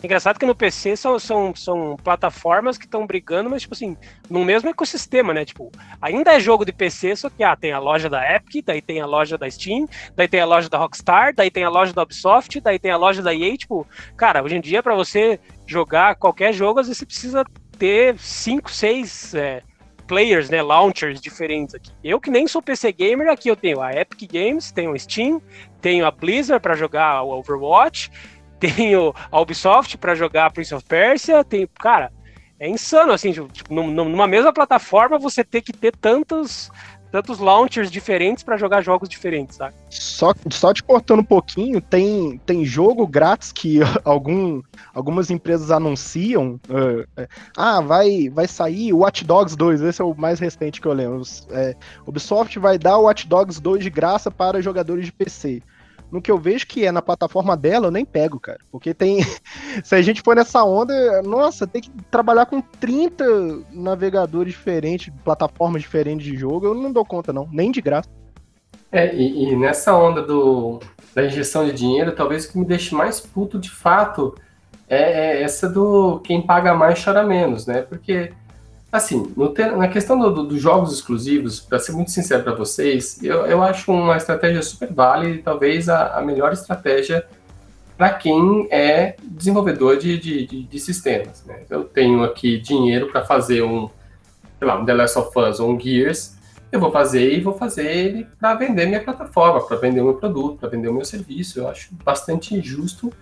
Engraçado 0.03 0.39
que 0.39 0.47
no 0.47 0.55
PC 0.55 0.97
são, 0.97 1.19
são, 1.19 1.55
são 1.55 1.97
plataformas 2.03 2.77
que 2.77 2.85
estão 2.85 3.07
brigando, 3.07 3.49
mas, 3.49 3.63
tipo 3.63 3.75
assim, 3.75 3.97
no 4.29 4.45
mesmo 4.45 4.69
ecossistema, 4.69 5.33
né? 5.33 5.45
Tipo, 5.45 5.73
ainda 6.01 6.35
é 6.35 6.41
jogo 6.41 6.65
de 6.65 6.73
PC, 6.73 7.17
só 7.17 7.31
que 7.31 7.43
ah, 7.43 7.57
tem 7.57 7.73
a 7.73 7.79
loja 7.79 8.09
da 8.09 8.23
Epic, 8.35 8.65
daí 8.65 8.83
tem 8.83 9.01
a 9.01 9.07
loja 9.07 9.39
da 9.39 9.51
Steam, 9.51 9.89
daí 10.15 10.29
tem 10.29 10.41
a 10.41 10.47
loja 10.47 10.69
da 10.69 10.79
Rockstar, 10.79 11.35
daí 11.35 11.51
tem 11.51 11.65
a 11.65 11.71
loja 11.71 11.93
da 11.93 12.03
Ubisoft, 12.03 12.61
daí 12.61 12.79
tem 12.79 12.91
a 12.91 12.97
loja 12.97 13.23
da 13.23 13.35
EA. 13.35 13.57
Tipo, 13.57 13.87
cara, 14.17 14.43
hoje 14.43 14.57
em 14.57 14.61
dia, 14.61 14.83
para 14.83 14.95
você 14.95 15.41
jogar 15.67 16.17
qualquer 16.17 16.53
jogo, 16.53 16.81
às 16.81 16.87
vezes 16.87 16.99
você 16.99 17.07
precisa 17.07 17.45
ter 17.79 18.19
cinco, 18.19 18.71
seis 18.71 19.35
é, 19.35 19.63
players, 20.07 20.49
né, 20.49 20.63
launchers 20.63 21.21
diferentes 21.21 21.75
aqui. 21.75 21.91
Eu 22.03 22.21
que 22.21 22.31
nem 22.31 22.47
sou 22.47 22.63
PC 22.63 22.93
gamer, 22.93 23.29
aqui 23.29 23.49
eu 23.49 23.57
tenho 23.57 23.81
a 23.81 23.93
Epic 23.93 24.31
Games, 24.31 24.71
tenho 24.71 24.93
a 24.93 24.99
Steam, 24.99 25.43
tenho 25.81 26.07
a 26.07 26.11
Blizzard 26.11 26.63
para 26.63 26.75
jogar 26.75 27.23
o 27.23 27.31
Overwatch, 27.31 28.11
tenho 28.59 29.15
a 29.31 29.41
Ubisoft 29.41 29.97
para 29.99 30.15
jogar 30.15 30.53
Prince 30.53 30.75
of 30.75 30.85
Persia, 30.85 31.45
tem, 31.45 31.69
cara, 31.79 32.13
é 32.59 32.69
insano 32.69 33.13
assim, 33.13 33.33
tipo, 33.33 33.75
numa 33.75 34.27
mesma 34.27 34.53
plataforma 34.53 35.19
você 35.19 35.45
ter 35.45 35.63
que 35.63 35.73
ter 35.73 35.95
tantos 35.95 36.71
tantos 37.11 37.39
launchers 37.39 37.91
diferentes 37.91 38.43
para 38.43 38.57
jogar 38.57 38.83
jogos 38.83 39.09
diferentes, 39.09 39.57
sabe? 39.57 39.75
Só, 39.89 40.35
só 40.51 40.75
te 40.75 40.83
cortando 40.83 41.21
um 41.21 41.25
pouquinho, 41.25 41.81
tem, 41.81 42.39
tem 42.45 42.65
jogo 42.65 43.07
grátis 43.07 43.53
que 43.53 43.79
algum, 44.05 44.61
algumas 44.93 45.31
empresas 45.31 45.71
anunciam. 45.71 46.61
Uh, 46.69 47.27
ah, 47.57 47.81
vai, 47.81 48.29
vai 48.29 48.47
sair 48.47 48.93
o 48.93 48.99
Watch 48.99 49.25
Dogs 49.25 49.57
2, 49.57 49.81
esse 49.83 50.03
é 50.03 50.05
o 50.05 50.15
mais 50.15 50.39
recente 50.39 50.81
que 50.81 50.87
eu 50.87 50.93
lembro. 50.93 51.23
É, 51.51 51.75
Ubisoft 52.07 52.59
vai 52.59 52.77
dar 52.77 52.99
o 52.99 53.05
Watch 53.05 53.27
Dogs 53.27 53.61
2 53.63 53.85
de 53.85 53.91
graça 53.91 54.31
para 54.31 54.61
jogadores 54.61 55.07
de 55.07 55.13
PC 55.13 55.63
no 56.11 56.23
que 56.23 56.31
eu 56.31 56.39
vejo 56.39 56.67
que 56.67 56.85
é 56.85 56.93
na 56.93 57.03
plataforma 57.03 57.57
dela, 57.57 57.87
eu 57.87 57.91
nem 57.91 58.05
pego, 58.05 58.39
cara. 58.39 58.59
Porque 58.71 58.95
tem. 58.95 59.21
Se 59.83 59.95
a 59.95 60.03
gente 60.03 60.23
for 60.23 60.37
nessa 60.37 60.65
onda, 60.65 61.23
nossa, 61.23 61.67
tem 61.67 61.83
que 61.83 61.91
trabalhar 62.11 62.47
com 62.47 62.61
30 62.61 63.25
navegadores 63.73 64.53
diferentes, 64.53 65.13
plataformas 65.25 65.83
diferentes 65.83 66.27
de 66.27 66.37
jogo, 66.37 66.67
eu 66.67 66.75
não 66.75 66.93
dou 66.93 67.05
conta, 67.05 67.33
não. 67.33 67.49
Nem 67.51 67.71
de 67.71 67.81
graça. 67.81 68.09
É, 68.91 69.15
e, 69.15 69.51
e 69.51 69.57
nessa 69.57 69.97
onda 69.97 70.23
do, 70.23 70.81
da 71.15 71.25
injeção 71.25 71.67
de 71.67 71.73
dinheiro, 71.73 72.13
talvez 72.13 72.45
o 72.45 72.53
que 72.53 72.59
me 72.59 72.65
deixe 72.65 72.95
mais 72.95 73.21
puto 73.21 73.59
de 73.59 73.71
fato 73.71 74.35
é, 74.89 75.39
é 75.39 75.43
essa 75.43 75.69
do 75.69 76.21
quem 76.21 76.41
paga 76.41 76.73
mais 76.75 77.03
chora 77.03 77.25
menos, 77.25 77.67
né? 77.67 77.83
Porque 77.83 78.33
Assim, 78.91 79.33
na 79.77 79.89
questão 79.89 80.19
dos 80.19 80.35
do, 80.35 80.45
do 80.45 80.59
jogos 80.59 80.93
exclusivos, 80.93 81.61
para 81.61 81.79
ser 81.79 81.93
muito 81.93 82.11
sincero 82.11 82.43
para 82.43 82.55
vocês, 82.55 83.23
eu, 83.23 83.45
eu 83.47 83.63
acho 83.63 83.93
uma 83.93 84.17
estratégia 84.17 84.63
super 84.63 84.93
válida 84.93 85.35
e 85.35 85.43
talvez 85.43 85.89
a, 85.89 86.19
a 86.19 86.23
melhor 86.23 86.53
estratégia 86.53 87.27
para 87.97 88.11
quem 88.13 88.69
é 88.71 89.17
desenvolvedor 89.23 89.97
de, 89.97 90.19
de, 90.19 90.47
de, 90.47 90.63
de 90.63 90.81
sistemas. 90.81 91.45
Né? 91.45 91.63
Eu 91.69 91.85
tenho 91.85 92.23
aqui 92.23 92.59
dinheiro 92.59 93.09
para 93.11 93.25
fazer 93.25 93.63
um, 93.63 93.91
sei 94.59 94.69
lá, 94.69 94.81
um 94.81 94.85
The 94.85 94.95
Last 94.95 95.19
of 95.19 95.39
Us 95.39 95.61
ou 95.61 95.71
um 95.71 95.81
Gears, 95.81 96.37
eu 96.71 96.81
vou 96.81 96.91
fazer 96.91 97.33
e 97.33 97.41
vou 97.41 97.55
fazer 97.55 97.87
ele 97.87 98.27
para 98.39 98.55
vender 98.55 98.87
minha 98.87 99.03
plataforma, 99.03 99.65
para 99.67 99.77
vender 99.77 100.01
o 100.01 100.05
meu 100.05 100.15
produto, 100.15 100.59
para 100.59 100.69
vender 100.69 100.89
o 100.89 100.95
meu 100.95 101.05
serviço. 101.05 101.61
Eu 101.61 101.69
acho 101.69 101.95
bastante 102.05 102.55
injusto. 102.55 103.13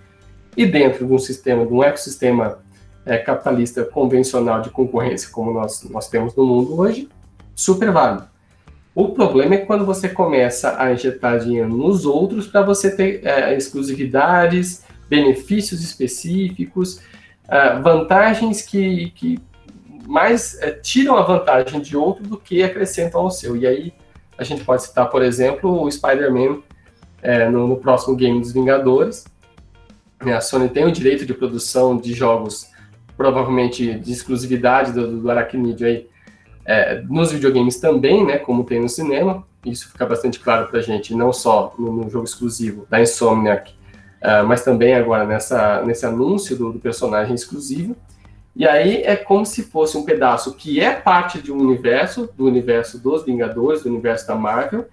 E 0.57 0.65
dentro 0.65 1.07
de 1.07 1.13
um 1.13 1.19
sistema, 1.19 1.67
de 1.67 1.73
um 1.73 1.83
ecossistema 1.83 2.59
é, 3.07 3.19
capitalista 3.19 3.85
convencional 3.85 4.61
de 4.61 4.71
concorrência, 4.71 5.29
como 5.31 5.53
nós, 5.53 5.83
nós 5.91 6.09
temos 6.09 6.35
no 6.35 6.45
mundo 6.45 6.79
hoje, 6.79 7.09
super 7.55 7.91
válido. 7.91 8.29
O 8.95 9.09
problema 9.09 9.57
é 9.57 9.59
quando 9.59 9.85
você 9.85 10.09
começa 10.09 10.81
a 10.81 10.93
injetar 10.93 11.41
dinheiro 11.41 11.69
nos 11.69 12.07
outros 12.07 12.47
para 12.47 12.63
você 12.63 12.95
ter 12.95 13.27
é, 13.27 13.57
exclusividades, 13.57 14.85
benefícios 15.09 15.83
específicos, 15.83 17.01
é, 17.49 17.79
vantagens 17.81 18.63
que, 18.63 19.11
que 19.11 19.41
mais 20.07 20.57
é, 20.61 20.71
tiram 20.71 21.17
a 21.17 21.23
vantagem 21.23 21.81
de 21.81 21.97
outro 21.97 22.25
do 22.25 22.39
que 22.39 22.63
acrescentam 22.63 23.21
ao 23.21 23.31
seu. 23.31 23.57
E 23.57 23.67
aí 23.67 23.93
a 24.39 24.45
gente 24.45 24.65
pode 24.65 24.83
citar, 24.85 25.11
por 25.11 25.23
exemplo, 25.23 25.83
o 25.83 25.91
Spider-Man 25.91 26.61
é, 27.23 27.49
no, 27.49 27.67
no, 27.67 27.77
próximo 27.77 28.15
game 28.15 28.41
dos 28.41 28.53
Vingadores. 28.53 29.25
A 30.21 30.41
Sony 30.41 30.69
tem 30.69 30.85
o 30.85 30.93
direito 30.93 31.27
de 31.27 31.35
produção 31.35 31.97
de 31.97 32.15
jogos 32.15 32.69
provavelmente 33.17 33.95
de 33.99 34.13
exclusividade 34.13 34.93
do, 34.93 35.21
do 35.21 35.31
Aracnídeo 35.31 35.87
aí, 35.87 36.09
é, 36.67 37.03
nos 37.03 37.31
videogames 37.31 37.79
também, 37.79 38.25
né, 38.25 38.39
como 38.39 38.65
tem 38.65 38.81
no 38.81 38.89
cinema, 38.89 39.45
isso 39.65 39.91
fica 39.91 40.07
bastante 40.07 40.41
claro 40.41 40.69
para 40.69 40.79
a 40.79 40.83
gente, 40.83 41.15
não 41.15 41.33
só 41.33 41.75
no, 41.79 41.93
no, 41.93 42.11
jogo 42.11 42.25
exclusivo 42.25 42.87
da 42.89 43.01
Insomniac, 43.01 43.73
uh, 43.73 44.47
mas 44.47 44.63
também 44.63 44.95
agora 44.95 45.25
nessa, 45.25 45.83
nesse 45.83 46.05
anúncio 46.05 46.57
do, 46.57 46.73
do, 46.73 46.79
personagem 46.79 47.35
exclusivo. 47.35 47.97
E 48.55 48.69
aí 48.69 49.03
é 49.03 49.17
como 49.17 49.45
se 49.45 49.65
fosse 49.65 49.97
um 49.97 50.05
pedaço 50.05 50.55
que 50.55 50.81
é 50.81 50.93
parte 50.93 51.41
de 51.41 51.51
um 51.51 51.59
universo, 51.59 52.31
do 52.37 52.47
universo 52.47 52.99
dos 52.99 53.25
Vingadores, 53.25 53.83
do 53.83 53.89
universo 53.89 54.27
da 54.29 54.35
Marvel, 54.35 54.87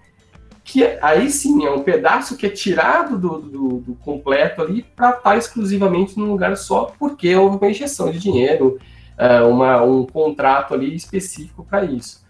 que 0.64 0.84
aí 1.02 1.28
sim 1.30 1.64
é 1.64 1.70
um 1.70 1.82
pedaço 1.82 2.36
que 2.36 2.46
é 2.46 2.50
tirado 2.50 3.18
do, 3.18 3.38
do, 3.38 3.68
do 3.78 3.94
completo 3.96 4.62
ali 4.62 4.82
para 4.82 5.10
estar 5.10 5.20
tá 5.20 5.36
exclusivamente 5.36 6.18
num 6.18 6.30
lugar 6.30 6.56
só, 6.56 6.92
porque 6.98 7.34
houve 7.34 7.56
uma 7.56 7.70
injeção 7.70 8.10
de 8.10 8.18
dinheiro, 8.18 8.78
uh, 9.18 9.48
uma, 9.48 9.82
um 9.82 10.06
contrato 10.06 10.72
ali 10.72 10.94
específico 10.94 11.64
para 11.68 11.84
isso. 11.84 12.22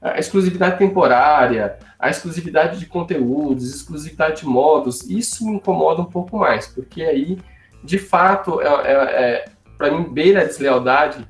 A 0.00 0.18
exclusividade 0.18 0.78
temporária, 0.78 1.78
a 1.98 2.08
exclusividade 2.08 2.78
de 2.78 2.86
conteúdos, 2.86 3.74
exclusividade 3.74 4.42
de 4.42 4.46
modos, 4.46 5.02
isso 5.08 5.44
me 5.44 5.56
incomoda 5.56 6.02
um 6.02 6.06
pouco 6.06 6.38
mais, 6.38 6.68
porque 6.68 7.02
aí, 7.02 7.38
de 7.82 7.98
fato, 7.98 8.60
é, 8.60 8.66
é, 8.66 8.92
é 8.92 9.44
para 9.76 9.90
mim, 9.90 10.04
beira 10.04 10.42
a 10.42 10.44
deslealdade, 10.44 11.26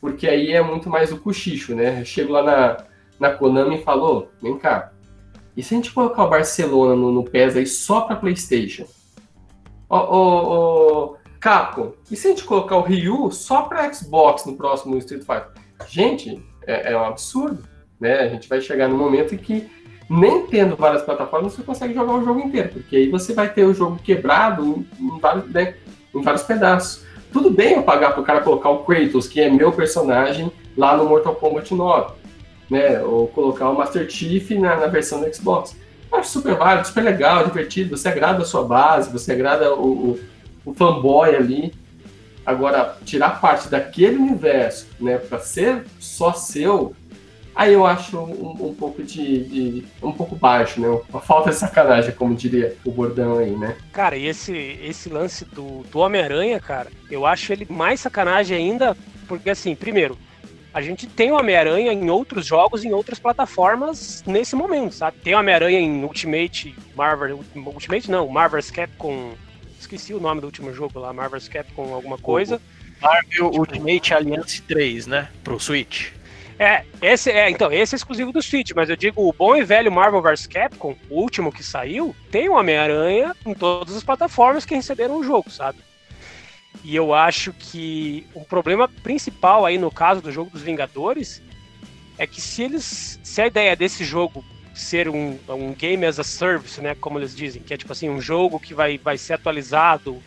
porque 0.00 0.26
aí 0.26 0.52
é 0.52 0.62
muito 0.62 0.90
mais 0.90 1.12
o 1.12 1.18
cochicho, 1.18 1.74
né? 1.74 2.00
Eu 2.00 2.04
chego 2.04 2.32
lá 2.32 2.42
na, 2.42 2.84
na 3.18 3.30
Konami 3.30 3.76
e 3.76 3.84
falo, 3.84 4.28
vem 4.42 4.58
cá, 4.58 4.92
e 5.60 5.62
se 5.62 5.74
a 5.74 5.76
gente 5.76 5.92
colocar 5.92 6.24
o 6.24 6.30
Barcelona 6.30 6.96
no, 6.96 7.12
no 7.12 7.22
PES 7.22 7.54
aí 7.54 7.66
só 7.66 8.00
para 8.00 8.16
PlayStation? 8.16 8.86
Ô, 9.90 9.96
ô, 9.96 10.54
ô, 10.54 11.16
Capcom, 11.38 11.92
e 12.10 12.16
se 12.16 12.28
a 12.28 12.30
gente 12.30 12.44
colocar 12.44 12.76
o 12.76 12.80
Ryu 12.80 13.30
só 13.30 13.62
para 13.62 13.92
Xbox 13.92 14.46
no 14.46 14.56
próximo 14.56 14.96
Street 14.96 15.22
Fighter? 15.22 15.50
Gente, 15.86 16.42
é, 16.66 16.92
é, 16.92 16.96
um 16.96 17.04
absurdo, 17.04 17.62
né? 18.00 18.20
A 18.20 18.28
gente 18.30 18.48
vai 18.48 18.62
chegar 18.62 18.88
no 18.88 18.96
momento 18.96 19.34
em 19.34 19.38
que 19.38 19.70
nem 20.08 20.46
tendo 20.46 20.76
várias 20.76 21.02
plataformas 21.02 21.52
você 21.52 21.62
consegue 21.62 21.92
jogar 21.92 22.14
o 22.14 22.24
jogo 22.24 22.40
inteiro, 22.40 22.70
porque 22.70 22.96
aí 22.96 23.10
você 23.10 23.34
vai 23.34 23.52
ter 23.52 23.66
o 23.66 23.74
jogo 23.74 23.98
quebrado 24.02 24.64
em, 24.64 24.88
em 24.98 25.18
vários, 25.18 25.44
né, 25.50 25.74
em 26.14 26.22
vários 26.22 26.42
pedaços. 26.42 27.04
Tudo 27.30 27.50
bem 27.50 27.74
eu 27.74 27.82
pagar 27.82 28.12
para 28.12 28.22
o 28.22 28.24
cara 28.24 28.40
colocar 28.40 28.70
o 28.70 28.82
Kratos, 28.82 29.28
que 29.28 29.42
é 29.42 29.50
meu 29.50 29.70
personagem, 29.72 30.50
lá 30.74 30.96
no 30.96 31.04
Mortal 31.04 31.34
Kombat 31.34 31.74
9 31.74 32.19
né? 32.70 33.02
Ou 33.02 33.26
colocar 33.28 33.68
o 33.68 33.76
Master 33.76 34.08
Chief 34.08 34.50
na, 34.52 34.76
na 34.76 34.86
versão 34.86 35.20
do 35.20 35.34
Xbox. 35.34 35.76
Acho 36.12 36.30
super 36.30 36.54
válido, 36.54 36.86
super 36.86 37.02
legal, 37.04 37.44
divertido. 37.44 37.96
Você 37.96 38.08
agrada 38.08 38.42
a 38.42 38.46
sua 38.46 38.64
base, 38.64 39.10
você 39.10 39.32
agrada 39.32 39.74
o, 39.74 40.10
o, 40.10 40.20
o 40.64 40.74
fanboy 40.74 41.34
ali. 41.34 41.74
Agora, 42.44 42.96
tirar 43.04 43.40
parte 43.40 43.68
daquele 43.68 44.16
universo, 44.16 44.88
né, 44.98 45.18
para 45.18 45.38
ser 45.38 45.84
só 46.00 46.32
seu, 46.32 46.96
aí 47.54 47.74
eu 47.74 47.84
acho 47.84 48.18
um, 48.18 48.68
um 48.68 48.74
pouco 48.74 49.02
de, 49.02 49.44
de, 49.44 49.84
um 50.02 50.10
pouco 50.10 50.34
baixo, 50.34 50.80
né? 50.80 50.88
Uma 51.10 51.20
falta 51.20 51.50
de 51.50 51.56
sacanagem, 51.56 52.12
como 52.12 52.34
diria 52.34 52.74
o 52.84 52.90
bordão 52.90 53.38
aí, 53.38 53.50
né? 53.50 53.76
Cara, 53.92 54.16
e 54.16 54.26
esse 54.26 54.52
esse 54.82 55.08
lance 55.08 55.44
do, 55.44 55.82
do 55.90 55.98
Homem-Aranha, 55.98 56.58
cara, 56.58 56.90
eu 57.10 57.26
acho 57.26 57.52
ele 57.52 57.66
mais 57.68 58.00
sacanagem 58.00 58.56
ainda, 58.56 58.96
porque 59.28 59.50
assim, 59.50 59.74
primeiro, 59.74 60.16
a 60.72 60.80
gente 60.80 61.06
tem 61.06 61.32
o 61.32 61.38
Homem-Aranha 61.38 61.92
em 61.92 62.10
outros 62.10 62.46
jogos, 62.46 62.84
em 62.84 62.92
outras 62.92 63.18
plataformas 63.18 64.22
nesse 64.26 64.54
momento, 64.54 64.94
sabe? 64.94 65.18
Tem 65.18 65.34
o 65.34 65.38
Homem-Aranha 65.38 65.80
em 65.80 66.04
Ultimate 66.04 66.74
Marvel, 66.94 67.40
Ultimate 67.54 68.10
não, 68.10 68.28
Marvel's 68.28 68.70
Capcom, 68.70 69.32
esqueci 69.78 70.14
o 70.14 70.20
nome 70.20 70.40
do 70.40 70.46
último 70.46 70.72
jogo 70.72 70.98
lá, 70.98 71.12
Marvel's 71.12 71.48
Capcom 71.48 71.92
alguma 71.92 72.18
coisa. 72.18 72.60
Marvel 73.00 73.50
Ultimate 73.52 74.14
Alliance 74.14 74.62
3, 74.62 75.06
né, 75.06 75.28
pro 75.42 75.58
Switch. 75.58 76.12
É, 76.58 76.84
esse 77.00 77.30
é, 77.30 77.48
então, 77.48 77.72
esse 77.72 77.94
é 77.94 77.96
exclusivo 77.96 78.32
do 78.32 78.42
Switch, 78.42 78.72
mas 78.76 78.90
eu 78.90 78.96
digo, 78.96 79.26
o 79.26 79.32
bom 79.32 79.56
e 79.56 79.64
velho 79.64 79.90
Marvel 79.90 80.20
vs 80.20 80.46
Capcom, 80.46 80.94
o 81.08 81.20
último 81.20 81.50
que 81.50 81.62
saiu, 81.62 82.14
tem 82.30 82.50
o 82.50 82.54
Homem-Aranha 82.54 83.34
em 83.46 83.54
todas 83.54 83.96
as 83.96 84.04
plataformas 84.04 84.66
que 84.66 84.74
receberam 84.74 85.16
o 85.16 85.24
jogo, 85.24 85.50
sabe? 85.50 85.78
E 86.82 86.96
eu 86.96 87.12
acho 87.12 87.52
que 87.52 88.26
o 88.34 88.44
problema 88.44 88.88
principal 88.88 89.66
aí 89.66 89.76
no 89.76 89.90
caso 89.90 90.20
do 90.22 90.32
jogo 90.32 90.50
dos 90.50 90.62
Vingadores 90.62 91.42
é 92.18 92.26
que 92.26 92.40
se 92.40 92.62
eles. 92.62 93.18
Se 93.22 93.40
a 93.42 93.46
ideia 93.46 93.76
desse 93.76 94.04
jogo 94.04 94.44
ser 94.74 95.08
um, 95.08 95.38
um 95.48 95.72
game 95.74 96.06
as 96.06 96.18
a 96.18 96.24
service, 96.24 96.80
né? 96.80 96.94
Como 96.94 97.18
eles 97.18 97.34
dizem, 97.34 97.62
que 97.62 97.74
é 97.74 97.76
tipo 97.76 97.92
assim, 97.92 98.08
um 98.08 98.20
jogo 98.20 98.58
que 98.58 98.72
vai, 98.72 98.98
vai 98.98 99.18
ser 99.18 99.34
atualizado 99.34 100.22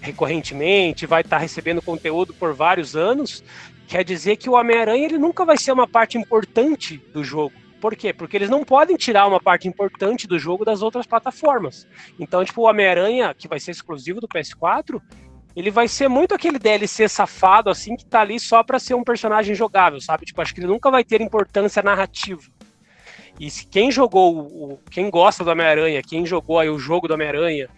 recorrentemente, 0.00 1.06
vai 1.06 1.20
estar 1.20 1.36
tá 1.36 1.42
recebendo 1.42 1.82
conteúdo 1.82 2.32
por 2.32 2.54
vários 2.54 2.96
anos, 2.96 3.44
quer 3.86 4.02
dizer 4.02 4.36
que 4.36 4.48
o 4.48 4.54
Homem-Aranha 4.54 5.04
ele 5.04 5.18
nunca 5.18 5.44
vai 5.44 5.58
ser 5.58 5.72
uma 5.72 5.86
parte 5.86 6.16
importante 6.16 6.96
do 7.12 7.22
jogo. 7.22 7.54
Por 7.80 7.96
quê? 7.96 8.12
Porque 8.12 8.36
eles 8.36 8.50
não 8.50 8.62
podem 8.62 8.96
tirar 8.96 9.26
uma 9.26 9.40
parte 9.40 9.66
importante 9.66 10.26
do 10.26 10.38
jogo 10.38 10.64
das 10.64 10.82
outras 10.82 11.06
plataformas. 11.06 11.86
Então, 12.18 12.44
tipo, 12.44 12.62
o 12.62 12.68
Homem-Aranha, 12.68 13.34
que 13.34 13.48
vai 13.48 13.58
ser 13.58 13.70
exclusivo 13.70 14.20
do 14.20 14.28
PS4, 14.28 15.00
ele 15.54 15.70
vai 15.70 15.88
ser 15.88 16.08
muito 16.08 16.34
aquele 16.34 16.58
DLC 16.58 17.08
safado, 17.08 17.70
assim, 17.70 17.96
que 17.96 18.04
tá 18.04 18.20
ali 18.20 18.38
só 18.38 18.62
para 18.62 18.78
ser 18.78 18.94
um 18.94 19.02
personagem 19.02 19.54
jogável, 19.54 20.00
sabe? 20.00 20.26
Tipo, 20.26 20.40
acho 20.40 20.54
que 20.54 20.60
ele 20.60 20.66
nunca 20.66 20.90
vai 20.90 21.04
ter 21.04 21.20
importância 21.20 21.82
narrativa. 21.82 22.42
E 23.38 23.50
se 23.50 23.66
quem 23.66 23.90
jogou, 23.90 24.38
o, 24.38 24.80
quem 24.90 25.10
gosta 25.10 25.42
do 25.42 25.50
Homem-Aranha, 25.50 26.02
quem 26.02 26.26
jogou 26.26 26.58
aí 26.58 26.68
o 26.68 26.78
jogo 26.78 27.08
do 27.08 27.14
Homem-Aranha, 27.14 27.68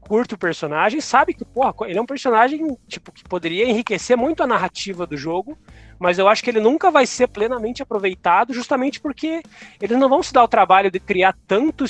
curte 0.00 0.34
o 0.34 0.38
personagem, 0.38 1.00
sabe 1.00 1.32
que, 1.32 1.44
porra, 1.44 1.72
ele 1.82 1.98
é 1.98 2.02
um 2.02 2.06
personagem, 2.06 2.76
tipo, 2.88 3.12
que 3.12 3.22
poderia 3.24 3.68
enriquecer 3.68 4.16
muito 4.16 4.42
a 4.42 4.46
narrativa 4.46 5.06
do 5.06 5.16
jogo, 5.16 5.56
mas 6.02 6.18
eu 6.18 6.26
acho 6.26 6.42
que 6.42 6.50
ele 6.50 6.58
nunca 6.58 6.90
vai 6.90 7.06
ser 7.06 7.28
plenamente 7.28 7.80
aproveitado, 7.80 8.52
justamente 8.52 9.00
porque 9.00 9.40
eles 9.80 9.96
não 9.96 10.08
vão 10.08 10.20
se 10.20 10.32
dar 10.32 10.42
o 10.42 10.48
trabalho 10.48 10.90
de 10.90 10.98
criar 10.98 11.32
tanto, 11.46 11.84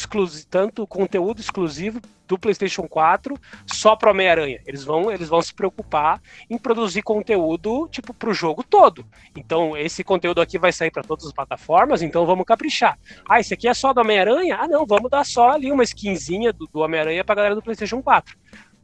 tanto 0.51 0.87
conteúdo 0.87 1.41
exclusivo 1.41 1.99
do 2.29 2.39
PlayStation 2.39 2.87
4 2.87 3.35
só 3.67 3.97
para 3.97 4.11
Homem-Aranha. 4.11 4.61
Eles 4.67 4.85
vão, 4.85 5.11
eles 5.11 5.31
vão 5.31 5.41
se 5.41 5.55
preocupar 5.55 6.21
em 6.51 6.59
produzir 6.59 7.01
conteúdo 7.01 7.89
tipo 7.91 8.13
para 8.13 8.29
o 8.29 8.35
jogo 8.35 8.63
todo. 8.63 9.03
Então 9.35 9.75
esse 9.79 10.05
conteúdo 10.05 10.43
aqui 10.43 10.59
vai 10.59 10.73
sair 10.73 10.91
para 10.91 11.03
todas 11.03 11.25
as 11.25 11.33
plataformas, 11.33 12.03
então 12.03 12.27
vamos 12.27 12.45
caprichar. 12.45 12.99
Ah, 13.27 13.41
esse 13.41 13.55
aqui 13.55 13.67
é 13.67 13.73
só 13.73 13.95
do 13.95 14.03
Homem-Aranha? 14.03 14.59
Ah, 14.61 14.69
não, 14.69 14.85
vamos 14.85 15.11
dar 15.11 15.25
só 15.25 15.53
ali 15.53 15.73
uma 15.73 15.85
skinzinha 15.85 16.53
do, 16.53 16.67
do 16.67 16.81
Homem-Aranha 16.81 17.25
para 17.25 17.37
galera 17.37 17.55
do 17.55 17.63
PlayStation 17.63 18.03
4. 18.03 18.37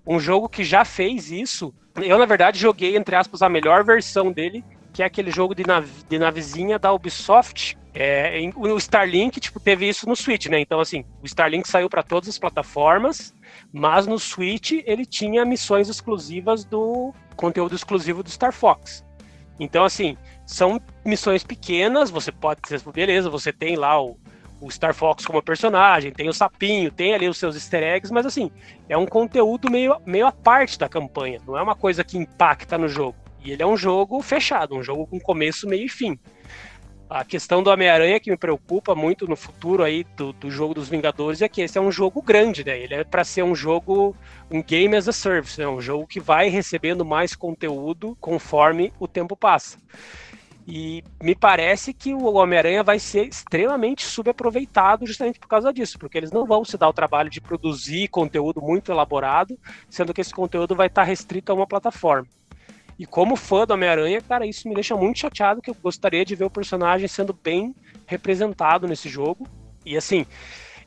Um 0.06 0.18
jogo 0.18 0.48
que 0.48 0.64
já 0.64 0.86
fez 0.86 1.30
isso. 1.30 1.74
Eu, 1.96 2.18
na 2.18 2.24
verdade, 2.24 2.58
joguei, 2.58 2.96
entre 2.96 3.14
aspas, 3.14 3.42
a 3.42 3.48
melhor 3.50 3.84
versão 3.84 4.32
dele, 4.32 4.64
que 4.98 5.02
é 5.04 5.06
aquele 5.06 5.30
jogo 5.30 5.54
de, 5.54 5.64
nave, 5.64 5.92
de 6.08 6.18
navezinha 6.18 6.76
da 6.76 6.92
Ubisoft. 6.92 7.78
É, 7.94 8.36
o 8.56 8.76
Starlink, 8.78 9.38
tipo, 9.38 9.60
teve 9.60 9.88
isso 9.88 10.08
no 10.08 10.16
Switch, 10.16 10.46
né? 10.46 10.58
Então, 10.58 10.80
assim, 10.80 11.04
o 11.22 11.24
Starlink 11.24 11.68
saiu 11.68 11.88
para 11.88 12.02
todas 12.02 12.28
as 12.28 12.36
plataformas, 12.36 13.32
mas 13.72 14.08
no 14.08 14.18
Switch 14.18 14.72
ele 14.84 15.06
tinha 15.06 15.44
missões 15.44 15.88
exclusivas 15.88 16.64
do 16.64 17.14
conteúdo 17.36 17.76
exclusivo 17.76 18.24
do 18.24 18.28
Star 18.28 18.52
Fox. 18.52 19.04
Então, 19.60 19.84
assim, 19.84 20.16
são 20.44 20.80
missões 21.04 21.44
pequenas, 21.44 22.10
você 22.10 22.32
pode 22.32 22.60
dizer, 22.60 22.82
beleza, 22.92 23.30
você 23.30 23.52
tem 23.52 23.76
lá 23.76 24.02
o, 24.02 24.18
o 24.60 24.68
Star 24.68 24.92
Fox 24.94 25.24
como 25.24 25.40
personagem, 25.40 26.10
tem 26.10 26.28
o 26.28 26.32
sapinho, 26.32 26.90
tem 26.90 27.14
ali 27.14 27.28
os 27.28 27.38
seus 27.38 27.54
easter 27.54 27.84
eggs, 27.84 28.12
mas 28.12 28.26
assim, 28.26 28.50
é 28.88 28.96
um 28.96 29.06
conteúdo 29.06 29.70
meio, 29.70 29.94
meio 30.04 30.26
à 30.26 30.32
parte 30.32 30.76
da 30.76 30.88
campanha, 30.88 31.40
não 31.46 31.56
é 31.56 31.62
uma 31.62 31.76
coisa 31.76 32.02
que 32.02 32.18
impacta 32.18 32.76
no 32.76 32.88
jogo. 32.88 33.27
E 33.44 33.52
ele 33.52 33.62
é 33.62 33.66
um 33.66 33.76
jogo 33.76 34.20
fechado, 34.20 34.74
um 34.74 34.82
jogo 34.82 35.06
com 35.06 35.18
começo, 35.18 35.68
meio 35.68 35.86
e 35.86 35.88
fim. 35.88 36.18
A 37.10 37.24
questão 37.24 37.62
do 37.62 37.70
Homem-Aranha 37.70 38.20
que 38.20 38.30
me 38.30 38.36
preocupa 38.36 38.94
muito 38.94 39.26
no 39.26 39.34
futuro 39.34 39.82
aí 39.82 40.04
do, 40.14 40.30
do 40.34 40.50
jogo 40.50 40.74
dos 40.74 40.90
Vingadores 40.90 41.40
é 41.40 41.48
que 41.48 41.62
esse 41.62 41.78
é 41.78 41.80
um 41.80 41.90
jogo 41.90 42.20
grande, 42.20 42.62
né? 42.62 42.78
Ele 42.78 42.94
é 42.94 43.04
para 43.04 43.24
ser 43.24 43.42
um 43.42 43.54
jogo, 43.54 44.14
um 44.50 44.62
game 44.62 44.94
as 44.94 45.08
a 45.08 45.12
service, 45.12 45.58
né? 45.58 45.66
um 45.66 45.80
jogo 45.80 46.06
que 46.06 46.20
vai 46.20 46.50
recebendo 46.50 47.06
mais 47.06 47.34
conteúdo 47.34 48.14
conforme 48.20 48.92
o 49.00 49.08
tempo 49.08 49.34
passa. 49.34 49.78
E 50.70 51.02
me 51.22 51.34
parece 51.34 51.94
que 51.94 52.12
o 52.12 52.34
Homem-Aranha 52.34 52.82
vai 52.82 52.98
ser 52.98 53.26
extremamente 53.26 54.04
subaproveitado 54.04 55.06
justamente 55.06 55.38
por 55.38 55.48
causa 55.48 55.72
disso, 55.72 55.98
porque 55.98 56.18
eles 56.18 56.30
não 56.30 56.44
vão 56.44 56.62
se 56.62 56.76
dar 56.76 56.90
o 56.90 56.92
trabalho 56.92 57.30
de 57.30 57.40
produzir 57.40 58.08
conteúdo 58.08 58.60
muito 58.60 58.92
elaborado, 58.92 59.58
sendo 59.88 60.12
que 60.12 60.20
esse 60.20 60.34
conteúdo 60.34 60.76
vai 60.76 60.88
estar 60.88 61.04
restrito 61.04 61.50
a 61.50 61.54
uma 61.54 61.66
plataforma. 61.66 62.28
E 62.98 63.06
como 63.06 63.36
fã 63.36 63.64
do 63.64 63.74
Homem-Aranha, 63.74 64.20
cara, 64.20 64.44
isso 64.44 64.68
me 64.68 64.74
deixa 64.74 64.96
muito 64.96 65.20
chateado, 65.20 65.62
que 65.62 65.70
eu 65.70 65.76
gostaria 65.80 66.24
de 66.24 66.34
ver 66.34 66.44
o 66.44 66.50
personagem 66.50 67.06
sendo 67.06 67.32
bem 67.32 67.74
representado 68.06 68.88
nesse 68.88 69.08
jogo. 69.08 69.46
E 69.86 69.96
assim, 69.96 70.26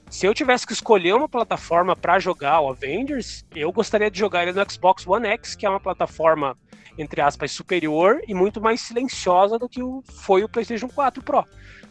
se 0.09 0.26
eu 0.26 0.34
tivesse 0.34 0.68
que 0.68 0.74
escolher 0.74 1.16
uma 1.16 1.30
plataforma 1.30 1.95
para 1.95 2.20
jogar 2.20 2.59
o 2.59 2.70
Avengers, 2.70 3.45
eu 3.55 3.72
gostaria 3.72 4.12
de 4.12 4.20
jogar 4.20 4.43
ele 4.43 4.51
no 4.51 4.70
Xbox 4.70 5.07
One 5.07 5.26
X, 5.28 5.55
que 5.55 5.66
é 5.66 5.70
uma 5.70 5.80
plataforma, 5.80 6.57
entre 6.97 7.22
aspas, 7.22 7.53
superior 7.53 8.20
e 8.28 8.34
muito 8.34 8.59
mais 8.59 8.82
silenciosa 8.82 9.57
do 9.57 9.70
que 9.70 9.80
foi 10.12 10.43
o 10.43 10.49
PlayStation 10.49 10.89
4 10.89 11.24
Pro. 11.24 11.45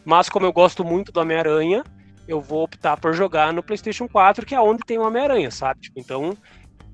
Mas 0.05 0.29
como 0.29 0.45
eu 0.45 0.53
gosto 0.53 0.85
muito 0.85 1.11
do 1.11 1.19
Homem-Aranha, 1.19 1.83
eu 2.27 2.39
vou 2.39 2.63
optar 2.63 2.95
por 2.95 3.11
jogar 3.13 3.51
no 3.51 3.63
PlayStation 3.63 4.07
4, 4.07 4.45
que 4.45 4.53
é 4.53 4.61
onde 4.61 4.83
tem 4.85 4.99
o 4.99 5.03
Homem-Aranha, 5.03 5.49
sabe? 5.49 5.81
Tipo, 5.81 5.99
então, 5.99 6.37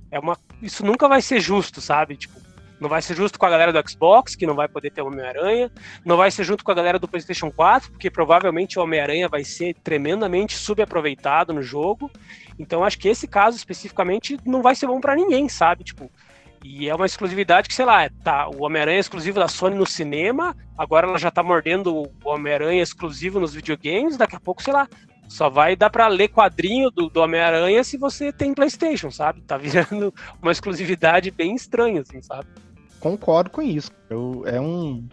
é 0.09 0.17
uma 0.17 0.37
isso 0.61 0.85
nunca 0.85 1.07
vai 1.07 1.21
ser 1.21 1.39
justo, 1.39 1.81
sabe? 1.81 2.15
Tipo, 2.15 2.39
não 2.79 2.89
vai 2.89 3.01
ser 3.01 3.15
justo 3.15 3.39
com 3.39 3.45
a 3.45 3.49
galera 3.49 3.73
do 3.73 3.89
Xbox, 3.89 4.35
que 4.35 4.45
não 4.45 4.55
vai 4.55 4.67
poder 4.67 4.91
ter 4.91 5.01
o 5.01 5.07
Homem-Aranha. 5.07 5.71
Não 6.05 6.15
vai 6.15 6.29
ser 6.29 6.43
junto 6.43 6.63
com 6.63 6.71
a 6.71 6.75
galera 6.75 6.99
do 6.99 7.07
PlayStation 7.07 7.51
4, 7.51 7.91
porque 7.91 8.09
provavelmente 8.09 8.77
o 8.77 8.83
Homem-Aranha 8.83 9.27
vai 9.27 9.43
ser 9.43 9.75
tremendamente 9.83 10.55
subaproveitado 10.55 11.53
no 11.53 11.61
jogo. 11.61 12.11
Então 12.59 12.83
acho 12.83 12.99
que 12.99 13.07
esse 13.07 13.27
caso 13.27 13.57
especificamente 13.57 14.37
não 14.45 14.61
vai 14.61 14.75
ser 14.75 14.87
bom 14.87 15.01
para 15.01 15.15
ninguém, 15.15 15.49
sabe? 15.49 15.83
Tipo, 15.83 16.11
e 16.63 16.89
é 16.89 16.95
uma 16.95 17.05
exclusividade 17.05 17.67
que, 17.67 17.73
sei 17.73 17.85
lá, 17.85 18.09
tá, 18.23 18.47
o 18.49 18.63
Homem-Aranha 18.63 18.97
é 18.97 18.99
exclusivo 18.99 19.39
da 19.39 19.47
Sony 19.47 19.75
no 19.75 19.85
cinema, 19.85 20.55
agora 20.77 21.07
ela 21.07 21.17
já 21.17 21.31
tá 21.31 21.41
mordendo 21.41 21.95
o 21.95 22.11
Homem-Aranha 22.23 22.81
exclusivo 22.81 23.39
nos 23.39 23.53
videogames, 23.53 24.17
daqui 24.17 24.35
a 24.35 24.39
pouco, 24.39 24.61
sei 24.61 24.73
lá, 24.73 24.87
só 25.27 25.49
vai 25.49 25.75
dar 25.75 25.89
para 25.89 26.07
ler 26.07 26.29
quadrinho 26.29 26.89
do, 26.89 27.09
do 27.09 27.21
Homem-Aranha 27.21 27.83
se 27.83 27.97
você 27.97 28.31
tem 28.31 28.53
PlayStation, 28.53 29.11
sabe? 29.11 29.41
Tá 29.41 29.57
virando 29.57 30.13
uma 30.41 30.51
exclusividade 30.51 31.31
bem 31.31 31.53
estranha, 31.55 32.01
assim, 32.01 32.21
sabe? 32.21 32.47
Concordo 32.99 33.49
com 33.49 33.61
isso. 33.61 33.91
Eu, 34.09 34.43
é 34.45 34.59
um 34.59 35.07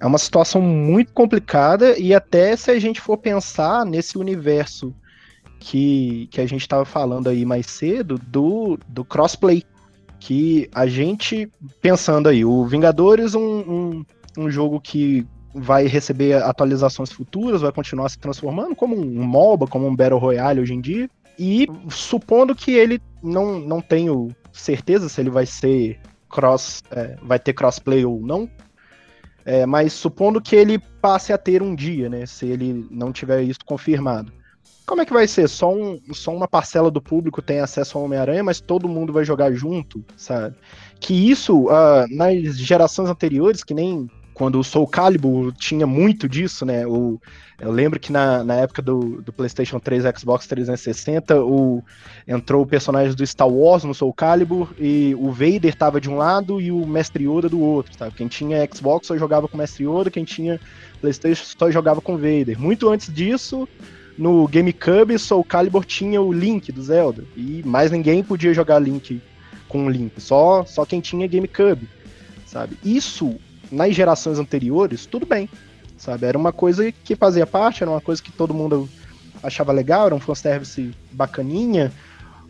é 0.00 0.06
uma 0.06 0.18
situação 0.18 0.62
muito 0.62 1.12
complicada 1.12 1.98
e 1.98 2.14
até 2.14 2.54
se 2.54 2.70
a 2.70 2.78
gente 2.78 3.00
for 3.00 3.16
pensar 3.16 3.84
nesse 3.84 4.16
universo 4.16 4.94
que, 5.58 6.28
que 6.30 6.40
a 6.40 6.46
gente 6.46 6.60
estava 6.60 6.84
falando 6.84 7.28
aí 7.28 7.44
mais 7.44 7.66
cedo 7.66 8.16
do, 8.16 8.78
do 8.88 9.04
crossplay, 9.04 9.64
que 10.20 10.68
a 10.72 10.86
gente 10.86 11.50
pensando 11.80 12.28
aí, 12.28 12.44
o 12.44 12.64
Vingadores 12.64 13.34
um, 13.34 13.40
um, 13.40 14.04
um 14.36 14.50
jogo 14.50 14.80
que 14.80 15.26
vai 15.52 15.86
receber 15.86 16.34
atualizações 16.34 17.10
futuras, 17.10 17.62
vai 17.62 17.72
continuar 17.72 18.08
se 18.08 18.18
transformando 18.18 18.76
como 18.76 18.96
um 18.96 19.24
MOBA, 19.24 19.66
como 19.66 19.86
um 19.86 19.96
Battle 19.96 20.20
Royale 20.20 20.60
hoje 20.60 20.74
em 20.74 20.80
dia, 20.80 21.10
e 21.38 21.66
supondo 21.88 22.54
que 22.54 22.72
ele 22.72 23.00
não, 23.22 23.58
não 23.58 23.80
tenho 23.80 24.28
certeza 24.52 25.08
se 25.08 25.20
ele 25.20 25.30
vai 25.30 25.46
ser 25.46 25.98
cross, 26.28 26.82
é, 26.90 27.16
vai 27.22 27.38
ter 27.38 27.52
crossplay 27.52 28.04
ou 28.04 28.20
não. 28.20 28.48
É, 29.44 29.64
mas 29.64 29.92
supondo 29.94 30.42
que 30.42 30.54
ele 30.54 30.78
passe 30.78 31.32
a 31.32 31.38
ter 31.38 31.62
um 31.62 31.74
dia, 31.74 32.08
né? 32.08 32.26
Se 32.26 32.46
ele 32.46 32.86
não 32.90 33.12
tiver 33.12 33.42
isso 33.42 33.60
confirmado. 33.64 34.30
Como 34.84 35.02
é 35.02 35.06
que 35.06 35.12
vai 35.12 35.26
ser? 35.26 35.48
Só, 35.48 35.72
um, 35.72 36.00
só 36.12 36.34
uma 36.34 36.48
parcela 36.48 36.90
do 36.90 37.00
público 37.00 37.42
tem 37.42 37.60
acesso 37.60 37.96
ao 37.96 38.04
Homem-Aranha, 38.04 38.42
mas 38.42 38.60
todo 38.60 38.88
mundo 38.88 39.12
vai 39.12 39.24
jogar 39.24 39.52
junto, 39.52 40.04
sabe? 40.16 40.56
Que 40.98 41.30
isso, 41.30 41.66
uh, 41.66 42.06
nas 42.10 42.58
gerações 42.58 43.08
anteriores, 43.08 43.62
que 43.62 43.74
nem 43.74 44.08
quando 44.38 44.60
o 44.60 44.64
Soul 44.64 44.86
Calibur 44.86 45.52
tinha 45.52 45.84
muito 45.84 46.28
disso, 46.28 46.64
né? 46.64 46.86
O, 46.86 47.20
eu 47.60 47.72
lembro 47.72 47.98
que 47.98 48.12
na, 48.12 48.44
na 48.44 48.54
época 48.54 48.80
do, 48.80 49.20
do 49.20 49.32
PlayStation 49.32 49.80
3 49.80 50.04
e 50.04 50.16
Xbox 50.16 50.46
360, 50.46 51.42
o, 51.42 51.82
entrou 52.26 52.62
o 52.62 52.66
personagem 52.66 53.16
do 53.16 53.26
Star 53.26 53.48
Wars 53.48 53.82
no 53.82 53.92
Soul 53.92 54.14
Calibur 54.14 54.72
e 54.78 55.12
o 55.18 55.32
Vader 55.32 55.74
tava 55.74 56.00
de 56.00 56.08
um 56.08 56.16
lado 56.16 56.60
e 56.60 56.70
o 56.70 56.86
Mestre 56.86 57.24
Yoda 57.24 57.48
do 57.48 57.60
outro, 57.60 57.92
sabe? 57.98 58.14
Quem 58.14 58.28
tinha 58.28 58.66
Xbox 58.72 59.08
só 59.08 59.18
jogava 59.18 59.48
com 59.48 59.56
o 59.56 59.58
Mestre 59.58 59.84
Yoda, 59.84 60.08
quem 60.08 60.22
tinha 60.22 60.60
PlayStation 61.00 61.44
só 61.58 61.68
jogava 61.68 62.00
com 62.00 62.14
o 62.14 62.16
Vader. 62.18 62.56
Muito 62.60 62.88
antes 62.88 63.12
disso, 63.12 63.68
no 64.16 64.46
GameCube, 64.46 65.18
Soul 65.18 65.42
Calibur 65.42 65.84
tinha 65.84 66.22
o 66.22 66.32
Link 66.32 66.70
do 66.70 66.80
Zelda 66.80 67.24
e 67.36 67.60
mais 67.66 67.90
ninguém 67.90 68.22
podia 68.22 68.54
jogar 68.54 68.78
Link 68.78 69.20
com 69.68 69.86
o 69.86 69.90
Link, 69.90 70.20
só, 70.20 70.64
só 70.64 70.86
quem 70.86 71.00
tinha 71.00 71.26
GameCube, 71.26 71.88
sabe? 72.46 72.78
Isso 72.84 73.36
nas 73.70 73.94
gerações 73.94 74.38
anteriores, 74.38 75.06
tudo 75.06 75.26
bem, 75.26 75.48
sabe? 75.96 76.26
Era 76.26 76.38
uma 76.38 76.52
coisa 76.52 76.90
que 76.92 77.16
fazia 77.16 77.46
parte, 77.46 77.82
era 77.82 77.90
uma 77.90 78.00
coisa 78.00 78.22
que 78.22 78.32
todo 78.32 78.54
mundo 78.54 78.88
achava 79.42 79.72
legal, 79.72 80.06
era 80.06 80.14
um 80.14 80.20
fanservice 80.20 80.92
bacaninha. 81.12 81.92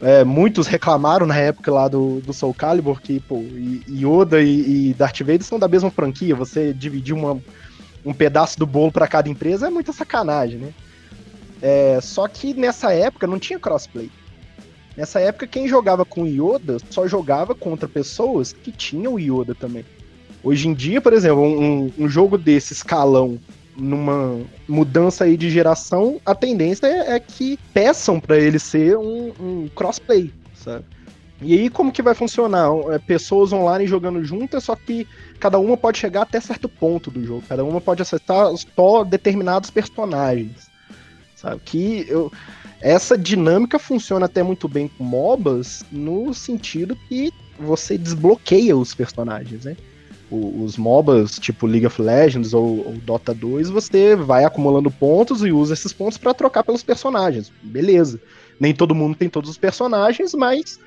É, 0.00 0.22
muitos 0.22 0.68
reclamaram 0.68 1.26
na 1.26 1.36
época 1.36 1.72
lá 1.72 1.88
do, 1.88 2.20
do 2.20 2.32
Soul 2.32 2.54
Calibur 2.54 3.00
que, 3.00 3.18
pô, 3.18 3.42
Yoda 3.88 4.40
e, 4.40 4.90
e 4.90 4.94
Darth 4.94 5.18
Vader 5.20 5.42
são 5.42 5.58
da 5.58 5.66
mesma 5.66 5.90
franquia, 5.90 6.36
você 6.36 6.72
dividir 6.72 7.14
uma, 7.14 7.40
um 8.04 8.14
pedaço 8.14 8.58
do 8.58 8.66
bolo 8.66 8.92
para 8.92 9.08
cada 9.08 9.28
empresa 9.28 9.66
é 9.66 9.70
muita 9.70 9.92
sacanagem, 9.92 10.58
né? 10.58 10.72
É, 11.60 11.98
só 12.00 12.28
que 12.28 12.54
nessa 12.54 12.92
época 12.92 13.26
não 13.26 13.38
tinha 13.38 13.58
crossplay. 13.58 14.10
Nessa 14.96 15.20
época, 15.20 15.46
quem 15.46 15.68
jogava 15.68 16.04
com 16.04 16.26
Yoda 16.26 16.78
só 16.90 17.06
jogava 17.06 17.54
contra 17.54 17.88
pessoas 17.88 18.52
que 18.52 18.72
tinham 18.72 19.18
Yoda 19.18 19.54
também. 19.54 19.84
Hoje 20.42 20.68
em 20.68 20.74
dia, 20.74 21.00
por 21.00 21.12
exemplo, 21.12 21.42
um, 21.42 21.92
um 21.98 22.08
jogo 22.08 22.38
desse 22.38 22.72
escalão 22.72 23.38
numa 23.76 24.40
mudança 24.68 25.24
aí 25.24 25.36
de 25.36 25.50
geração, 25.50 26.20
a 26.26 26.34
tendência 26.34 26.86
é, 26.86 27.12
é 27.12 27.20
que 27.20 27.58
peçam 27.72 28.18
para 28.18 28.36
ele 28.36 28.58
ser 28.58 28.96
um, 28.96 29.32
um, 29.40 29.68
crossplay, 29.74 30.32
sabe? 30.54 30.84
E 31.40 31.54
aí 31.54 31.70
como 31.70 31.92
que 31.92 32.02
vai 32.02 32.14
funcionar? 32.14 32.68
É, 32.90 32.98
pessoas 32.98 33.52
online 33.52 33.86
jogando 33.86 34.24
juntas, 34.24 34.64
só 34.64 34.74
que 34.74 35.06
cada 35.38 35.58
uma 35.58 35.76
pode 35.76 35.98
chegar 35.98 36.22
até 36.22 36.40
certo 36.40 36.68
ponto 36.68 37.10
do 37.10 37.24
jogo, 37.24 37.44
cada 37.48 37.64
uma 37.64 37.80
pode 37.80 38.02
acessar 38.02 38.48
só 38.74 39.04
determinados 39.04 39.70
personagens, 39.70 40.68
sabe? 41.36 41.60
Que 41.64 42.04
eu, 42.08 42.32
essa 42.80 43.16
dinâmica 43.16 43.78
funciona 43.78 44.26
até 44.26 44.42
muito 44.42 44.68
bem 44.68 44.88
com 44.88 45.04
MOBAs 45.04 45.84
no 45.92 46.34
sentido 46.34 46.96
que 47.08 47.32
você 47.58 47.96
desbloqueia 47.96 48.76
os 48.76 48.92
personagens, 48.94 49.64
né? 49.64 49.76
Os 50.30 50.76
MOBAs, 50.76 51.38
tipo 51.38 51.66
League 51.66 51.86
of 51.86 52.00
Legends 52.00 52.52
ou, 52.52 52.86
ou, 52.86 52.92
Dota 52.98 53.34
2, 53.34 53.70
você 53.70 54.14
vai 54.14 54.44
acumulando 54.44 54.90
pontos 54.90 55.42
e 55.42 55.50
usa 55.50 55.74
esses 55.74 55.92
pontos 55.92 56.18
para 56.18 56.34
trocar 56.34 56.62
pelos 56.62 56.82
personagens. 56.82 57.52
Beleza. 57.62 58.20
Nem 58.60 58.74
todo 58.74 58.94
mundo 58.94 59.16
tem 59.16 59.28
todos 59.28 59.48
os 59.48 59.58
personagens, 59.58 60.34
mas 60.34 60.78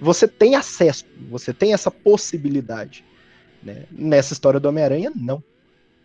você 0.00 0.26
tem 0.26 0.54
acesso, 0.54 1.04
você 1.28 1.52
tem 1.52 1.72
essa 1.72 1.90
possibilidade. 1.90 3.04
Né? 3.62 3.84
Nessa 3.90 4.32
história 4.32 4.60
do 4.60 4.68
Homem-Aranha, 4.68 5.12
não. 5.14 5.42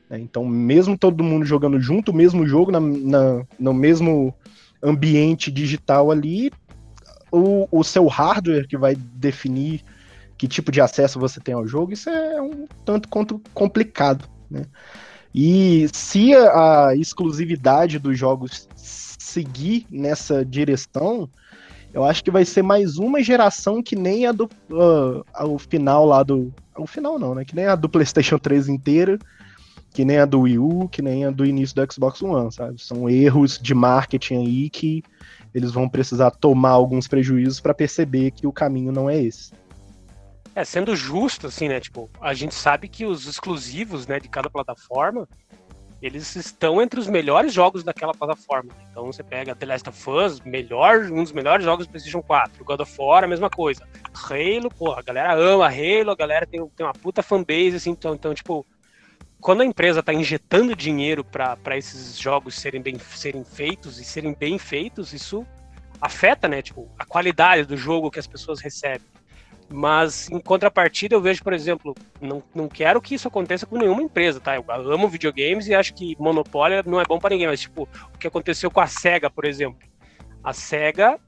Né? 0.09 0.19
Então, 0.19 0.45
mesmo 0.45 0.97
todo 0.97 1.23
mundo 1.23 1.45
jogando 1.45 1.79
junto, 1.79 2.11
o 2.11 2.15
mesmo 2.15 2.45
jogo, 2.45 2.71
na, 2.71 2.79
na, 2.79 3.45
no 3.59 3.73
mesmo 3.73 4.33
ambiente 4.81 5.49
digital 5.51 6.11
ali, 6.11 6.51
o, 7.31 7.67
o 7.71 7.83
seu 7.83 8.07
hardware 8.07 8.67
que 8.67 8.77
vai 8.77 8.95
definir 8.95 9.83
que 10.43 10.47
tipo 10.49 10.73
de 10.73 10.81
acesso 10.81 11.17
você 11.17 11.39
tem 11.39 11.55
ao 11.55 11.65
jogo, 11.65 11.93
isso 11.93 12.09
é 12.09 12.41
um 12.41 12.67
tanto 12.83 13.07
quanto 13.07 13.41
complicado, 13.53 14.27
né? 14.51 14.65
E 15.33 15.87
se 15.93 16.35
a 16.35 16.93
exclusividade 16.97 17.97
dos 17.97 18.19
jogos 18.19 18.67
seguir 18.75 19.87
nessa 19.89 20.43
direção, 20.43 21.29
eu 21.93 22.03
acho 22.03 22.21
que 22.21 22.29
vai 22.29 22.43
ser 22.43 22.61
mais 22.61 22.97
uma 22.97 23.23
geração 23.23 23.81
que 23.81 23.95
nem 23.95 24.27
a 24.27 24.33
do 24.33 24.49
uh, 24.69 25.23
ao 25.33 25.57
final 25.57 26.05
lá 26.05 26.23
do, 26.23 26.53
ao 26.75 26.85
final 26.85 27.17
não, 27.17 27.33
né? 27.33 27.45
Que 27.45 27.55
nem 27.55 27.67
a 27.67 27.75
do 27.75 27.87
PlayStation 27.87 28.37
3 28.37 28.67
inteira, 28.67 29.17
que 29.93 30.03
nem 30.03 30.17
a 30.17 30.25
do 30.25 30.41
Wii 30.41 30.59
U, 30.59 30.89
que 30.89 31.01
nem 31.01 31.23
a 31.23 31.31
do 31.31 31.45
início 31.45 31.73
do 31.73 31.89
Xbox 31.89 32.21
One, 32.21 32.51
sabe? 32.51 32.83
São 32.83 33.09
erros 33.09 33.57
de 33.57 33.73
marketing 33.73 34.45
aí 34.45 34.69
que 34.69 35.03
eles 35.53 35.71
vão 35.71 35.87
precisar 35.87 36.31
tomar 36.31 36.71
alguns 36.71 37.07
prejuízos 37.07 37.61
para 37.61 37.73
perceber 37.73 38.31
que 38.31 38.45
o 38.45 38.51
caminho 38.51 38.91
não 38.91 39.09
é 39.09 39.21
esse. 39.21 39.53
É, 40.55 40.63
sendo 40.63 40.95
justo, 40.95 41.47
assim, 41.47 41.67
né? 41.67 41.79
Tipo, 41.79 42.09
a 42.21 42.33
gente 42.33 42.53
sabe 42.53 42.87
que 42.87 43.05
os 43.05 43.25
exclusivos, 43.25 44.05
né, 44.05 44.19
de 44.19 44.29
cada 44.29 44.49
plataforma, 44.49 45.27
eles 46.03 46.35
estão 46.35 46.81
entre 46.81 46.99
os 46.99 47.07
melhores 47.07 47.53
jogos 47.53 47.81
daquela 47.81 48.13
plataforma. 48.13 48.71
Então 48.91 49.05
você 49.05 49.23
pega 49.23 49.55
The 49.55 49.65
Last 49.65 49.89
of 49.89 50.09
Us, 50.09 50.41
melhor, 50.41 51.05
um 51.05 51.23
dos 51.23 51.31
melhores 51.31 51.63
jogos 51.63 51.87
do 51.87 51.89
PlayStation 51.89 52.21
4. 52.21 52.63
God 52.65 52.81
of 52.81 52.93
War, 52.99 53.23
a 53.23 53.27
mesma 53.27 53.49
coisa. 53.49 53.87
Halo, 54.13 54.69
pô, 54.69 54.91
a 54.91 55.01
galera 55.01 55.33
ama 55.33 55.65
Halo, 55.67 56.11
a 56.11 56.15
galera 56.15 56.45
tem, 56.45 56.59
tem 56.75 56.85
uma 56.85 56.93
puta 56.93 57.23
fanbase, 57.23 57.77
assim, 57.77 57.91
então, 57.91 58.13
então 58.13 58.33
tipo, 58.33 58.65
quando 59.39 59.61
a 59.61 59.65
empresa 59.65 60.03
tá 60.03 60.13
injetando 60.13 60.75
dinheiro 60.75 61.23
para 61.23 61.77
esses 61.77 62.19
jogos 62.19 62.55
serem 62.55 62.81
bem 62.81 62.99
serem 62.99 63.45
feitos 63.45 63.97
e 63.97 64.03
serem 64.03 64.33
bem 64.33 64.59
feitos, 64.59 65.13
isso 65.13 65.47
afeta, 66.01 66.49
né, 66.49 66.61
tipo, 66.61 66.91
a 66.99 67.05
qualidade 67.05 67.65
do 67.65 67.77
jogo 67.77 68.11
que 68.11 68.19
as 68.19 68.27
pessoas 68.27 68.59
recebem. 68.59 69.07
Mas, 69.69 70.29
em 70.29 70.39
contrapartida, 70.39 71.15
eu 71.15 71.21
vejo, 71.21 71.43
por 71.43 71.53
exemplo, 71.53 71.95
não, 72.21 72.43
não 72.53 72.67
quero 72.67 73.01
que 73.01 73.15
isso 73.15 73.27
aconteça 73.27 73.65
com 73.65 73.77
nenhuma 73.77 74.03
empresa, 74.03 74.39
tá? 74.39 74.55
Eu 74.55 74.65
amo 74.69 75.07
videogames 75.07 75.67
e 75.67 75.73
acho 75.73 75.93
que 75.93 76.15
monopólio 76.19 76.83
não 76.85 77.01
é 77.01 77.05
bom 77.05 77.19
para 77.19 77.31
ninguém, 77.31 77.47
mas, 77.47 77.61
tipo, 77.61 77.87
o 78.13 78.17
que 78.17 78.27
aconteceu 78.27 78.69
com 78.69 78.79
a 78.79 78.87
SEGA, 78.87 79.29
por 79.29 79.45
exemplo. 79.45 79.87
A 80.43 80.53
SEGA 80.53 81.19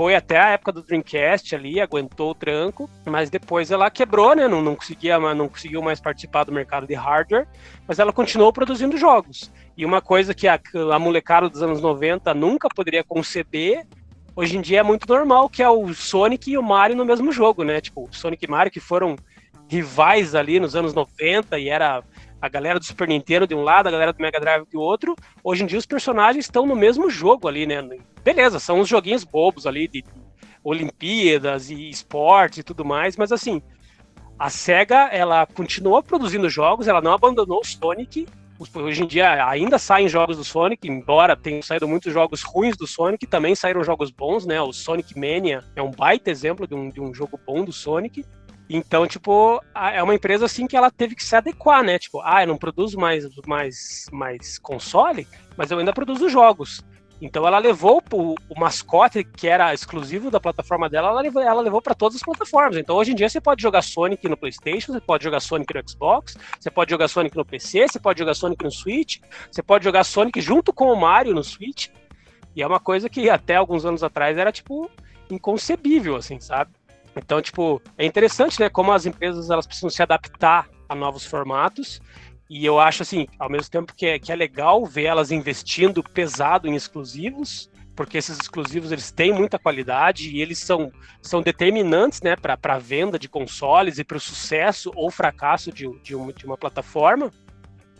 foi 0.00 0.14
até 0.14 0.40
a 0.40 0.48
época 0.50 0.72
do 0.72 0.82
Dreamcast 0.82 1.54
ali, 1.54 1.78
aguentou 1.78 2.30
o 2.30 2.34
tranco, 2.34 2.88
mas 3.04 3.28
depois 3.28 3.70
ela 3.70 3.90
quebrou, 3.90 4.34
né? 4.34 4.48
Não, 4.48 4.62
não, 4.62 4.74
conseguia, 4.74 5.18
não 5.18 5.46
conseguiu 5.46 5.82
mais 5.82 6.00
participar 6.00 6.44
do 6.44 6.52
mercado 6.52 6.86
de 6.86 6.94
hardware, 6.94 7.46
mas 7.86 7.98
ela 7.98 8.12
continuou 8.12 8.50
produzindo 8.50 8.96
jogos. 8.96 9.52
E 9.76 9.84
uma 9.84 10.00
coisa 10.00 10.34
que 10.34 10.48
a, 10.48 10.58
a 10.92 10.98
molecada 10.98 11.50
dos 11.50 11.62
anos 11.62 11.82
90 11.82 12.32
nunca 12.32 12.68
poderia 12.74 13.04
conceber 13.04 13.86
hoje 14.34 14.56
em 14.56 14.60
dia 14.60 14.80
é 14.80 14.82
muito 14.82 15.08
normal 15.08 15.48
que 15.48 15.62
é 15.62 15.68
o 15.68 15.92
Sonic 15.94 16.50
e 16.50 16.58
o 16.58 16.62
Mario 16.62 16.96
no 16.96 17.04
mesmo 17.04 17.32
jogo, 17.32 17.64
né? 17.64 17.80
Tipo, 17.80 18.08
Sonic 18.10 18.44
e 18.44 18.48
Mario 18.48 18.72
que 18.72 18.80
foram 18.80 19.16
rivais 19.68 20.34
ali 20.34 20.58
nos 20.58 20.74
anos 20.74 20.94
90 20.94 21.58
e 21.58 21.68
era 21.68 22.02
a 22.40 22.48
galera 22.48 22.78
do 22.78 22.84
Super 22.84 23.06
Nintendo 23.06 23.46
de 23.46 23.54
um 23.54 23.62
lado, 23.62 23.86
a 23.86 23.90
galera 23.90 24.12
do 24.12 24.20
Mega 24.20 24.40
Drive 24.40 24.66
do 24.70 24.80
outro. 24.80 25.14
Hoje 25.44 25.62
em 25.62 25.66
dia 25.66 25.78
os 25.78 25.86
personagens 25.86 26.44
estão 26.44 26.66
no 26.66 26.74
mesmo 26.74 27.10
jogo 27.10 27.46
ali, 27.46 27.66
né? 27.66 27.82
Beleza, 28.24 28.58
são 28.58 28.80
uns 28.80 28.88
joguinhos 28.88 29.24
bobos 29.24 29.66
ali 29.66 29.86
de 29.86 30.04
Olimpíadas 30.64 31.70
e 31.70 31.88
esportes 31.88 32.58
e 32.58 32.62
tudo 32.62 32.84
mais, 32.84 33.16
mas 33.16 33.32
assim, 33.32 33.62
a 34.38 34.48
SEGA, 34.48 35.08
ela 35.12 35.46
continuou 35.46 36.02
produzindo 36.02 36.48
jogos, 36.48 36.88
ela 36.88 37.00
não 37.00 37.12
abandonou 37.12 37.60
o 37.60 37.64
Sonic, 37.64 38.26
Hoje 38.74 39.02
em 39.02 39.06
dia 39.06 39.48
ainda 39.48 39.78
saem 39.78 40.06
jogos 40.06 40.36
do 40.36 40.44
Sonic, 40.44 40.86
embora 40.86 41.34
tenham 41.34 41.62
saído 41.62 41.88
muitos 41.88 42.12
jogos 42.12 42.42
ruins 42.42 42.76
do 42.76 42.86
Sonic, 42.86 43.26
também 43.26 43.54
saíram 43.54 43.82
jogos 43.82 44.10
bons, 44.10 44.44
né? 44.44 44.60
O 44.60 44.70
Sonic 44.70 45.18
Mania 45.18 45.64
é 45.74 45.80
um 45.80 45.90
baita 45.90 46.30
exemplo 46.30 46.66
de 46.66 46.74
um, 46.74 46.90
de 46.90 47.00
um 47.00 47.14
jogo 47.14 47.40
bom 47.46 47.64
do 47.64 47.72
Sonic. 47.72 48.22
Então, 48.68 49.06
tipo, 49.06 49.60
é 49.74 50.02
uma 50.02 50.14
empresa 50.14 50.44
assim 50.44 50.66
que 50.66 50.76
ela 50.76 50.90
teve 50.90 51.14
que 51.14 51.24
se 51.24 51.34
adequar, 51.34 51.82
né? 51.82 51.98
Tipo, 51.98 52.20
ah, 52.22 52.42
eu 52.42 52.48
não 52.48 52.58
produzo 52.58 52.98
mais, 52.98 53.26
mais, 53.46 54.04
mais 54.12 54.58
console, 54.58 55.26
mas 55.56 55.70
eu 55.70 55.78
ainda 55.78 55.92
produzo 55.92 56.28
jogos. 56.28 56.84
Então 57.20 57.46
ela 57.46 57.58
levou 57.58 58.02
o, 58.12 58.34
o, 58.48 58.58
mascote 58.58 59.22
que 59.22 59.46
era 59.46 59.74
exclusivo 59.74 60.30
da 60.30 60.40
plataforma 60.40 60.88
dela, 60.88 61.08
ela 61.08 61.20
levou, 61.20 61.42
ela 61.42 61.60
levou 61.60 61.82
para 61.82 61.94
todas 61.94 62.16
as 62.16 62.22
plataformas. 62.22 62.78
Então 62.78 62.96
hoje 62.96 63.12
em 63.12 63.14
dia 63.14 63.28
você 63.28 63.40
pode 63.40 63.62
jogar 63.62 63.82
Sonic 63.82 64.26
no 64.26 64.36
PlayStation, 64.36 64.92
você 64.92 65.00
pode 65.00 65.24
jogar 65.24 65.40
Sonic 65.40 65.74
no 65.74 65.88
Xbox, 65.88 66.36
você 66.58 66.70
pode 66.70 66.90
jogar 66.90 67.08
Sonic 67.08 67.36
no 67.36 67.44
PC, 67.44 67.88
você 67.88 68.00
pode 68.00 68.18
jogar 68.18 68.34
Sonic 68.34 68.64
no 68.64 68.70
Switch, 68.70 69.18
você 69.50 69.62
pode 69.62 69.84
jogar 69.84 70.04
Sonic 70.04 70.40
junto 70.40 70.72
com 70.72 70.90
o 70.90 70.96
Mario 70.96 71.34
no 71.34 71.44
Switch. 71.44 71.88
E 72.56 72.62
é 72.62 72.66
uma 72.66 72.80
coisa 72.80 73.08
que 73.08 73.28
até 73.28 73.56
alguns 73.56 73.84
anos 73.84 74.02
atrás 74.02 74.38
era 74.38 74.50
tipo 74.50 74.90
inconcebível, 75.30 76.16
assim, 76.16 76.40
sabe? 76.40 76.70
Então, 77.14 77.42
tipo, 77.42 77.82
é 77.98 78.06
interessante, 78.06 78.58
né, 78.60 78.68
como 78.68 78.92
as 78.92 79.04
empresas 79.04 79.50
elas 79.50 79.66
precisam 79.66 79.90
se 79.90 80.02
adaptar 80.02 80.68
a 80.88 80.94
novos 80.94 81.24
formatos 81.24 82.00
e 82.50 82.66
eu 82.66 82.80
acho 82.80 83.04
assim, 83.04 83.28
ao 83.38 83.48
mesmo 83.48 83.70
tempo 83.70 83.94
que 83.94 84.04
é, 84.04 84.18
que 84.18 84.32
é 84.32 84.34
legal 84.34 84.84
ver 84.84 85.04
elas 85.04 85.30
investindo 85.30 86.02
pesado 86.02 86.66
em 86.66 86.74
exclusivos, 86.74 87.70
porque 87.94 88.18
esses 88.18 88.36
exclusivos 88.40 88.90
eles 88.90 89.12
têm 89.12 89.32
muita 89.32 89.56
qualidade 89.56 90.28
e 90.30 90.42
eles 90.42 90.58
são, 90.58 90.90
são 91.22 91.40
determinantes 91.40 92.20
né, 92.22 92.34
para 92.34 92.58
a 92.60 92.78
venda 92.78 93.20
de 93.20 93.28
consoles 93.28 94.00
e 94.00 94.04
para 94.04 94.16
o 94.16 94.20
sucesso 94.20 94.90
ou 94.96 95.12
fracasso 95.12 95.70
de, 95.70 95.88
de, 96.02 96.16
uma, 96.16 96.32
de 96.32 96.44
uma 96.44 96.58
plataforma. 96.58 97.30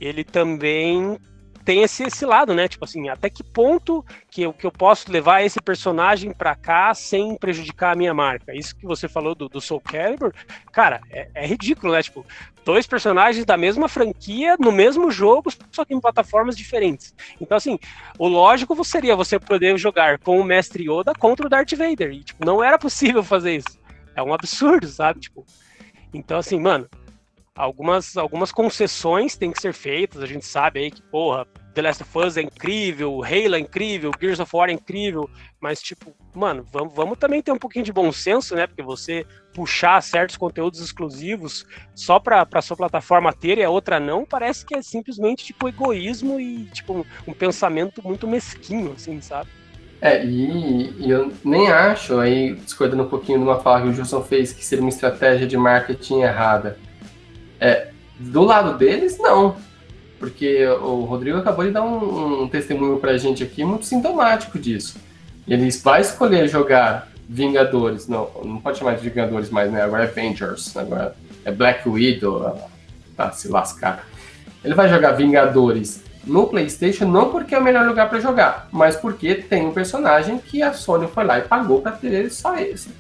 Ele 0.01 0.25
também 0.25 1.17
tem 1.65 1.83
esse, 1.83 2.05
esse 2.05 2.25
lado, 2.25 2.55
né? 2.55 2.69
Tipo 2.69 2.85
assim, 2.85 3.09
até 3.09 3.29
que 3.29 3.43
ponto 3.43 4.05
que 4.31 4.43
eu, 4.43 4.53
que 4.53 4.67
eu 4.67 4.73
posso 4.73 5.11
levar 5.11 5.43
esse 5.43 5.61
personagem 5.61 6.33
para 6.33 6.55
cá 6.55 6.93
sem 6.95 7.37
prejudicar 7.37 7.93
a 7.93 7.97
minha 7.97 8.15
marca? 8.15 8.55
Isso 8.55 8.75
que 8.77 8.87
você 8.87 9.09
falou 9.09 9.35
do, 9.35 9.49
do 9.49 9.61
Soul 9.61 9.81
Calibur, 9.81 10.33
cara, 10.73 11.01
é, 11.11 11.29
é, 11.35 11.47
ridículo, 11.47 11.93
né? 11.93 12.03
Tipo, 12.03 12.25
dois 12.65 12.87
personagens 12.87 13.45
da 13.45 13.57
mesma 13.57 13.89
franquia 13.89 14.57
no 14.59 14.73
mesmo 14.73 15.11
jogo, 15.11 15.53
só 15.71 15.85
que 15.85 15.95
em 15.95 16.01
plataformas 16.01 16.57
diferentes. 16.57 17.15
Então, 17.41 17.57
assim, 17.57 17.79
o 18.19 18.27
lógico 18.27 18.83
seria 18.85 19.17
você 19.17 19.39
poder 19.39 19.79
jogar 19.79 20.19
com 20.19 20.41
o 20.41 20.45
Mestre 20.45 20.85
Yoda 20.85 21.13
contra 21.15 21.47
o 21.47 21.51
Darth 21.51 21.73
Vader. 21.73 22.13
E, 22.13 22.25
tipo, 22.25 22.45
não 22.45 22.63
era 22.63 22.79
possível 22.79 23.23
fazer 23.23 23.57
isso. 23.57 23.79
É 24.15 24.23
um 24.23 24.35
absurdo, 24.35 24.87
sabe? 24.87 25.21
Tipo, 25.21 25.45
então, 26.13 26.39
assim, 26.39 26.59
mano, 26.59 26.89
algumas, 27.55 28.17
algumas 28.17 28.53
concessões 28.53 29.37
têm 29.37 29.53
que 29.53 29.61
ser 29.61 29.73
feitas. 29.73 30.23
A 30.23 30.27
gente 30.27 30.45
sabe 30.45 30.81
aí 30.81 30.91
que, 30.91 31.03
porra, 31.03 31.47
The 31.75 31.83
Last 31.83 32.03
of 32.03 32.19
Us 32.19 32.37
é 32.37 32.43
incrível, 32.43 33.23
Halo 33.23 33.55
é 33.55 33.59
incrível, 33.59 34.11
Gears 34.21 34.41
of 34.41 34.55
War 34.55 34.69
é 34.69 34.73
incrível, 34.73 35.31
mas, 35.61 35.81
tipo, 35.81 36.13
mano, 36.35 36.67
vamos, 36.73 36.95
vamos 36.95 37.19
também 37.19 37.41
ter 37.41 37.53
um 37.53 37.59
pouquinho 37.59 37.85
de 37.85 37.93
bom 37.93 38.11
senso, 38.11 38.57
né? 38.57 38.67
Porque 38.67 38.83
você 38.83 39.25
puxar 39.55 40.03
certos 40.03 40.37
conteúdos 40.37 40.81
exclusivos 40.81 41.65
só 41.95 42.19
pra, 42.19 42.45
pra 42.45 42.63
sua 42.63 42.77
plataforma 42.77 43.33
ter 43.33 43.59
e 43.59 43.65
a 43.65 43.71
outra 43.71 44.01
não, 44.01 44.25
parece 44.25 44.65
que 44.67 44.75
é 44.75 44.83
simplesmente, 44.83 45.45
tipo, 45.45 45.69
egoísmo 45.69 46.41
e, 46.41 46.65
tipo, 46.67 46.93
um, 46.93 47.05
um 47.29 47.33
pensamento 47.33 48.03
muito 48.03 48.27
mesquinho, 48.27 48.93
assim, 48.93 49.21
sabe? 49.21 49.49
É, 50.03 50.25
e, 50.25 50.95
e, 50.99 51.11
eu 51.11 51.31
nem 51.45 51.71
acho, 51.71 52.19
aí 52.19 52.55
discordando 52.55 53.03
um 53.03 53.09
pouquinho 53.09 53.39
de 53.39 53.45
uma 53.45 53.61
fala 53.61 53.83
que 53.83 53.89
o 53.89 53.93
Gilson 53.93 54.23
fez, 54.23 54.51
que 54.51 54.65
seria 54.65 54.83
uma 54.83 54.89
estratégia 54.89 55.47
de 55.47 55.59
marketing 55.59 56.21
errada 56.21 56.79
é, 57.61 57.89
do 58.19 58.43
lado 58.43 58.79
deles, 58.79 59.19
não. 59.19 59.57
Porque 60.19 60.67
o 60.67 61.05
Rodrigo 61.05 61.39
acabou 61.39 61.65
de 61.65 61.71
dar 61.71 61.83
um, 61.83 62.43
um 62.43 62.49
testemunho 62.49 62.99
pra 62.99 63.17
gente 63.17 63.43
aqui 63.43 63.65
muito 63.65 63.87
sintomático 63.87 64.59
disso. 64.59 64.99
Ele 65.47 65.71
vai 65.83 66.01
escolher 66.01 66.49
jogar 66.49 67.09
Vingadores, 67.29 68.09
não, 68.09 68.29
não 68.45 68.59
pode 68.59 68.79
chamar 68.79 68.97
de 68.97 69.09
Vingadores 69.09 69.51
mais, 69.51 69.71
né? 69.71 69.83
Agora 69.83 70.05
é 70.05 70.07
Avengers, 70.07 70.77
agora 70.77 71.15
é 71.45 71.53
Black 71.53 71.89
Widow, 71.89 72.59
tá 73.17 73.31
se 73.31 73.49
lascar. 73.49 74.05
Ele 74.65 74.75
vai 74.75 74.89
jogar 74.89 75.13
Vingadores 75.13 76.03
no 76.25 76.47
PlayStation 76.47 77.07
não 77.07 77.31
porque 77.31 77.55
é 77.55 77.59
o 77.59 77.63
melhor 77.63 77.87
lugar 77.87 78.09
para 78.09 78.21
jogar, 78.21 78.69
mas 78.71 78.97
porque 78.97 79.35
tem 79.37 79.67
um 79.67 79.73
personagem 79.73 80.39
que 80.39 80.63
a 80.63 80.73
Sony 80.73 81.07
foi 81.09 81.25
lá 81.25 81.39
e 81.39 81.43
pagou 81.43 81.81
para 81.81 81.93
ter 81.93 82.31
só 82.31 82.57
esse. 82.57 82.91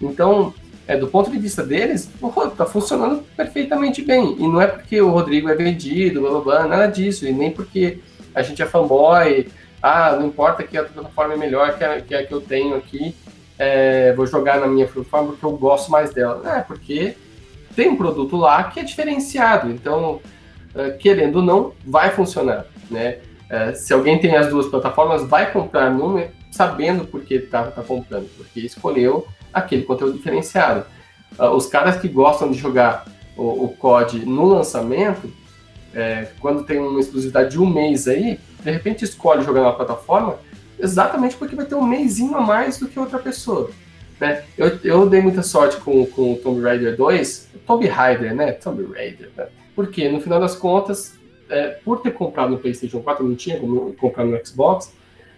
Então, 0.00 0.54
é, 0.90 0.96
do 0.96 1.06
ponto 1.06 1.30
de 1.30 1.38
vista 1.38 1.62
deles, 1.62 2.10
está 2.50 2.66
funcionando 2.66 3.22
perfeitamente 3.36 4.02
bem. 4.02 4.34
E 4.40 4.42
não 4.42 4.60
é 4.60 4.66
porque 4.66 5.00
o 5.00 5.08
Rodrigo 5.08 5.48
é 5.48 5.54
vendido, 5.54 6.20
blá, 6.20 6.30
blá, 6.30 6.40
blá, 6.40 6.66
nada 6.66 6.88
disso. 6.88 7.24
E 7.28 7.32
nem 7.32 7.48
porque 7.48 8.00
a 8.34 8.42
gente 8.42 8.60
é 8.60 8.66
fanboy, 8.66 9.48
ah, 9.80 10.16
não 10.16 10.26
importa 10.26 10.64
que 10.64 10.76
a 10.76 10.82
plataforma 10.82 11.34
é 11.34 11.36
melhor 11.36 11.78
que 11.78 11.84
a 11.84 12.00
que, 12.00 12.12
a 12.12 12.26
que 12.26 12.34
eu 12.34 12.40
tenho 12.40 12.74
aqui. 12.74 13.14
é, 13.56 14.12
vou 14.14 14.26
jogar 14.26 14.58
na 14.58 14.66
minha 14.66 14.84
plataforma 14.84 15.28
porque 15.28 15.46
eu 15.46 15.52
gosto 15.52 15.92
mais 15.92 16.12
dela. 16.12 16.42
É, 16.56 16.60
porque 16.60 17.14
tem 17.76 17.88
um 17.88 17.96
produto 17.96 18.36
lá 18.36 18.64
que 18.64 18.80
é 18.80 18.82
diferenciado, 18.82 19.70
então, 19.70 20.20
é, 20.74 20.90
querendo 20.90 21.36
ou 21.36 21.42
não, 21.42 21.72
vai 21.86 22.10
funcionar, 22.10 22.66
né? 22.90 23.18
É, 23.48 23.74
se 23.74 23.92
alguém 23.92 24.18
tem 24.18 24.34
as 24.34 24.48
duas 24.48 24.66
plataformas, 24.66 25.22
vai 25.22 25.52
comprar 25.52 25.88
numa 25.88 26.26
sabendo 26.50 27.04
por 27.04 27.22
que 27.22 27.34
está 27.34 27.70
tá 27.70 27.80
comprando, 27.80 28.28
porque 28.36 28.58
escolheu 28.58 29.28
aquele 29.52 29.82
conteúdo 29.82 30.16
diferenciado. 30.16 30.84
Uh, 31.38 31.50
os 31.50 31.66
caras 31.66 32.00
que 32.00 32.08
gostam 32.08 32.50
de 32.50 32.58
jogar 32.58 33.06
o, 33.36 33.64
o 33.64 33.68
COD 33.68 34.26
no 34.26 34.46
lançamento, 34.46 35.30
é, 35.94 36.28
quando 36.40 36.64
tem 36.64 36.78
uma 36.78 37.00
exclusividade 37.00 37.50
de 37.50 37.60
um 37.60 37.68
mês 37.68 38.06
aí, 38.06 38.38
de 38.62 38.70
repente 38.70 39.04
escolhe 39.04 39.42
jogar 39.42 39.62
na 39.62 39.72
plataforma 39.72 40.38
exatamente 40.78 41.36
porque 41.36 41.54
vai 41.54 41.66
ter 41.66 41.74
um 41.74 41.84
mêsinho 41.84 42.36
a 42.36 42.40
mais 42.40 42.78
do 42.78 42.88
que 42.88 42.98
outra 42.98 43.18
pessoa. 43.18 43.70
Né? 44.18 44.44
Eu, 44.56 44.78
eu 44.82 45.08
dei 45.08 45.20
muita 45.20 45.42
sorte 45.42 45.76
com, 45.78 46.04
com 46.06 46.32
o 46.32 46.36
Tomb 46.36 46.60
Raider 46.62 46.96
2, 46.96 47.48
Tomb 47.66 47.86
Raider, 47.86 48.34
né? 48.34 48.52
Tomb 48.52 48.82
Raider, 48.92 49.30
né? 49.36 49.46
Porque 49.74 50.08
no 50.08 50.20
final 50.20 50.40
das 50.40 50.54
contas, 50.54 51.14
é, 51.48 51.68
por 51.68 52.00
ter 52.00 52.12
comprado 52.12 52.50
no 52.50 52.58
PlayStation 52.58 53.00
4, 53.00 53.26
não 53.26 53.34
tinha 53.34 53.58
como 53.58 53.92
comprar 53.94 54.24
no 54.24 54.38
Xbox, 54.44 54.92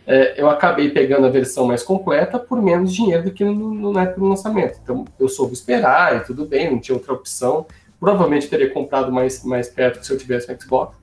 é, 0.07 0.41
eu 0.41 0.49
acabei 0.49 0.91
pegando 0.91 1.27
a 1.27 1.31
versão 1.31 1.67
mais 1.67 1.83
completa 1.83 2.39
por 2.39 2.61
menos 2.61 2.93
dinheiro 2.93 3.25
do 3.25 3.31
que 3.31 3.45
no, 3.45 3.75
no, 3.75 3.93
na 3.93 4.03
época 4.03 4.21
do 4.21 4.29
lançamento. 4.29 4.79
Então 4.83 5.05
eu 5.19 5.29
soube 5.29 5.53
esperar 5.53 6.17
e 6.17 6.21
tudo 6.21 6.45
bem, 6.45 6.71
não 6.71 6.81
tinha 6.81 6.97
outra 6.97 7.13
opção. 7.13 7.67
Provavelmente 8.01 8.49
teria 8.49 8.71
comprado 8.71 9.13
mais, 9.13 9.45
mais 9.45 9.69
perto 9.69 10.05
se 10.05 10.13
eu 10.13 10.19
tivesse 10.19 10.51
um 10.51 10.61
Xbox. 10.61 10.97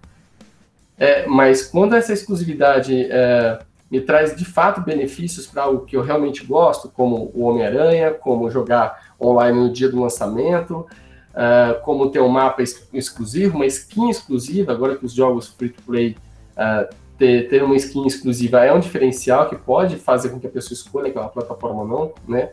É, 0.98 1.26
mas 1.28 1.66
quando 1.66 1.96
essa 1.96 2.12
exclusividade 2.12 3.08
é, 3.10 3.60
me 3.90 4.02
traz 4.02 4.36
de 4.36 4.46
fato 4.46 4.82
benefícios 4.82 5.48
para 5.48 5.68
o 5.68 5.82
que 5.82 5.96
eu 5.96 6.02
realmente 6.02 6.46
gosto, 6.46 6.90
como 6.90 7.32
o 7.34 7.44
Homem-Aranha, 7.44 8.12
como 8.12 8.52
jogar 8.52 9.14
online 9.20 9.58
no 9.58 9.72
dia 9.72 9.90
do 9.90 10.00
lançamento, 10.00 10.86
uh, 11.30 11.82
como 11.84 12.10
ter 12.12 12.20
um 12.20 12.28
mapa 12.28 12.62
ex 12.62 12.88
exclusivo, 12.94 13.56
uma 13.56 13.66
skin 13.66 14.10
exclusiva, 14.10 14.72
agora 14.72 14.96
que 14.96 15.06
os 15.06 15.14
jogos 15.14 15.48
free 15.48 15.70
to 15.70 15.82
play 15.84 16.16
uh, 16.56 16.94
ter, 17.20 17.50
ter 17.50 17.62
uma 17.62 17.76
skin 17.76 18.08
exclusiva 18.08 18.66
é 18.66 18.74
um 18.74 18.80
diferencial 18.80 19.50
que 19.50 19.56
pode 19.56 19.98
fazer 19.98 20.30
com 20.30 20.40
que 20.40 20.48
a 20.48 20.50
pessoa 20.50 20.74
escolha 20.74 21.10
aquela 21.10 21.28
plataforma 21.28 21.82
ou 21.82 21.88
não, 21.88 22.14
né? 22.28 22.50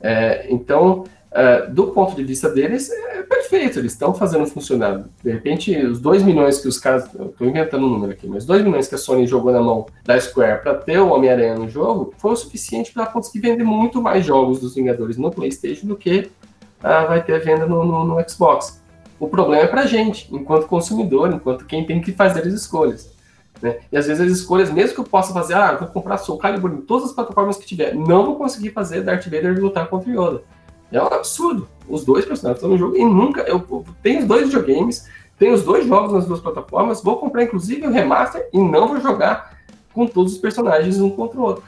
É, 0.00 0.46
então, 0.50 1.04
uh, 1.30 1.72
do 1.72 1.88
ponto 1.88 2.16
de 2.16 2.24
vista 2.24 2.50
deles, 2.50 2.90
é 2.90 3.22
perfeito, 3.22 3.78
eles 3.78 3.92
estão 3.92 4.14
fazendo 4.14 4.46
funcionar. 4.46 5.04
De 5.22 5.30
repente, 5.30 5.76
os 5.76 6.00
2 6.00 6.22
milhões 6.22 6.58
que 6.60 6.68
os 6.68 6.78
caras, 6.78 7.04
estou 7.06 7.46
inventando 7.46 7.86
um 7.86 7.90
número 7.90 8.12
aqui, 8.12 8.26
mas 8.26 8.44
2 8.44 8.64
milhões 8.64 8.88
que 8.88 8.94
a 8.94 8.98
Sony 8.98 9.26
jogou 9.26 9.52
na 9.52 9.60
mão 9.60 9.86
da 10.04 10.18
Square 10.18 10.62
para 10.62 10.74
ter 10.74 10.98
o 10.98 11.08
Homem-Aranha 11.08 11.54
no 11.54 11.68
jogo, 11.68 12.12
foi 12.18 12.32
o 12.32 12.36
suficiente 12.36 12.92
para 12.92 13.06
conseguir 13.06 13.40
vender 13.48 13.64
muito 13.64 14.02
mais 14.02 14.24
jogos 14.24 14.60
dos 14.60 14.74
Vingadores 14.74 15.16
no 15.16 15.30
PlayStation 15.30 15.86
do 15.86 15.96
que 15.96 16.30
uh, 16.80 17.08
vai 17.08 17.22
ter 17.22 17.38
venda 17.40 17.66
no, 17.66 17.84
no, 17.84 18.04
no 18.04 18.28
Xbox. 18.28 18.82
O 19.20 19.28
problema 19.28 19.62
é 19.62 19.66
para 19.66 19.82
a 19.82 19.86
gente, 19.86 20.28
enquanto 20.34 20.66
consumidor, 20.66 21.32
enquanto 21.32 21.64
quem 21.66 21.86
tem 21.86 22.00
que 22.00 22.12
fazer 22.12 22.40
as 22.40 22.52
escolhas. 22.52 23.13
Né? 23.64 23.78
E 23.90 23.96
às 23.96 24.06
vezes 24.06 24.20
as 24.20 24.30
escolhas, 24.30 24.70
mesmo 24.70 24.94
que 24.94 25.00
eu 25.00 25.04
possa 25.04 25.32
fazer, 25.32 25.54
ah, 25.54 25.74
vou 25.74 25.88
comprar 25.88 26.18
Soul 26.18 26.36
Calibur 26.36 26.70
em 26.70 26.82
todas 26.82 27.06
as 27.06 27.12
plataformas 27.12 27.56
que 27.56 27.64
tiver, 27.64 27.94
não 27.94 28.26
vou 28.26 28.36
conseguir 28.36 28.72
fazer 28.72 29.00
Darth 29.00 29.24
Vader 29.24 29.58
lutar 29.58 29.88
contra 29.88 30.10
Yoda. 30.10 30.42
É 30.92 31.02
um 31.02 31.06
absurdo. 31.06 31.66
Os 31.88 32.04
dois 32.04 32.26
personagens 32.26 32.58
estão 32.58 32.68
no 32.68 32.76
jogo 32.76 32.94
e 32.94 33.02
nunca. 33.02 33.40
Eu, 33.40 33.82
tenho 34.02 34.20
os 34.20 34.26
dois 34.26 34.50
videogames, 34.50 35.08
tenho 35.38 35.54
os 35.54 35.62
dois 35.62 35.86
jogos 35.86 36.12
nas 36.12 36.26
duas 36.26 36.40
plataformas, 36.40 37.02
vou 37.02 37.16
comprar 37.16 37.44
inclusive 37.44 37.86
o 37.86 37.90
remaster 37.90 38.46
e 38.52 38.58
não 38.58 38.86
vou 38.86 39.00
jogar 39.00 39.58
com 39.94 40.06
todos 40.06 40.34
os 40.34 40.38
personagens 40.38 41.00
um 41.00 41.08
contra 41.08 41.40
o 41.40 41.42
outro. 41.42 41.64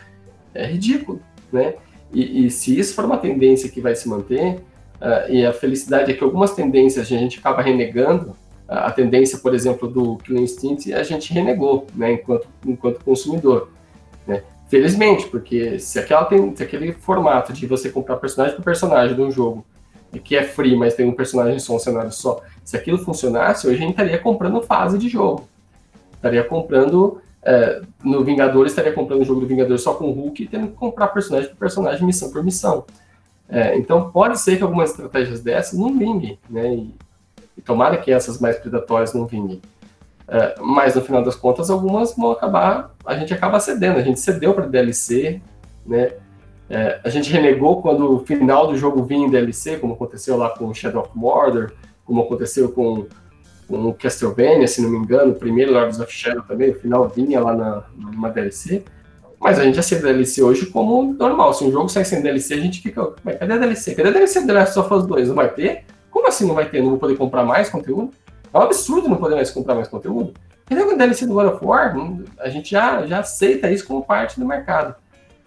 É 0.53 0.67
ridículo, 0.67 1.23
né? 1.51 1.77
E, 2.13 2.45
e 2.45 2.51
se 2.51 2.79
isso 2.79 2.95
for 2.95 3.07
uma 3.07 3.17
tendência 3.17 3.71
que 3.71 3.81
vai 3.81 3.95
se 3.95 4.07
manter, 4.07 4.57
uh, 5.01 5.33
e 5.33 5.47
a 5.47 5.53
felicidade 5.55 6.13
é 6.13 6.15
que 6.15 6.23
algumas 6.23 6.53
tendências 6.53 7.07
a 7.07 7.09
gente 7.09 7.39
acaba 7.39 7.63
renegando, 7.63 8.37
a 8.69 8.91
tendência, 8.91 9.39
por 9.39 9.55
exemplo, 9.55 9.89
do 9.89 10.17
Killer 10.19 10.43
Instinct, 10.43 10.93
a 10.93 11.03
gente 11.03 11.33
renegou, 11.33 11.87
né, 11.95 12.13
enquanto, 12.13 12.49
enquanto 12.65 13.05
consumidor. 13.05 13.71
Né? 14.27 14.43
Felizmente, 14.69 15.27
porque 15.29 15.79
se, 15.79 15.99
aquela 15.99 16.25
tem, 16.25 16.55
se 16.57 16.63
aquele 16.63 16.93
formato 16.93 17.53
de 17.53 17.67
você 17.67 17.89
comprar 17.91 18.17
personagem 18.17 18.57
por 18.57 18.65
personagem 18.65 19.15
de 19.15 19.23
um 19.23 19.31
jogo, 19.31 19.65
que 20.25 20.37
é 20.37 20.43
free, 20.43 20.77
mas 20.77 20.95
tem 20.95 21.07
um 21.07 21.13
personagem 21.13 21.59
só, 21.59 21.77
um 21.77 21.79
cenário 21.79 22.11
só, 22.11 22.41
se 22.65 22.77
aquilo 22.77 22.99
funcionasse, 22.99 23.67
hoje 23.67 23.77
a 23.77 23.81
gente 23.81 23.91
estaria 23.91 24.19
comprando 24.19 24.63
fase 24.63 24.99
de 24.99 25.09
jogo. 25.09 25.49
Estaria 26.15 26.43
comprando. 26.43 27.21
É, 27.49 27.81
no 28.03 28.25
Vingadores, 28.25 28.73
estaria 28.73 28.93
comprando 28.93 29.23
o 29.23 29.25
jogo 29.25 29.41
do 29.41 29.47
Vingador 29.47 29.79
só 29.79 29.95
com 29.95 30.07
o 30.07 30.13
Hulk 30.13 30.43
e 30.43 30.49
tendo 30.49 30.67
que 30.67 30.73
comprar 30.73 31.07
personagem 31.09 31.49
por 31.49 31.57
personagem, 31.57 32.05
missão 32.05 32.29
por 32.33 32.43
missão. 32.43 32.85
É, 33.49 33.77
então, 33.79 34.11
pode 34.11 34.41
ser 34.41 34.57
que 34.57 34.65
algumas 34.65 34.91
estratégias 34.91 35.41
dessas 35.41 35.79
não 35.79 35.97
vinguem, 35.97 36.37
né? 36.51 36.75
E, 36.75 36.95
e 37.57 37.63
tomara 37.63 37.97
que 37.97 38.13
essas 38.13 38.39
mais 38.41 38.57
predatórias 38.57 39.13
não 39.15 39.27
vinguem. 39.27 39.61
É, 40.29 40.57
mas 40.61 40.95
no 40.95 41.03
final 41.03 41.23
das 41.23 41.37
contas, 41.37 41.71
algumas 41.71 42.15
vão 42.17 42.33
acabar, 42.33 42.95
a 43.05 43.17
gente 43.17 43.33
acaba 43.33 43.61
cedendo. 43.61 43.99
A 43.99 44.03
gente 44.03 44.21
cedeu 44.21 44.53
para 44.55 44.67
DLC, 44.67 45.41
né? 45.85 46.13
É, 46.69 47.01
a 47.05 47.09
gente 47.09 47.31
renegou 47.31 47.81
quando 47.81 48.13
o 48.13 48.27
final 48.27 48.67
do 48.67 48.77
jogo 48.77 49.05
vinha 49.05 49.27
em 49.27 49.31
DLC, 49.31 49.77
como 49.77 49.95
aconteceu 49.95 50.37
lá 50.37 50.51
com 50.51 50.73
Shadow 50.75 51.03
of 51.03 51.11
Mordor, 51.15 51.73
como 52.05 52.23
aconteceu 52.23 52.73
com, 52.73 53.07
com 53.69 53.93
Castlevania, 53.93 54.67
se 54.67 54.83
não 54.83 54.91
me 54.91 54.99
engano, 54.99 55.31
o 55.31 55.37
primeiro 55.37 55.73
Lords 55.73 56.01
of 56.01 56.13
Shadow 56.13 56.43
também, 56.43 56.71
o 56.71 56.75
final 56.75 57.09
vinha 57.09 57.41
lá 57.41 57.55
na, 57.55 57.85
numa 57.97 58.31
DLC. 58.31 58.83
Mas 59.39 59.59
a 59.61 59.65
gente 59.65 59.79
aceita 59.79 60.07
DLC 60.07 60.43
hoje 60.43 60.67
como 60.67 61.13
normal. 61.13 61.55
Se 61.55 61.63
um 61.63 61.71
jogo 61.71 61.89
sai 61.89 62.05
sem 62.05 62.23
DLC, 62.23 62.55
a 62.55 62.61
gente 62.61 62.81
fica. 62.81 63.13
Cadê 63.39 63.53
a 63.53 63.59
DLC? 63.59 63.95
Cadê 63.95 64.09
a 64.09 64.13
DLC 64.13 64.45
do 64.45 64.53
Last 64.53 64.79
of 64.79 64.93
Us 64.93 65.07
2? 65.07 65.29
Não 65.29 65.35
vai 65.37 65.53
ter? 65.53 65.85
Como 66.17 66.29
assim 66.29 66.47
não 66.47 66.55
vai 66.55 66.67
ter? 66.67 66.81
Não 66.81 66.89
vou 66.89 66.99
poder 66.99 67.15
comprar 67.15 67.45
mais 67.45 67.69
conteúdo? 67.69 68.11
É 68.51 68.59
um 68.59 68.63
absurdo 68.63 69.07
não 69.07 69.19
poder 69.19 69.35
mais 69.35 69.51
comprar 69.51 69.75
mais 69.75 69.87
conteúdo. 69.87 70.33
Cadê 70.65 70.81
o 70.81 70.97
DLC 70.97 71.27
do 71.27 71.35
God 71.35 71.53
of 71.53 71.63
War? 71.63 71.95
A 72.41 72.49
gente 72.49 72.71
já, 72.71 73.07
já 73.07 73.19
aceita 73.19 73.71
isso 73.71 73.87
como 73.87 74.03
parte 74.03 74.41
do 74.41 74.47
mercado. 74.47 74.95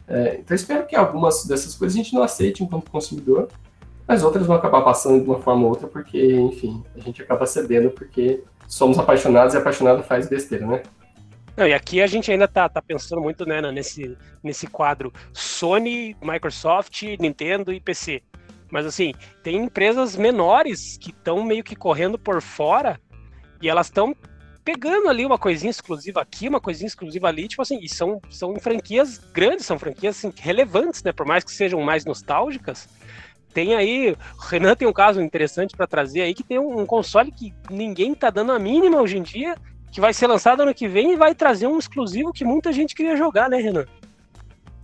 É, 0.07 0.37
então 0.39 0.53
espero 0.53 0.85
que 0.85 0.95
algumas 0.95 1.43
dessas 1.45 1.73
coisas 1.73 1.95
a 1.95 2.03
gente 2.03 2.13
não 2.13 2.21
aceite 2.21 2.63
enquanto 2.63 2.91
consumidor, 2.91 3.47
mas 4.07 4.23
outras 4.23 4.45
vão 4.45 4.55
acabar 4.55 4.83
passando 4.83 5.23
de 5.23 5.27
uma 5.27 5.39
forma 5.39 5.63
ou 5.63 5.69
outra, 5.69 5.87
porque, 5.87 6.35
enfim, 6.35 6.83
a 6.95 6.99
gente 6.99 7.19
acaba 7.19 7.47
cedendo 7.47 7.89
porque 7.89 8.43
somos 8.67 8.99
apaixonados 8.99 9.55
e 9.55 9.57
apaixonado 9.57 10.03
faz 10.03 10.29
besteira, 10.29 10.67
né? 10.67 10.83
Não, 11.57 11.67
e 11.67 11.73
aqui 11.73 11.99
a 11.99 12.05
gente 12.05 12.31
ainda 12.31 12.47
tá, 12.47 12.69
tá 12.69 12.79
pensando 12.79 13.23
muito 13.23 13.43
né, 13.43 13.59
nesse, 13.71 14.15
nesse 14.43 14.67
quadro 14.67 15.11
Sony, 15.33 16.15
Microsoft, 16.21 17.01
Nintendo 17.19 17.73
e 17.73 17.81
PC. 17.81 18.21
Mas 18.71 18.85
assim, 18.85 19.13
tem 19.43 19.57
empresas 19.57 20.15
menores 20.15 20.97
que 20.97 21.09
estão 21.09 21.43
meio 21.43 21.63
que 21.63 21.75
correndo 21.75 22.17
por 22.17 22.41
fora 22.41 22.99
e 23.61 23.67
elas 23.69 23.87
estão 23.87 24.15
pegando 24.63 25.09
ali 25.09 25.25
uma 25.25 25.37
coisinha 25.37 25.71
exclusiva 25.71 26.21
aqui, 26.21 26.47
uma 26.47 26.61
coisinha 26.61 26.87
exclusiva 26.87 27.27
ali, 27.27 27.47
tipo 27.47 27.61
assim, 27.61 27.79
e 27.81 27.89
são, 27.89 28.21
são 28.29 28.55
franquias 28.59 29.17
grandes, 29.33 29.65
são 29.65 29.79
franquias 29.79 30.17
assim, 30.17 30.31
relevantes, 30.39 31.01
né? 31.01 31.11
Por 31.11 31.25
mais 31.25 31.43
que 31.43 31.51
sejam 31.51 31.81
mais 31.81 32.05
nostálgicas. 32.05 32.87
Tem 33.53 33.73
aí, 33.73 34.11
o 34.11 34.41
Renan 34.47 34.75
tem 34.75 34.87
um 34.87 34.93
caso 34.93 35.19
interessante 35.21 35.75
para 35.75 35.87
trazer 35.87 36.21
aí, 36.21 36.35
que 36.35 36.43
tem 36.43 36.59
um, 36.59 36.81
um, 36.81 36.85
console 36.85 37.31
que 37.31 37.51
ninguém 37.69 38.13
tá 38.13 38.29
dando 38.29 38.51
a 38.51 38.59
mínima 38.59 39.01
hoje 39.01 39.17
em 39.17 39.23
dia, 39.23 39.55
que 39.91 39.99
vai 39.99 40.13
ser 40.13 40.27
lançado 40.27 40.61
ano 40.61 40.73
que 40.73 40.87
vem 40.87 41.13
e 41.13 41.15
vai 41.15 41.33
trazer 41.33 41.65
um 41.65 41.79
exclusivo 41.79 42.31
que 42.31 42.45
muita 42.45 42.71
gente 42.71 42.93
queria 42.93 43.15
jogar, 43.15 43.49
né, 43.49 43.57
Renan? 43.57 43.85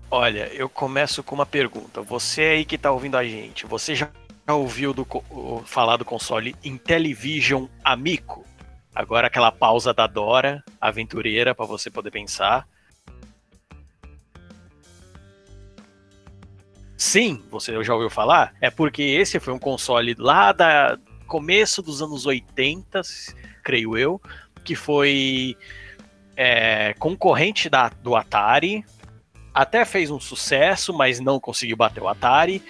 Olha, 0.10 0.48
eu 0.54 0.70
começo 0.70 1.24
com 1.24 1.36
uma 1.36 1.46
pergunta. 1.46 2.02
Você 2.02 2.42
aí 2.42 2.66
que 2.66 2.76
está 2.76 2.92
ouvindo 2.92 3.18
a 3.18 3.24
gente, 3.24 3.66
você 3.66 3.96
já 3.96 4.10
ouviu 4.48 4.94
do, 4.94 5.06
falar 5.66 5.98
do 5.98 6.06
console 6.06 6.56
Intellivision 6.64 7.66
Amico? 7.84 8.46
Agora 8.94 9.28
aquela 9.28 9.52
pausa 9.52 9.94
da 9.94 10.08
Dora, 10.08 10.64
aventureira, 10.80 11.54
para 11.54 11.66
você 11.66 11.90
poder 11.90 12.12
pensar. 12.12 12.68
Sim, 16.96 17.44
você 17.52 17.84
já 17.84 17.94
ouviu 17.94 18.10
falar? 18.10 18.54
É 18.62 18.70
porque 18.70 19.04
esse 19.04 19.40
foi 19.40 19.54
um 19.54 19.60
console 19.60 20.16
lá 20.18 20.54
da 20.54 20.98
começo 21.28 21.82
dos 21.82 22.02
anos 22.02 22.26
80, 22.26 23.02
creio 23.64 23.98
eu, 23.98 24.22
que 24.64 24.76
foi 24.76 25.58
é, 26.38 26.94
concorrente 26.94 27.70
da, 27.70 27.90
do 27.90 28.16
Atari, 28.16 28.86
até 29.56 29.86
fez 29.86 30.12
um 30.12 30.20
sucesso, 30.20 30.94
mas 30.94 31.22
não 31.22 31.40
conseguiu 31.40 31.78
bater 31.78 32.04
o 32.04 32.10
Atari. 32.10 32.62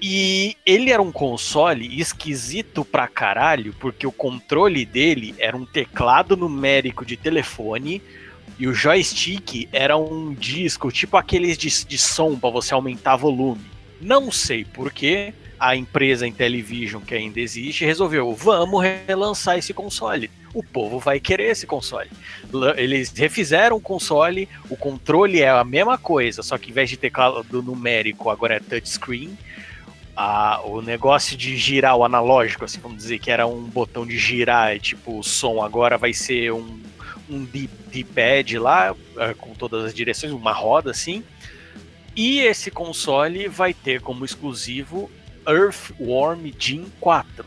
E 0.00 0.56
ele 0.64 0.92
era 0.92 1.02
um 1.02 1.10
console 1.10 2.00
esquisito 2.00 2.84
pra 2.84 3.08
caralho, 3.08 3.74
porque 3.80 4.06
o 4.06 4.12
controle 4.12 4.86
dele 4.86 5.34
era 5.40 5.56
um 5.56 5.66
teclado 5.66 6.36
numérico 6.36 7.04
de 7.04 7.16
telefone 7.16 8.00
e 8.56 8.68
o 8.68 8.72
joystick 8.72 9.68
era 9.72 9.96
um 9.96 10.32
disco, 10.32 10.92
tipo 10.92 11.16
aqueles 11.16 11.58
de, 11.58 11.68
de 11.84 11.98
som 11.98 12.38
para 12.38 12.50
você 12.50 12.72
aumentar 12.74 13.16
volume. 13.16 13.64
Não 14.00 14.30
sei 14.30 14.64
porquê, 14.64 15.34
a 15.58 15.74
empresa 15.74 16.28
Intellivision, 16.28 17.02
que 17.02 17.16
ainda 17.16 17.40
existe, 17.40 17.84
resolveu: 17.84 18.32
vamos 18.32 18.84
relançar 19.04 19.58
esse 19.58 19.74
console 19.74 20.30
o 20.54 20.62
povo 20.62 20.98
vai 20.98 21.20
querer 21.20 21.50
esse 21.50 21.66
console. 21.66 22.10
Eles 22.76 23.12
refizeram 23.12 23.76
o 23.76 23.80
console, 23.80 24.48
o 24.68 24.76
controle 24.76 25.40
é 25.40 25.48
a 25.48 25.64
mesma 25.64 25.98
coisa, 25.98 26.42
só 26.42 26.56
que 26.56 26.70
em 26.70 26.72
vez 26.72 26.90
de 26.90 26.96
teclado 26.96 27.62
numérico, 27.62 28.30
agora 28.30 28.56
é 28.56 28.60
touchscreen. 28.60 29.36
O 30.64 30.82
negócio 30.82 31.36
de 31.36 31.56
girar 31.56 31.96
o 31.96 32.04
analógico, 32.04 32.64
assim, 32.64 32.80
vamos 32.80 32.98
dizer 32.98 33.18
que 33.18 33.30
era 33.30 33.46
um 33.46 33.62
botão 33.62 34.06
de 34.06 34.18
girar, 34.18 34.72
é 34.72 34.78
tipo 34.78 35.18
o 35.18 35.22
som, 35.22 35.62
agora 35.62 35.96
vai 35.96 36.12
ser 36.12 36.52
um, 36.52 36.80
um 37.30 37.44
D-pad 37.44 38.58
lá, 38.58 38.96
é, 39.18 39.34
com 39.34 39.54
todas 39.54 39.84
as 39.84 39.94
direções, 39.94 40.32
uma 40.32 40.52
roda 40.52 40.90
assim. 40.90 41.22
E 42.16 42.40
esse 42.40 42.68
console 42.68 43.46
vai 43.46 43.72
ter 43.72 44.00
como 44.00 44.24
exclusivo 44.24 45.08
Earthworm 45.46 46.50
Jim 46.58 46.86
4 47.00 47.44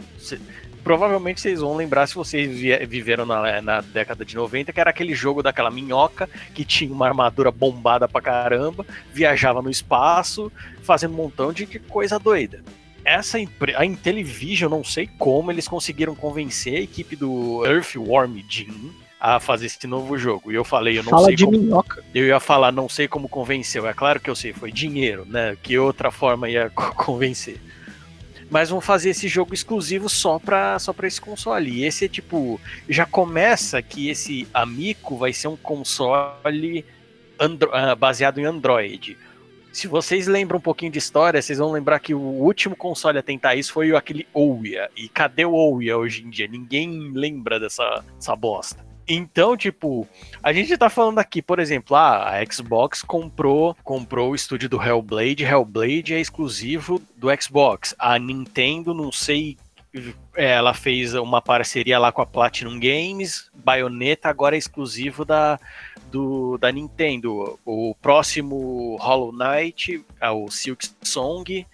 provavelmente 0.84 1.42
vocês 1.42 1.60
vão 1.60 1.76
lembrar 1.76 2.08
se 2.08 2.16
vocês 2.16 2.60
viveram 2.88 3.26
na, 3.26 3.62
na, 3.62 3.82
década 3.82 4.26
de 4.26 4.36
90, 4.36 4.72
que 4.72 4.80
era 4.80 4.90
aquele 4.90 5.14
jogo 5.14 5.42
daquela 5.42 5.72
minhoca 5.72 6.30
que 6.54 6.66
tinha 6.66 6.92
uma 6.92 7.08
armadura 7.08 7.52
bombada 7.52 8.08
pra 8.08 8.22
caramba, 8.22 8.86
viajava 9.14 9.62
no 9.62 9.70
espaço, 9.70 10.52
fazendo 10.84 11.14
um 11.14 11.18
montão 11.18 11.54
de 11.54 11.66
coisa 11.80 12.20
doida. 12.20 12.64
Essa 13.04 13.38
a 13.76 13.86
Intellivision, 13.86 14.70
não 14.70 14.84
sei 14.84 15.10
como 15.18 15.52
eles 15.52 15.68
conseguiram 15.68 16.14
convencer 16.14 16.76
a 16.76 16.82
equipe 16.82 17.16
do 17.16 17.66
Earthworm 17.66 18.40
Jim 18.48 18.92
a 19.20 19.40
fazer 19.40 19.68
esse 19.68 19.86
novo 19.88 20.18
jogo. 20.18 20.52
E 20.52 20.56
eu 20.56 20.64
falei, 20.64 20.98
eu 20.98 21.04
não 21.04 21.12
Fala 21.12 21.26
sei 21.26 21.36
de 21.36 21.46
como. 21.46 21.58
Minhoca. 21.58 22.04
Eu 22.14 22.26
ia 22.26 22.40
falar, 22.40 22.72
não 22.72 22.90
sei 22.90 23.08
como 23.08 23.30
convenceu. 23.30 23.88
É 23.88 23.94
claro 23.94 24.20
que 24.20 24.30
eu 24.30 24.36
sei, 24.36 24.54
foi 24.54 24.72
dinheiro, 24.72 25.26
né? 25.28 25.56
Que 25.62 25.78
outra 25.78 26.12
forma 26.12 26.50
ia 26.50 26.70
convencer 26.72 27.60
mas 28.52 28.70
vão 28.70 28.82
fazer 28.82 29.12
esse 29.12 29.30
jogo 29.30 29.54
exclusivo 29.54 30.10
só 30.10 30.38
para 30.38 30.78
só 30.78 30.92
pra 30.92 31.08
esse 31.08 31.22
console. 31.22 31.72
E 31.72 31.86
esse 31.86 32.04
é 32.04 32.08
tipo. 32.10 32.60
Já 32.90 33.06
começa 33.06 33.82
que 33.82 34.10
esse 34.10 34.46
Amico 34.54 35.16
vai 35.16 35.32
ser 35.32 35.48
um 35.48 35.56
console 35.56 36.86
andro, 37.40 37.70
uh, 37.70 37.96
baseado 37.96 38.40
em 38.40 38.46
Android. 38.46 39.18
Se 39.72 39.88
vocês 39.88 40.28
lembram 40.28 40.58
um 40.58 40.62
pouquinho 40.62 40.92
de 40.92 41.00
história, 41.00 41.42
vocês 41.42 41.60
vão 41.60 41.72
lembrar 41.72 42.00
que 42.00 42.14
o 42.14 42.20
último 42.20 42.76
console 42.76 43.18
a 43.18 43.24
tentar 43.24 43.56
isso 43.56 43.72
foi 43.72 43.96
aquele 43.96 44.28
Ouya. 44.34 44.92
E 44.98 45.08
cadê 45.08 45.46
o 45.46 45.54
Ouya 45.54 45.98
hoje 45.98 46.22
em 46.26 46.30
dia? 46.30 46.46
Ninguém 46.46 47.14
lembra 47.14 47.58
dessa, 47.58 48.04
dessa 48.18 48.36
bosta. 48.36 48.91
Então, 49.14 49.58
tipo, 49.58 50.08
a 50.42 50.54
gente 50.54 50.78
tá 50.78 50.90
falando 50.90 51.20
aqui, 51.20 51.42
por 51.42 51.60
exemplo, 51.60 51.98
ah, 51.98 52.30
a 52.30 52.46
Xbox 52.46 53.04
comprou, 53.04 53.76
comprou 53.84 54.32
o 54.32 54.36
estúdio 54.36 54.70
do 54.70 54.82
Hellblade, 54.82 55.44
Hellblade 55.44 56.14
é 56.14 56.20
exclusivo 56.22 57.02
do 57.18 57.28
Xbox. 57.42 57.94
A 58.00 58.18
Nintendo, 58.18 58.94
não 58.94 59.12
sei, 59.12 59.58
é, 60.34 60.52
ela 60.52 60.74
fez 60.74 61.14
uma 61.14 61.42
parceria 61.42 62.00
lá 62.00 62.10
com 62.10 62.22
a 62.22 62.26
Platinum 62.26 62.80
Games, 62.80 63.50
Bayonetta 63.54 64.30
agora 64.30 64.56
é 64.56 64.60
exclusivo 64.60 65.26
da, 65.26 65.60
do, 66.10 66.58
da 66.58 66.72
Nintendo. 66.72 67.60
O 67.66 67.94
próximo 68.02 68.96
Hollow 68.98 69.34
Knight, 69.34 70.06
é 70.22 70.30
o 70.30 70.50
Silk 70.50 70.88
Song, 71.04 71.68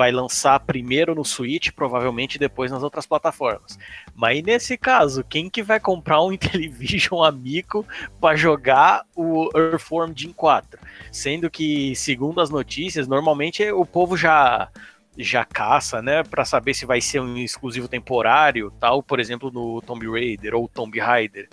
vai 0.00 0.10
lançar 0.10 0.58
primeiro 0.60 1.14
no 1.14 1.26
Switch, 1.26 1.72
provavelmente 1.72 2.38
depois 2.38 2.70
nas 2.70 2.82
outras 2.82 3.04
plataformas. 3.04 3.78
Mas 4.14 4.42
nesse 4.42 4.78
caso, 4.78 5.22
quem 5.22 5.50
que 5.50 5.62
vai 5.62 5.78
comprar 5.78 6.22
um 6.22 6.32
Intellivision 6.32 7.22
amigo 7.22 7.86
para 8.18 8.34
jogar 8.34 9.04
o 9.14 9.50
Earthworm 9.54 10.14
Jim 10.16 10.32
4? 10.32 10.80
Sendo 11.12 11.50
que, 11.50 11.94
segundo 11.94 12.40
as 12.40 12.48
notícias, 12.48 13.06
normalmente 13.06 13.70
o 13.70 13.84
povo 13.84 14.16
já 14.16 14.70
já 15.18 15.44
caça, 15.44 16.00
né, 16.00 16.22
para 16.22 16.46
saber 16.46 16.72
se 16.72 16.86
vai 16.86 17.00
ser 17.02 17.20
um 17.20 17.36
exclusivo 17.36 17.86
temporário, 17.86 18.72
tal, 18.80 19.02
por 19.02 19.20
exemplo, 19.20 19.50
no 19.50 19.82
Tomb 19.82 20.08
Raider 20.08 20.54
ou 20.54 20.66
Tomb 20.66 20.98
Raider 20.98 21.46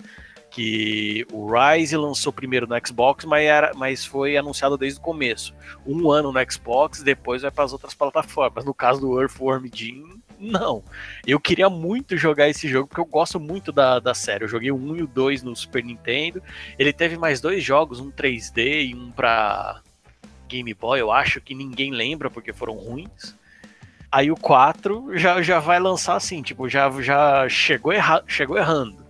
que 0.58 1.24
o 1.32 1.48
Rise 1.48 1.96
lançou 1.96 2.32
primeiro 2.32 2.66
no 2.66 2.74
Xbox, 2.84 3.24
mas, 3.24 3.44
era, 3.44 3.70
mas 3.76 4.04
foi 4.04 4.36
anunciado 4.36 4.76
desde 4.76 4.98
o 4.98 5.02
começo. 5.02 5.54
Um 5.86 6.10
ano 6.10 6.32
no 6.32 6.52
Xbox, 6.52 7.00
depois 7.00 7.42
vai 7.42 7.50
para 7.52 7.62
as 7.62 7.72
outras 7.72 7.94
plataformas. 7.94 8.64
No 8.64 8.74
caso 8.74 9.00
do 9.00 9.20
Earthworm 9.20 9.66
Jim, 9.72 10.20
não. 10.36 10.82
Eu 11.24 11.38
queria 11.38 11.70
muito 11.70 12.16
jogar 12.16 12.48
esse 12.48 12.66
jogo, 12.66 12.88
porque 12.88 13.00
eu 13.00 13.04
gosto 13.04 13.38
muito 13.38 13.70
da, 13.70 14.00
da 14.00 14.14
série. 14.14 14.42
Eu 14.42 14.48
joguei 14.48 14.72
o 14.72 14.76
1 14.76 14.96
e 14.96 15.02
o 15.04 15.06
2 15.06 15.44
no 15.44 15.54
Super 15.54 15.84
Nintendo. 15.84 16.42
Ele 16.76 16.92
teve 16.92 17.16
mais 17.16 17.40
dois 17.40 17.62
jogos, 17.62 18.00
um 18.00 18.10
3D 18.10 18.88
e 18.88 18.94
um 18.96 19.12
para 19.12 19.80
Game 20.48 20.74
Boy, 20.74 21.00
eu 21.00 21.12
acho 21.12 21.40
que 21.40 21.54
ninguém 21.54 21.92
lembra 21.92 22.28
porque 22.28 22.52
foram 22.52 22.74
ruins. 22.74 23.36
Aí 24.10 24.28
o 24.28 24.36
4 24.36 25.16
já, 25.16 25.40
já 25.40 25.60
vai 25.60 25.78
lançar 25.78 26.16
assim, 26.16 26.42
tipo, 26.42 26.68
já, 26.68 26.90
já 27.00 27.48
chegou, 27.48 27.92
erra, 27.92 28.24
chegou 28.26 28.58
errando 28.58 29.07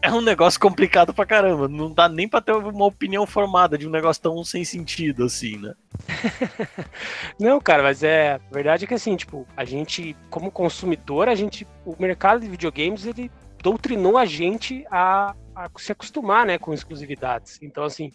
é 0.00 0.12
um 0.12 0.20
negócio 0.20 0.60
complicado 0.60 1.12
pra 1.12 1.26
caramba. 1.26 1.68
Não 1.68 1.92
dá 1.92 2.08
nem 2.08 2.28
pra 2.28 2.40
ter 2.40 2.52
uma 2.52 2.84
opinião 2.84 3.26
formada 3.26 3.76
de 3.76 3.86
um 3.86 3.90
negócio 3.90 4.22
tão 4.22 4.44
sem 4.44 4.64
sentido 4.64 5.24
assim, 5.24 5.56
né? 5.56 5.74
Não, 7.38 7.60
cara, 7.60 7.82
mas 7.82 8.02
é. 8.02 8.34
A 8.34 8.54
verdade 8.54 8.84
é 8.84 8.88
que 8.88 8.94
assim, 8.94 9.16
tipo, 9.16 9.46
a 9.56 9.64
gente, 9.64 10.16
como 10.30 10.50
consumidor, 10.50 11.28
a 11.28 11.34
gente. 11.34 11.66
O 11.84 11.96
mercado 11.98 12.40
de 12.40 12.48
videogames, 12.48 13.06
ele 13.06 13.30
doutrinou 13.62 14.16
a 14.16 14.24
gente 14.24 14.86
a, 14.90 15.34
a 15.54 15.68
se 15.76 15.90
acostumar, 15.90 16.46
né, 16.46 16.58
com 16.58 16.72
exclusividades. 16.72 17.58
Então, 17.60 17.82
assim, 17.82 18.12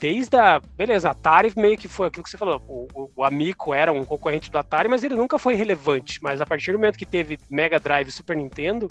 desde 0.00 0.36
a. 0.36 0.60
Beleza, 0.76 1.10
Atari 1.10 1.52
meio 1.56 1.78
que 1.78 1.86
foi 1.86 2.08
aquilo 2.08 2.24
que 2.24 2.30
você 2.30 2.38
falou. 2.38 2.60
O, 2.66 3.10
o, 3.14 3.24
Amico 3.24 3.72
era 3.72 3.92
um 3.92 4.04
concorrente 4.04 4.50
do 4.50 4.58
Atari, 4.58 4.88
mas 4.88 5.04
ele 5.04 5.14
nunca 5.14 5.38
foi 5.38 5.54
relevante. 5.54 6.18
Mas 6.20 6.40
a 6.40 6.46
partir 6.46 6.72
do 6.72 6.78
momento 6.78 6.98
que 6.98 7.06
teve 7.06 7.38
Mega 7.48 7.78
Drive 7.78 8.08
e 8.08 8.12
Super 8.12 8.36
Nintendo 8.36 8.88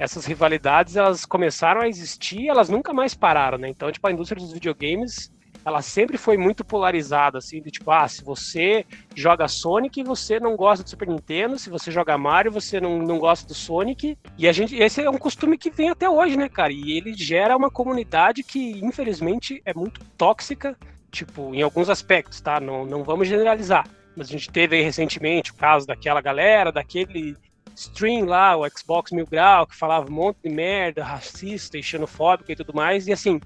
essas 0.00 0.24
rivalidades 0.24 0.96
elas 0.96 1.26
começaram 1.26 1.82
a 1.82 1.86
existir, 1.88 2.48
elas 2.48 2.70
nunca 2.70 2.90
mais 2.90 3.14
pararam, 3.14 3.58
né? 3.58 3.68
Então, 3.68 3.92
tipo, 3.92 4.06
a 4.08 4.10
indústria 4.10 4.40
dos 4.40 4.50
videogames, 4.50 5.30
ela 5.62 5.82
sempre 5.82 6.16
foi 6.16 6.38
muito 6.38 6.64
polarizada, 6.64 7.36
assim, 7.36 7.60
de 7.60 7.70
tipo, 7.70 7.90
ah, 7.90 8.08
se 8.08 8.24
você 8.24 8.86
joga 9.14 9.46
Sonic, 9.46 10.02
você 10.02 10.40
não 10.40 10.56
gosta 10.56 10.82
do 10.82 10.88
Super 10.88 11.06
Nintendo, 11.06 11.58
se 11.58 11.68
você 11.68 11.90
joga 11.90 12.16
Mario, 12.16 12.50
você 12.50 12.80
não, 12.80 12.98
não 12.98 13.18
gosta 13.18 13.46
do 13.46 13.52
Sonic. 13.52 14.16
E 14.38 14.48
a 14.48 14.52
gente, 14.52 14.74
esse 14.74 15.02
é 15.02 15.10
um 15.10 15.18
costume 15.18 15.58
que 15.58 15.70
vem 15.70 15.90
até 15.90 16.08
hoje, 16.08 16.34
né, 16.34 16.48
cara? 16.48 16.72
E 16.72 16.96
ele 16.96 17.12
gera 17.12 17.54
uma 17.54 17.70
comunidade 17.70 18.42
que, 18.42 18.82
infelizmente, 18.82 19.60
é 19.66 19.74
muito 19.74 20.02
tóxica, 20.16 20.78
tipo, 21.10 21.54
em 21.54 21.60
alguns 21.60 21.90
aspectos, 21.90 22.40
tá? 22.40 22.58
Não, 22.58 22.86
não 22.86 23.04
vamos 23.04 23.28
generalizar. 23.28 23.86
Mas 24.16 24.28
a 24.28 24.32
gente 24.32 24.50
teve 24.50 24.76
aí 24.76 24.82
recentemente 24.82 25.50
o 25.50 25.54
caso 25.54 25.86
daquela 25.86 26.22
galera, 26.22 26.72
daquele 26.72 27.36
stream 27.80 28.26
lá, 28.26 28.56
o 28.56 28.68
Xbox 28.68 29.10
Mil 29.10 29.26
Grau, 29.26 29.66
que 29.66 29.74
falava 29.74 30.10
um 30.10 30.14
monte 30.14 30.38
de 30.44 30.50
merda, 30.50 31.02
racista 31.02 31.78
e 31.78 31.82
xenofóbica 31.82 32.52
e 32.52 32.56
tudo 32.56 32.74
mais. 32.74 33.06
E 33.06 33.12
assim, 33.12 33.40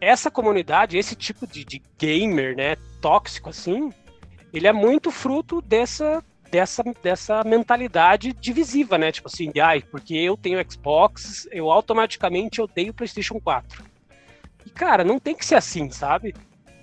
essa 0.00 0.30
comunidade, 0.30 0.96
esse 0.96 1.16
tipo 1.16 1.46
de, 1.46 1.64
de 1.64 1.82
gamer, 1.98 2.56
né, 2.56 2.76
tóxico 3.00 3.50
assim, 3.50 3.92
ele 4.52 4.66
é 4.66 4.72
muito 4.72 5.10
fruto 5.10 5.60
dessa 5.60 6.22
dessa, 6.50 6.82
dessa 7.00 7.44
mentalidade 7.44 8.32
divisiva, 8.32 8.98
né? 8.98 9.12
Tipo 9.12 9.28
assim, 9.28 9.52
ai, 9.60 9.82
porque 9.82 10.14
eu 10.14 10.36
tenho 10.36 10.60
Xbox, 10.68 11.48
eu 11.52 11.70
automaticamente 11.70 12.60
odeio 12.60 12.92
PlayStation 12.92 13.38
4. 13.40 13.84
E 14.66 14.70
cara, 14.70 15.04
não 15.04 15.20
tem 15.20 15.34
que 15.34 15.46
ser 15.46 15.54
assim, 15.54 15.90
sabe? 15.90 16.34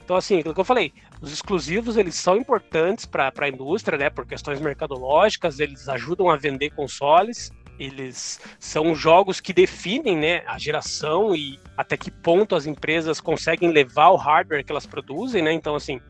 Então 0.04 0.16
assim, 0.16 0.40
aquilo 0.40 0.54
que 0.54 0.60
eu 0.62 0.66
falei, 0.66 0.94
os 1.22 1.32
exclusivos 1.32 1.98
eles 1.98 2.16
são 2.16 2.38
importantes 2.38 3.06
para 3.06 3.34
a 3.36 3.50
indústria, 3.50 3.98
né? 3.98 4.10
Por 4.10 4.26
questões 4.26 4.60
mercadológicas, 4.60 5.60
eles 5.60 5.90
ajudam 5.90 6.30
a 6.30 6.36
vender 6.36 6.70
consoles. 6.72 7.52
Eles 7.80 8.40
são 8.60 8.96
jogos 8.96 9.40
que 9.40 9.54
definem 9.54 10.18
né, 10.18 10.44
a 10.48 10.58
geração 10.58 11.36
e 11.36 11.60
até 11.76 11.96
que 11.96 12.10
ponto 12.10 12.56
as 12.56 12.66
empresas 12.66 13.22
conseguem 13.22 13.72
levar 13.72 14.10
o 14.10 14.16
hardware 14.16 14.66
que 14.66 14.72
elas 14.72 14.88
produzem, 14.88 15.44
né? 15.44 15.54
Então, 15.54 15.76
assim, 15.76 16.02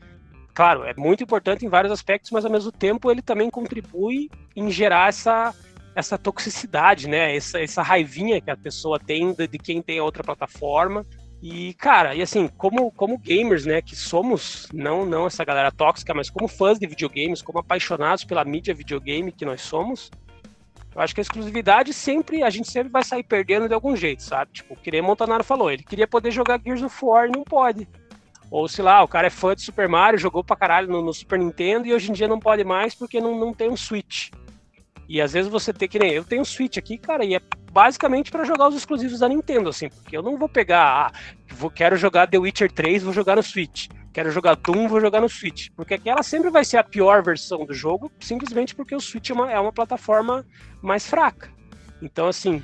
claro, 0.54 0.86
é 0.86 0.94
muito 0.96 1.24
importante 1.24 1.66
em 1.66 1.70
vários 1.70 1.92
aspectos, 1.92 2.32
mas 2.32 2.46
ao 2.46 2.52
mesmo 2.52 2.72
tempo 2.72 3.12
ele 3.12 3.22
também 3.22 3.50
contribui 3.50 4.30
em 4.56 4.72
gerar 4.72 5.10
essa, 5.10 5.54
essa 5.94 6.18
toxicidade, 6.18 7.08
né? 7.08 7.36
Essa, 7.36 7.60
essa 7.60 7.82
raivinha 7.82 8.40
que 8.40 8.50
a 8.50 8.56
pessoa 8.56 8.98
tem 8.98 9.34
de, 9.34 9.48
de 9.48 9.58
quem 9.58 9.82
tem 9.82 10.00
a 10.00 10.04
outra 10.04 10.24
plataforma. 10.24 11.06
E, 11.42 11.74
cara, 11.76 12.16
e 12.16 12.22
assim, 12.22 12.48
como, 12.48 12.92
como 12.92 13.18
gamers, 13.18 13.66
né, 13.66 13.82
que 13.82 13.96
somos, 13.96 14.68
não, 14.74 15.06
não 15.06 15.28
essa 15.28 15.46
galera 15.46 15.72
tóxica, 15.72 16.14
mas 16.14 16.30
como 16.30 16.48
fãs 16.48 16.80
de 16.80 16.88
videogames, 16.88 17.42
como 17.42 17.60
apaixonados 17.60 18.24
pela 18.24 18.44
mídia 18.44 18.74
videogame 18.74 19.32
que 19.32 19.46
nós 19.46 19.62
somos, 19.62 20.10
eu 20.96 21.02
acho 21.02 21.14
que 21.14 21.22
a 21.22 21.24
exclusividade 21.24 21.94
sempre, 21.94 22.42
a 22.42 22.50
gente 22.50 22.72
sempre 22.72 22.92
vai 22.92 23.04
sair 23.04 23.22
perdendo 23.22 23.68
de 23.68 23.74
algum 23.74 23.96
jeito, 23.96 24.24
sabe? 24.24 24.52
Tipo, 24.52 24.74
o 24.74 24.78
que 24.78 25.00
Montanaro 25.00 25.44
falou, 25.44 25.70
ele 25.70 25.84
queria 25.84 26.08
poder 26.08 26.32
jogar 26.32 26.60
Gears 26.60 26.82
of 26.82 26.98
War 27.06 27.28
e 27.28 27.32
não 27.32 27.44
pode. 27.44 27.88
Ou, 28.50 28.68
sei 28.68 28.84
lá, 28.84 29.04
o 29.04 29.08
cara 29.08 29.28
é 29.28 29.30
fã 29.30 29.54
de 29.54 29.62
Super 29.62 29.88
Mario, 29.88 30.18
jogou 30.18 30.44
pra 30.44 30.56
caralho 30.56 30.88
no, 30.88 31.04
no 31.04 31.14
Super 31.14 31.38
Nintendo 31.38 31.86
e 31.86 31.94
hoje 31.94 32.10
em 32.10 32.14
dia 32.14 32.28
não 32.28 32.40
pode 32.40 32.64
mais 32.64 32.96
porque 32.96 33.22
não, 33.22 33.38
não 33.38 33.54
tem 33.54 33.70
um 33.70 33.78
Switch. 33.78 34.32
E 35.08 35.22
às 35.22 35.34
vezes 35.34 35.50
você 35.50 35.72
tem 35.72 35.88
que 35.88 36.00
nem 36.00 36.12
eu 36.12 36.24
tenho 36.24 36.42
um 36.42 36.46
Switch 36.46 36.78
aqui, 36.78 36.98
cara, 36.98 37.24
e 37.24 37.36
é 37.36 37.42
basicamente 37.72 38.32
para 38.32 38.44
jogar 38.44 38.68
os 38.68 38.76
exclusivos 38.76 39.20
da 39.20 39.30
Nintendo, 39.30 39.70
assim, 39.70 39.90
porque 39.90 40.18
eu 40.18 40.24
não 40.24 40.38
vou 40.38 40.50
pegar, 40.50 41.08
ah, 41.08 41.12
vou, 41.54 41.70
quero 41.70 41.96
jogar 41.96 42.28
The 42.28 42.38
Witcher 42.38 42.72
3, 42.72 43.04
vou 43.04 43.14
jogar 43.14 43.36
no 43.36 43.44
Switch. 43.44 43.88
Quero 44.12 44.32
jogar 44.32 44.56
Doom, 44.56 44.88
vou 44.88 45.00
jogar 45.00 45.22
no 45.22 45.30
Switch. 45.30 45.70
Porque 45.76 45.94
aquela 45.94 46.24
sempre 46.24 46.50
vai 46.50 46.66
ser 46.66 46.78
a 46.78 46.84
pior 46.84 47.22
versão 47.22 47.66
do 47.66 47.74
jogo, 47.74 48.12
simplesmente 48.20 48.74
porque 48.74 48.96
o 48.96 49.00
Switch 49.00 49.30
é 49.30 49.34
uma, 49.34 49.52
é 49.52 49.60
uma 49.60 49.72
plataforma 49.72 50.44
mais 50.82 51.06
fraca. 51.08 51.52
Então, 52.02 52.28
assim, 52.28 52.64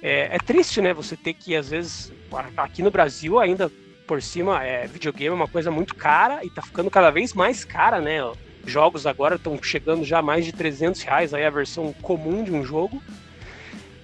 é, 0.00 0.36
é, 0.36 0.38
triste, 0.38 0.80
né? 0.80 0.94
Você 0.94 1.16
ter 1.16 1.34
que, 1.34 1.56
às 1.56 1.70
vezes, 1.70 2.12
aqui 2.56 2.80
no 2.80 2.92
Brasil 2.92 3.40
ainda 3.40 3.70
por 4.06 4.22
cima, 4.22 4.64
é, 4.64 4.86
videogame 4.86 5.32
é 5.32 5.34
uma 5.34 5.48
coisa 5.48 5.70
muito 5.70 5.96
cara 5.96 6.44
e 6.44 6.48
tá 6.48 6.62
ficando 6.62 6.90
cada 6.90 7.10
vez 7.10 7.34
mais 7.34 7.64
cara, 7.64 8.00
né? 8.00 8.20
Jogos 8.68 9.06
agora 9.06 9.36
estão 9.36 9.60
chegando 9.62 10.04
já 10.04 10.18
a 10.18 10.22
mais 10.22 10.44
de 10.44 10.52
300 10.52 11.02
reais, 11.02 11.32
aí 11.32 11.44
a 11.44 11.50
versão 11.50 11.92
comum 12.02 12.44
de 12.44 12.52
um 12.52 12.62
jogo. 12.62 13.02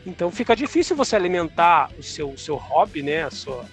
Então 0.06 0.30
fica 0.30 0.56
difícil 0.56 0.96
você 0.96 1.14
alimentar 1.14 1.90
o 1.98 2.02
seu, 2.02 2.30
o 2.30 2.38
seu 2.38 2.56
hobby, 2.56 3.02
né? 3.02 3.28
Sua, 3.30 3.64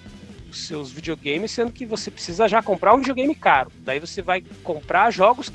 os 0.50 0.68
seus 0.68 0.92
videogames, 0.92 1.52
sendo 1.52 1.72
que 1.72 1.86
você 1.86 2.12
precisa 2.12 2.48
já 2.48 2.62
comprar 2.62 2.94
um 2.94 3.00
videogame 3.00 3.34
caro. 3.34 3.72
Daí 3.80 4.00
você 4.00 4.22
vai 4.22 4.44
comprar 4.64 5.12
jogos 5.12 5.52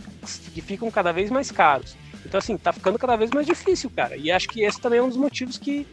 que 0.55 0.61
ficam 0.61 0.91
cada 0.91 1.13
vez 1.13 1.31
mais 1.31 1.51
caros. 1.51 1.97
Então, 2.25 2.39
assim, 2.39 2.57
tá 2.57 2.73
ficando 2.73 2.99
cada 2.99 3.15
vez 3.15 3.31
mais 3.31 3.47
difícil, 3.47 3.91
cara. 3.91 4.17
E 4.17 4.33
acho 4.33 4.49
que 4.49 4.63
esse 4.63 4.81
também 4.81 4.99
é 4.99 5.03
um 5.03 5.09
dos 5.09 5.17
motivos 5.17 5.59
que 5.59 5.87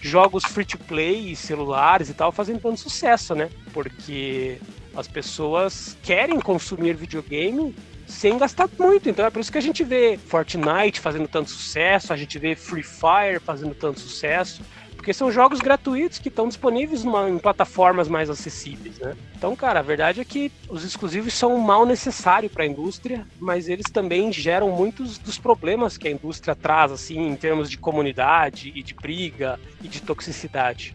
jogos 0.00 0.44
free 0.44 0.64
to 0.64 0.78
play, 0.78 1.36
celulares 1.36 2.08
e 2.08 2.14
tal, 2.14 2.32
fazem 2.32 2.58
tanto 2.58 2.80
sucesso, 2.80 3.34
né? 3.34 3.50
Porque 3.72 4.58
as 4.96 5.06
pessoas 5.06 5.96
querem 6.02 6.40
consumir 6.40 6.94
videogame 6.94 7.74
sem 8.10 8.36
gastar 8.38 8.68
muito. 8.78 9.08
Então 9.08 9.24
é 9.24 9.30
por 9.30 9.40
isso 9.40 9.52
que 9.52 9.58
a 9.58 9.62
gente 9.62 9.84
vê 9.84 10.18
Fortnite 10.18 11.00
fazendo 11.00 11.28
tanto 11.28 11.50
sucesso, 11.50 12.12
a 12.12 12.16
gente 12.16 12.38
vê 12.38 12.54
Free 12.54 12.82
Fire 12.82 13.40
fazendo 13.40 13.74
tanto 13.74 14.00
sucesso. 14.00 14.62
Porque 15.00 15.14
são 15.14 15.32
jogos 15.32 15.60
gratuitos 15.60 16.18
que 16.18 16.28
estão 16.28 16.46
disponíveis 16.46 17.02
numa, 17.04 17.26
em 17.26 17.38
plataformas 17.38 18.06
mais 18.06 18.28
acessíveis, 18.28 18.98
né? 18.98 19.16
Então, 19.34 19.56
cara, 19.56 19.80
a 19.80 19.82
verdade 19.82 20.20
é 20.20 20.24
que 20.26 20.52
os 20.68 20.84
exclusivos 20.84 21.32
são 21.32 21.54
um 21.54 21.58
mal 21.58 21.86
necessário 21.86 22.50
para 22.50 22.64
a 22.64 22.66
indústria, 22.66 23.26
mas 23.38 23.66
eles 23.66 23.86
também 23.90 24.30
geram 24.30 24.68
muitos 24.70 25.16
dos 25.16 25.38
problemas 25.38 25.96
que 25.96 26.06
a 26.06 26.10
indústria 26.10 26.54
traz, 26.54 26.92
assim, 26.92 27.18
em 27.18 27.34
termos 27.34 27.70
de 27.70 27.78
comunidade 27.78 28.72
e 28.74 28.82
de 28.82 28.92
briga 28.92 29.58
e 29.82 29.88
de 29.88 30.02
toxicidade. 30.02 30.94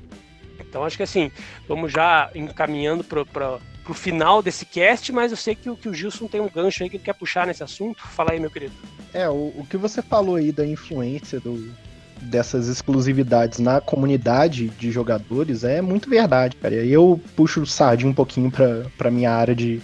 Então, 0.60 0.84
acho 0.84 0.98
que 0.98 1.04
assim, 1.04 1.32
vamos 1.68 1.92
já 1.92 2.30
encaminhando 2.36 3.04
para 3.04 3.60
pro 3.86 3.94
final 3.94 4.42
desse 4.42 4.66
cast, 4.66 5.12
mas 5.14 5.32
eu 5.32 5.38
sei 5.38 5.56
que, 5.56 5.74
que 5.76 5.88
o 5.88 5.94
Gilson 5.94 6.28
tem 6.28 6.42
um 6.42 6.50
gancho 6.50 6.84
aí 6.84 6.90
que 6.90 6.98
ele 6.98 7.04
quer 7.04 7.14
puxar 7.14 7.46
nesse 7.46 7.64
assunto. 7.64 8.02
Fala 8.02 8.32
aí, 8.32 8.40
meu 8.40 8.50
querido. 8.50 8.74
É, 9.14 9.30
o, 9.30 9.54
o 9.56 9.66
que 9.70 9.78
você 9.78 10.02
falou 10.02 10.36
aí 10.36 10.52
da 10.52 10.66
influência 10.66 11.40
do, 11.40 11.72
dessas 12.20 12.68
exclusividades 12.68 13.60
na 13.60 13.80
comunidade 13.80 14.70
de 14.70 14.92
jogadores 14.92 15.64
é 15.64 15.82
muito 15.82 16.10
verdade, 16.10 16.56
cara. 16.58 16.74
Eu 16.74 17.22
puxo 17.36 17.62
o 17.62 17.66
sardinho 17.66 18.10
um 18.10 18.14
pouquinho 18.14 18.52
para 18.98 19.12
minha 19.12 19.32
área 19.32 19.56
de, 19.56 19.80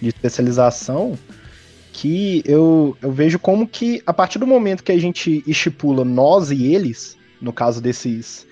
de 0.00 0.08
especialização, 0.08 1.18
que 1.92 2.42
eu, 2.46 2.96
eu 3.02 3.12
vejo 3.12 3.38
como 3.38 3.68
que 3.68 4.02
a 4.06 4.14
partir 4.14 4.38
do 4.38 4.46
momento 4.46 4.82
que 4.82 4.92
a 4.92 4.98
gente 4.98 5.44
estipula 5.46 6.04
nós 6.04 6.50
e 6.50 6.72
eles, 6.72 7.16
no 7.40 7.52
caso 7.52 7.80
desses 7.80 8.47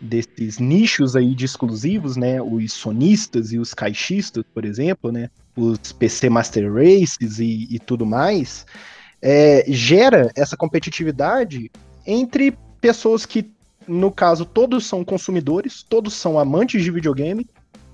desses 0.00 0.58
nichos 0.58 1.16
aí 1.16 1.34
de 1.34 1.44
exclusivos, 1.44 2.16
né, 2.16 2.40
os 2.40 2.72
sonistas 2.72 3.52
e 3.52 3.58
os 3.58 3.74
caixistas, 3.74 4.44
por 4.54 4.64
exemplo, 4.64 5.10
né, 5.10 5.30
os 5.56 5.92
PC 5.92 6.30
Master 6.30 6.72
Races 6.72 7.38
e, 7.38 7.66
e 7.70 7.78
tudo 7.78 8.06
mais, 8.06 8.64
é, 9.20 9.64
gera 9.68 10.30
essa 10.36 10.56
competitividade 10.56 11.70
entre 12.06 12.56
pessoas 12.80 13.26
que, 13.26 13.50
no 13.86 14.10
caso, 14.10 14.44
todos 14.44 14.86
são 14.86 15.04
consumidores, 15.04 15.82
todos 15.82 16.14
são 16.14 16.38
amantes 16.38 16.82
de 16.82 16.90
videogame, 16.90 17.46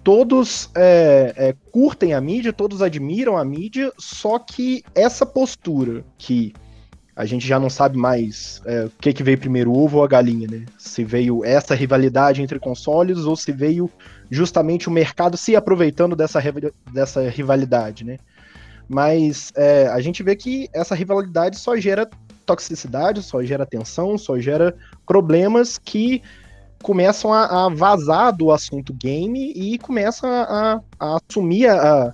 todos 0.02 0.68
é, 0.74 1.32
é, 1.36 1.54
curtem 1.72 2.12
a 2.12 2.20
mídia, 2.20 2.52
todos 2.52 2.82
admiram 2.82 3.38
a 3.38 3.44
mídia, 3.44 3.90
só 3.98 4.38
que 4.38 4.84
essa 4.94 5.24
postura 5.24 6.04
que 6.18 6.52
a 7.16 7.24
gente 7.24 7.46
já 7.46 7.60
não 7.60 7.70
sabe 7.70 7.96
mais 7.96 8.60
é, 8.64 8.86
o 8.86 8.90
que, 9.00 9.12
que 9.12 9.22
veio 9.22 9.38
primeiro, 9.38 9.70
o 9.70 9.84
ovo 9.84 9.98
ou 9.98 10.04
a 10.04 10.08
galinha, 10.08 10.48
né? 10.50 10.66
Se 10.76 11.04
veio 11.04 11.44
essa 11.44 11.74
rivalidade 11.74 12.42
entre 12.42 12.58
consoles 12.58 13.18
ou 13.18 13.36
se 13.36 13.52
veio 13.52 13.88
justamente 14.30 14.88
o 14.88 14.92
mercado 14.92 15.36
se 15.36 15.54
aproveitando 15.54 16.16
dessa, 16.16 16.40
dessa 16.92 17.28
rivalidade, 17.28 18.04
né? 18.04 18.18
Mas 18.88 19.52
é, 19.56 19.86
a 19.88 20.00
gente 20.00 20.22
vê 20.22 20.34
que 20.34 20.68
essa 20.72 20.94
rivalidade 20.94 21.58
só 21.58 21.76
gera 21.76 22.08
toxicidade, 22.44 23.22
só 23.22 23.42
gera 23.42 23.64
tensão, 23.64 24.18
só 24.18 24.38
gera 24.38 24.74
problemas 25.06 25.78
que 25.78 26.20
começam 26.82 27.32
a, 27.32 27.66
a 27.66 27.68
vazar 27.68 28.36
do 28.36 28.50
assunto 28.50 28.92
game 28.92 29.52
e 29.52 29.78
começam 29.78 30.28
a, 30.28 30.82
a 30.98 31.16
assumir 31.16 31.68
a, 31.68 32.12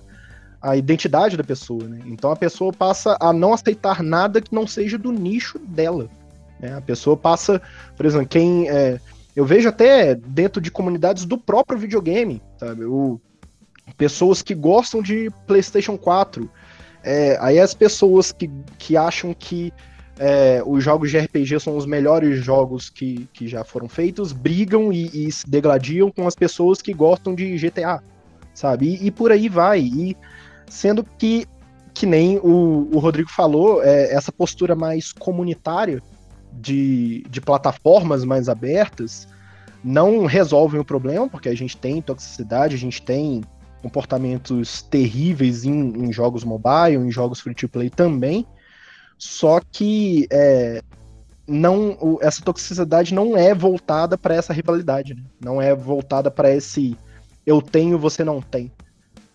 a 0.61 0.75
identidade 0.75 1.35
da 1.35 1.43
pessoa, 1.43 1.83
né? 1.83 2.01
Então 2.05 2.31
a 2.31 2.35
pessoa 2.35 2.71
passa 2.71 3.17
a 3.19 3.33
não 3.33 3.53
aceitar 3.53 4.03
nada 4.03 4.41
que 4.41 4.53
não 4.53 4.67
seja 4.67 4.97
do 4.97 5.11
nicho 5.11 5.57
dela. 5.59 6.07
Né? 6.59 6.75
A 6.75 6.81
pessoa 6.81 7.17
passa, 7.17 7.61
por 7.97 8.05
exemplo, 8.05 8.27
quem. 8.27 8.69
É, 8.69 8.99
eu 9.35 9.45
vejo 9.45 9.69
até 9.69 10.13
dentro 10.13 10.61
de 10.61 10.69
comunidades 10.69 11.25
do 11.25 11.37
próprio 11.37 11.79
videogame, 11.79 12.41
sabe? 12.57 12.83
O, 12.85 13.19
pessoas 13.97 14.41
que 14.41 14.53
gostam 14.53 15.01
de 15.01 15.29
PlayStation 15.47 15.97
4. 15.97 16.49
É, 17.03 17.37
aí 17.41 17.59
as 17.59 17.73
pessoas 17.73 18.31
que, 18.31 18.49
que 18.77 18.95
acham 18.95 19.33
que 19.33 19.73
é, 20.19 20.61
os 20.63 20.83
jogos 20.83 21.09
de 21.09 21.17
RPG 21.17 21.59
são 21.59 21.75
os 21.75 21.85
melhores 21.85 22.43
jogos 22.43 22.89
que, 22.89 23.27
que 23.33 23.47
já 23.47 23.63
foram 23.63 23.89
feitos, 23.89 24.31
brigam 24.31 24.93
e, 24.93 25.27
e 25.27 25.31
se 25.31 25.49
degladiam 25.49 26.11
com 26.11 26.27
as 26.27 26.35
pessoas 26.35 26.79
que 26.79 26.93
gostam 26.93 27.33
de 27.33 27.57
GTA, 27.57 28.03
sabe? 28.53 28.87
E, 28.87 29.07
e, 29.07 29.11
por 29.11 29.31
aí 29.31 29.49
vai. 29.49 29.79
E 29.79 30.15
sendo 30.71 31.03
que, 31.03 31.45
que 31.93 32.05
nem 32.05 32.39
o, 32.39 32.89
o 32.93 32.99
Rodrigo 32.99 33.29
falou, 33.29 33.83
é, 33.83 34.13
essa 34.13 34.31
postura 34.31 34.73
mais 34.73 35.11
comunitária 35.11 36.01
de, 36.53 37.23
de 37.29 37.41
plataformas 37.41 38.23
mais 38.23 38.47
abertas 38.47 39.27
não 39.83 40.25
resolvem 40.25 40.79
o 40.79 40.85
problema, 40.85 41.27
porque 41.27 41.49
a 41.49 41.55
gente 41.55 41.75
tem 41.75 42.01
toxicidade, 42.01 42.75
a 42.75 42.79
gente 42.79 43.01
tem 43.01 43.41
comportamentos 43.81 44.81
terríveis 44.83 45.65
em, 45.65 46.05
em 46.05 46.13
jogos 46.13 46.43
mobile, 46.43 46.97
em 46.97 47.11
jogos 47.11 47.41
free 47.41 47.55
to 47.55 47.67
play 47.67 47.89
também. 47.89 48.45
Só 49.17 49.59
que 49.59 50.25
é, 50.31 50.81
não, 51.45 52.17
essa 52.21 52.41
toxicidade 52.41 53.13
não 53.13 53.35
é 53.35 53.53
voltada 53.53 54.17
para 54.17 54.35
essa 54.35 54.53
rivalidade, 54.53 55.15
né? 55.15 55.23
não 55.43 55.61
é 55.61 55.75
voltada 55.75 56.31
para 56.31 56.49
esse 56.49 56.95
eu 57.45 57.61
tenho, 57.61 57.99
você 57.99 58.23
não 58.23 58.41
tem. 58.41 58.71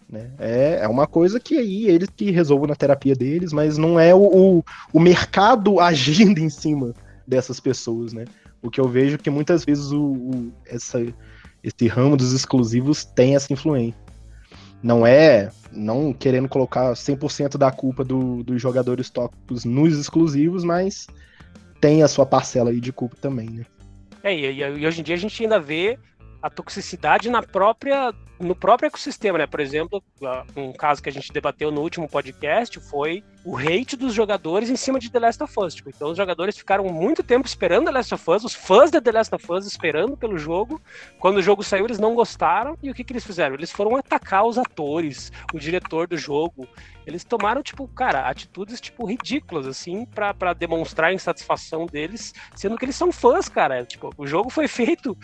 Né? 0.08 0.30
É, 0.38 0.78
é 0.82 0.88
uma 0.88 1.06
coisa 1.06 1.40
que 1.40 1.58
aí 1.58 1.88
eles 1.88 2.08
que 2.08 2.30
resolvam 2.30 2.68
na 2.68 2.76
terapia 2.76 3.14
deles, 3.14 3.52
mas 3.52 3.76
não 3.76 3.98
é 3.98 4.14
o, 4.14 4.22
o, 4.58 4.64
o 4.92 5.00
mercado 5.00 5.78
agindo 5.80 6.38
em 6.38 6.48
cima 6.48 6.94
dessas 7.26 7.58
pessoas, 7.58 8.12
né? 8.12 8.24
O 8.62 8.70
que 8.70 8.80
eu 8.80 8.88
vejo 8.88 9.18
que 9.18 9.30
muitas 9.30 9.64
vezes 9.64 9.90
o, 9.90 10.02
o, 10.02 10.52
essa, 10.64 11.00
esse 11.62 11.88
ramo 11.88 12.16
dos 12.16 12.32
exclusivos 12.32 13.04
tem 13.04 13.34
essa 13.34 13.52
influência. 13.52 14.00
Não 14.82 15.06
é 15.06 15.50
não 15.72 16.12
querendo 16.12 16.48
colocar 16.48 16.92
100% 16.92 17.56
da 17.56 17.70
culpa 17.70 18.04
do, 18.04 18.42
dos 18.42 18.62
jogadores 18.62 19.10
tóxicos 19.10 19.64
nos 19.64 19.98
exclusivos, 19.98 20.64
mas 20.64 21.06
tem 21.80 22.02
a 22.02 22.08
sua 22.08 22.24
parcela 22.24 22.70
aí 22.70 22.80
de 22.80 22.92
culpa 22.92 23.16
também, 23.20 23.50
né? 23.50 23.66
É, 24.22 24.34
e, 24.34 24.60
e 24.60 24.86
hoje 24.86 25.00
em 25.00 25.04
dia 25.04 25.14
a 25.14 25.18
gente 25.18 25.42
ainda 25.42 25.60
vê 25.60 25.98
a 26.46 26.50
toxicidade 26.50 27.28
na 27.28 27.42
própria 27.42 28.12
no 28.38 28.54
próprio 28.54 28.88
ecossistema, 28.88 29.38
né? 29.38 29.46
Por 29.46 29.60
exemplo, 29.60 30.02
um 30.54 30.72
caso 30.72 31.02
que 31.02 31.08
a 31.08 31.12
gente 31.12 31.32
debateu 31.32 31.70
no 31.70 31.80
último 31.80 32.08
podcast 32.08 32.78
foi 32.80 33.24
o 33.44 33.56
hate 33.56 33.96
dos 33.96 34.12
jogadores 34.12 34.68
em 34.68 34.76
cima 34.76 34.98
de 34.98 35.10
The 35.10 35.18
Last 35.18 35.42
of 35.42 35.54
Us. 35.58 35.74
Tipo, 35.74 35.88
então 35.88 36.10
os 36.10 36.16
jogadores 36.16 36.56
ficaram 36.56 36.84
muito 36.84 37.22
tempo 37.22 37.46
esperando 37.46 37.86
The 37.86 37.92
Last 37.92 38.14
of 38.14 38.30
Us, 38.30 38.44
os 38.44 38.54
fãs 38.54 38.90
de 38.90 39.00
The 39.00 39.12
Last 39.12 39.34
of 39.34 39.52
Us 39.52 39.66
esperando 39.66 40.16
pelo 40.16 40.36
jogo. 40.36 40.80
Quando 41.18 41.38
o 41.38 41.42
jogo 41.42 41.62
saiu, 41.62 41.86
eles 41.86 41.98
não 41.98 42.14
gostaram. 42.14 42.76
E 42.82 42.90
o 42.90 42.94
que, 42.94 43.04
que 43.04 43.12
eles 43.12 43.24
fizeram? 43.24 43.54
Eles 43.54 43.72
foram 43.72 43.96
atacar 43.96 44.44
os 44.44 44.58
atores, 44.58 45.32
o 45.54 45.58
diretor 45.58 46.06
do 46.06 46.16
jogo. 46.16 46.68
Eles 47.06 47.22
tomaram, 47.22 47.62
tipo, 47.62 47.86
cara, 47.88 48.28
atitudes, 48.28 48.80
tipo, 48.80 49.06
ridículas, 49.06 49.66
assim, 49.66 50.04
para 50.04 50.52
demonstrar 50.52 51.10
a 51.10 51.14
insatisfação 51.14 51.86
deles, 51.86 52.34
sendo 52.54 52.76
que 52.76 52.84
eles 52.84 52.96
são 52.96 53.12
fãs, 53.12 53.48
cara. 53.48 53.84
Tipo, 53.86 54.10
o 54.18 54.26
jogo 54.26 54.50
foi 54.50 54.66
feito 54.66 55.16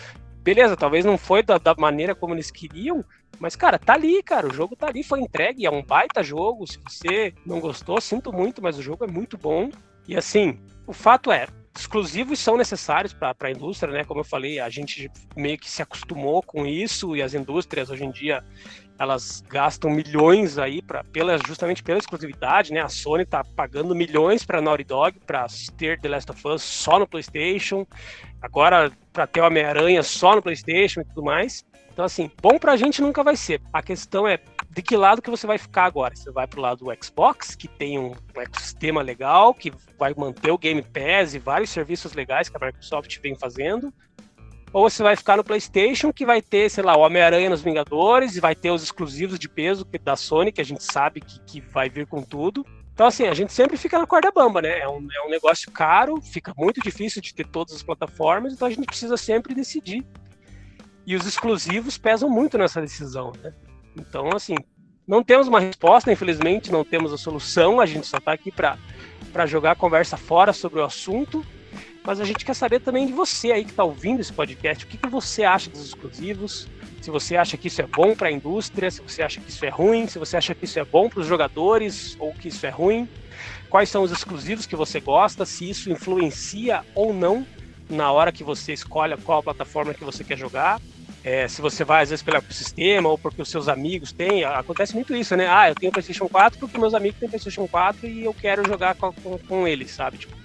beleza, 0.42 0.76
talvez 0.76 1.04
não 1.04 1.16
foi 1.16 1.42
da, 1.42 1.58
da, 1.58 1.74
maneira 1.74 2.14
como 2.14 2.34
eles 2.34 2.50
queriam, 2.50 3.04
mas, 3.38 3.56
cara, 3.56 3.78
tá 3.78 3.94
ali, 3.94 4.22
cara. 4.22 4.46
O 4.46 4.54
jogo 4.54 4.76
tá 4.76 4.88
ali, 4.88 5.02
foi 5.02 5.20
entregue. 5.20 5.66
É 5.66 5.70
um 5.70 5.82
baita 5.82 6.22
jogo. 6.22 6.66
Se 6.66 6.78
você 6.78 7.34
não 7.44 7.58
gostou, 7.60 8.00
sinto 8.00 8.32
muito, 8.32 8.62
mas 8.62 8.78
o 8.78 8.82
jogo 8.82 9.04
é 9.04 9.08
muito 9.08 9.36
bom. 9.36 9.70
E 10.06 10.16
assim, 10.16 10.60
o 10.86 10.92
fato 10.92 11.32
é, 11.32 11.46
exclusivos 11.76 12.38
são 12.38 12.56
necessários 12.56 13.12
para 13.12 13.34
a 13.40 13.50
indústria, 13.50 13.92
né? 13.92 14.04
Como 14.04 14.20
eu 14.20 14.24
falei, 14.24 14.60
a 14.60 14.68
gente 14.68 15.10
meio 15.36 15.58
que 15.58 15.70
se 15.70 15.82
acostumou 15.82 16.42
com 16.42 16.66
isso 16.66 17.16
e 17.16 17.22
as 17.22 17.34
indústrias 17.34 17.90
hoje 17.90 18.04
em 18.04 18.10
dia 18.10 18.44
elas 19.02 19.42
gastam 19.48 19.90
milhões 19.90 20.58
aí 20.58 20.80
para 20.80 21.02
pela 21.02 21.36
justamente 21.44 21.82
pela 21.82 21.98
exclusividade, 21.98 22.72
né? 22.72 22.80
A 22.80 22.88
Sony 22.88 23.26
tá 23.26 23.42
pagando 23.42 23.94
milhões 23.94 24.44
para 24.44 24.60
Naughty 24.60 24.84
Dog 24.84 25.18
para 25.26 25.46
ter 25.76 26.00
The 26.00 26.08
Last 26.08 26.30
of 26.30 26.48
Us 26.48 26.62
só 26.62 27.00
no 27.00 27.06
PlayStation. 27.06 27.84
Agora 28.40 28.92
para 29.12 29.26
ter 29.26 29.40
Homem-Aranha 29.40 30.04
só 30.04 30.36
no 30.36 30.42
PlayStation 30.42 31.00
e 31.00 31.04
tudo 31.04 31.22
mais. 31.24 31.64
Então 31.92 32.04
assim, 32.04 32.30
bom 32.40 32.58
pra 32.58 32.76
gente 32.76 33.02
nunca 33.02 33.24
vai 33.24 33.34
ser. 33.34 33.60
A 33.72 33.82
questão 33.82 34.26
é 34.26 34.38
de 34.70 34.80
que 34.80 34.96
lado 34.96 35.20
que 35.20 35.30
você 35.30 35.48
vai 35.48 35.58
ficar 35.58 35.84
agora? 35.84 36.14
Você 36.14 36.30
vai 36.30 36.46
pro 36.46 36.60
lado 36.60 36.84
do 36.84 37.04
Xbox, 37.04 37.56
que 37.56 37.66
tem 37.66 37.98
um 37.98 38.14
ecossistema 38.36 39.02
legal, 39.02 39.52
que 39.52 39.72
vai 39.98 40.14
manter 40.16 40.52
o 40.52 40.56
Game 40.56 40.80
Pass 40.80 41.34
e 41.34 41.40
vários 41.40 41.70
serviços 41.70 42.12
legais 42.12 42.48
que 42.48 42.56
a 42.56 42.64
Microsoft 42.64 43.18
vem 43.20 43.34
fazendo, 43.34 43.92
ou 44.72 44.88
você 44.88 45.02
vai 45.02 45.14
ficar 45.16 45.36
no 45.36 45.44
PlayStation, 45.44 46.12
que 46.12 46.24
vai 46.24 46.40
ter, 46.40 46.70
sei 46.70 46.82
lá, 46.82 46.96
o 46.96 47.00
Homem-Aranha 47.00 47.50
nos 47.50 47.60
Vingadores, 47.60 48.36
e 48.36 48.40
vai 48.40 48.54
ter 48.54 48.70
os 48.70 48.82
exclusivos 48.82 49.38
de 49.38 49.48
peso 49.48 49.86
da 50.02 50.16
Sony, 50.16 50.50
que 50.50 50.60
a 50.60 50.64
gente 50.64 50.82
sabe 50.82 51.20
que, 51.20 51.40
que 51.40 51.60
vai 51.60 51.90
vir 51.90 52.06
com 52.06 52.22
tudo. 52.22 52.64
Então, 52.94 53.06
assim, 53.06 53.26
a 53.26 53.34
gente 53.34 53.52
sempre 53.52 53.76
fica 53.76 53.98
na 53.98 54.06
corda 54.06 54.30
bamba, 54.30 54.62
né? 54.62 54.80
É 54.80 54.88
um, 54.88 55.06
é 55.14 55.26
um 55.26 55.30
negócio 55.30 55.70
caro, 55.70 56.20
fica 56.22 56.54
muito 56.56 56.80
difícil 56.80 57.20
de 57.20 57.34
ter 57.34 57.46
todas 57.46 57.74
as 57.74 57.82
plataformas, 57.82 58.54
então 58.54 58.66
a 58.66 58.70
gente 58.70 58.86
precisa 58.86 59.16
sempre 59.16 59.54
decidir. 59.54 60.04
E 61.06 61.16
os 61.16 61.26
exclusivos 61.26 61.98
pesam 61.98 62.30
muito 62.30 62.56
nessa 62.56 62.80
decisão, 62.80 63.32
né? 63.42 63.52
Então, 63.96 64.30
assim, 64.34 64.54
não 65.06 65.22
temos 65.22 65.48
uma 65.48 65.60
resposta, 65.60 66.10
infelizmente, 66.10 66.72
não 66.72 66.84
temos 66.84 67.12
a 67.12 67.18
solução, 67.18 67.78
a 67.78 67.84
gente 67.86 68.06
só 68.06 68.16
está 68.16 68.32
aqui 68.32 68.50
para 68.50 69.46
jogar 69.46 69.72
a 69.72 69.76
conversa 69.76 70.16
fora 70.16 70.52
sobre 70.52 70.80
o 70.80 70.84
assunto 70.84 71.44
mas 72.04 72.20
a 72.20 72.24
gente 72.24 72.44
quer 72.44 72.54
saber 72.54 72.80
também 72.80 73.06
de 73.06 73.12
você 73.12 73.52
aí 73.52 73.64
que 73.64 73.70
está 73.70 73.84
ouvindo 73.84 74.20
esse 74.20 74.32
podcast. 74.32 74.84
O 74.84 74.88
que, 74.88 74.96
que 74.96 75.08
você 75.08 75.44
acha 75.44 75.70
dos 75.70 75.84
exclusivos? 75.84 76.68
Se 77.00 77.10
você 77.10 77.36
acha 77.36 77.56
que 77.56 77.68
isso 77.68 77.80
é 77.80 77.86
bom 77.86 78.14
para 78.14 78.28
a 78.28 78.32
indústria, 78.32 78.90
se 78.90 79.00
você 79.00 79.22
acha 79.22 79.40
que 79.40 79.50
isso 79.50 79.64
é 79.64 79.68
ruim, 79.68 80.06
se 80.06 80.18
você 80.18 80.36
acha 80.36 80.54
que 80.54 80.64
isso 80.64 80.78
é 80.78 80.84
bom 80.84 81.08
para 81.08 81.20
os 81.20 81.26
jogadores 81.26 82.16
ou 82.18 82.32
que 82.32 82.48
isso 82.48 82.64
é 82.66 82.70
ruim. 82.70 83.08
Quais 83.68 83.88
são 83.88 84.02
os 84.02 84.10
exclusivos 84.10 84.66
que 84.66 84.76
você 84.76 85.00
gosta, 85.00 85.46
se 85.46 85.68
isso 85.68 85.90
influencia 85.90 86.84
ou 86.94 87.12
não 87.12 87.46
na 87.88 88.10
hora 88.10 88.32
que 88.32 88.42
você 88.42 88.72
escolhe 88.72 89.16
qual 89.18 89.42
plataforma 89.42 89.94
que 89.94 90.04
você 90.04 90.24
quer 90.24 90.38
jogar. 90.38 90.80
É, 91.24 91.46
se 91.46 91.62
você 91.62 91.84
vai, 91.84 92.02
às 92.02 92.10
vezes, 92.10 92.22
pelo 92.22 92.42
sistema 92.50 93.08
ou 93.08 93.16
porque 93.16 93.40
os 93.40 93.48
seus 93.48 93.68
amigos 93.68 94.12
têm. 94.12 94.44
Acontece 94.44 94.94
muito 94.94 95.14
isso, 95.14 95.36
né? 95.36 95.46
Ah, 95.48 95.68
eu 95.68 95.74
tenho 95.74 95.92
PlayStation 95.92 96.28
4 96.28 96.58
porque 96.58 96.78
meus 96.78 96.94
amigos 96.94 97.18
têm 97.20 97.28
PlayStation 97.28 97.68
4 97.68 98.08
e 98.08 98.24
eu 98.24 98.34
quero 98.34 98.66
jogar 98.66 98.96
com, 98.96 99.12
com, 99.12 99.38
com 99.38 99.68
eles, 99.68 99.92
sabe? 99.92 100.18
Tipo, 100.18 100.41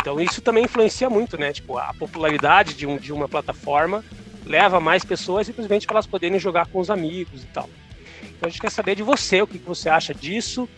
então 0.00 0.20
isso 0.20 0.40
também 0.40 0.64
influencia 0.64 1.10
muito, 1.10 1.36
né? 1.36 1.52
Tipo, 1.52 1.76
a 1.76 1.92
popularidade 1.92 2.74
de, 2.74 2.86
um, 2.86 2.96
de 2.96 3.12
uma 3.12 3.28
plataforma 3.28 4.04
leva 4.46 4.80
mais 4.80 5.04
pessoas 5.04 5.46
simplesmente 5.46 5.86
para 5.86 5.96
elas 5.96 6.06
poderem 6.06 6.38
jogar 6.38 6.66
com 6.66 6.78
os 6.78 6.88
amigos 6.88 7.42
e 7.42 7.46
tal. 7.46 7.68
Então 8.22 8.46
a 8.46 8.48
gente 8.48 8.60
quer 8.60 8.70
saber 8.70 8.94
de 8.94 9.02
você, 9.02 9.42
o 9.42 9.46
que, 9.46 9.58
que 9.58 9.66
você 9.66 9.88
acha 9.88 10.14
disso, 10.14 10.68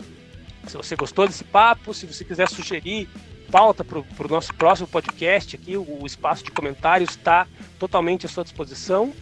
se 0.67 0.77
você 0.77 0.97
gostou 0.97 1.27
desse 1.27 1.45
papo, 1.45 1.93
se 1.93 2.07
você 2.07 2.25
quiser 2.25 2.49
sugerir 2.49 3.09
pauta 3.51 3.85
para 3.85 3.99
o 3.99 4.29
nosso 4.29 4.55
próximo 4.55 4.89
podcast 4.89 5.57
aqui, 5.57 5.77
o, 5.77 6.03
o 6.03 6.07
espaço 6.07 6.45
de 6.45 6.51
comentários 6.51 7.11
está 7.11 7.47
totalmente 7.79 8.25
à 8.25 8.29
sua 8.29 8.45
disposição. 8.45 9.13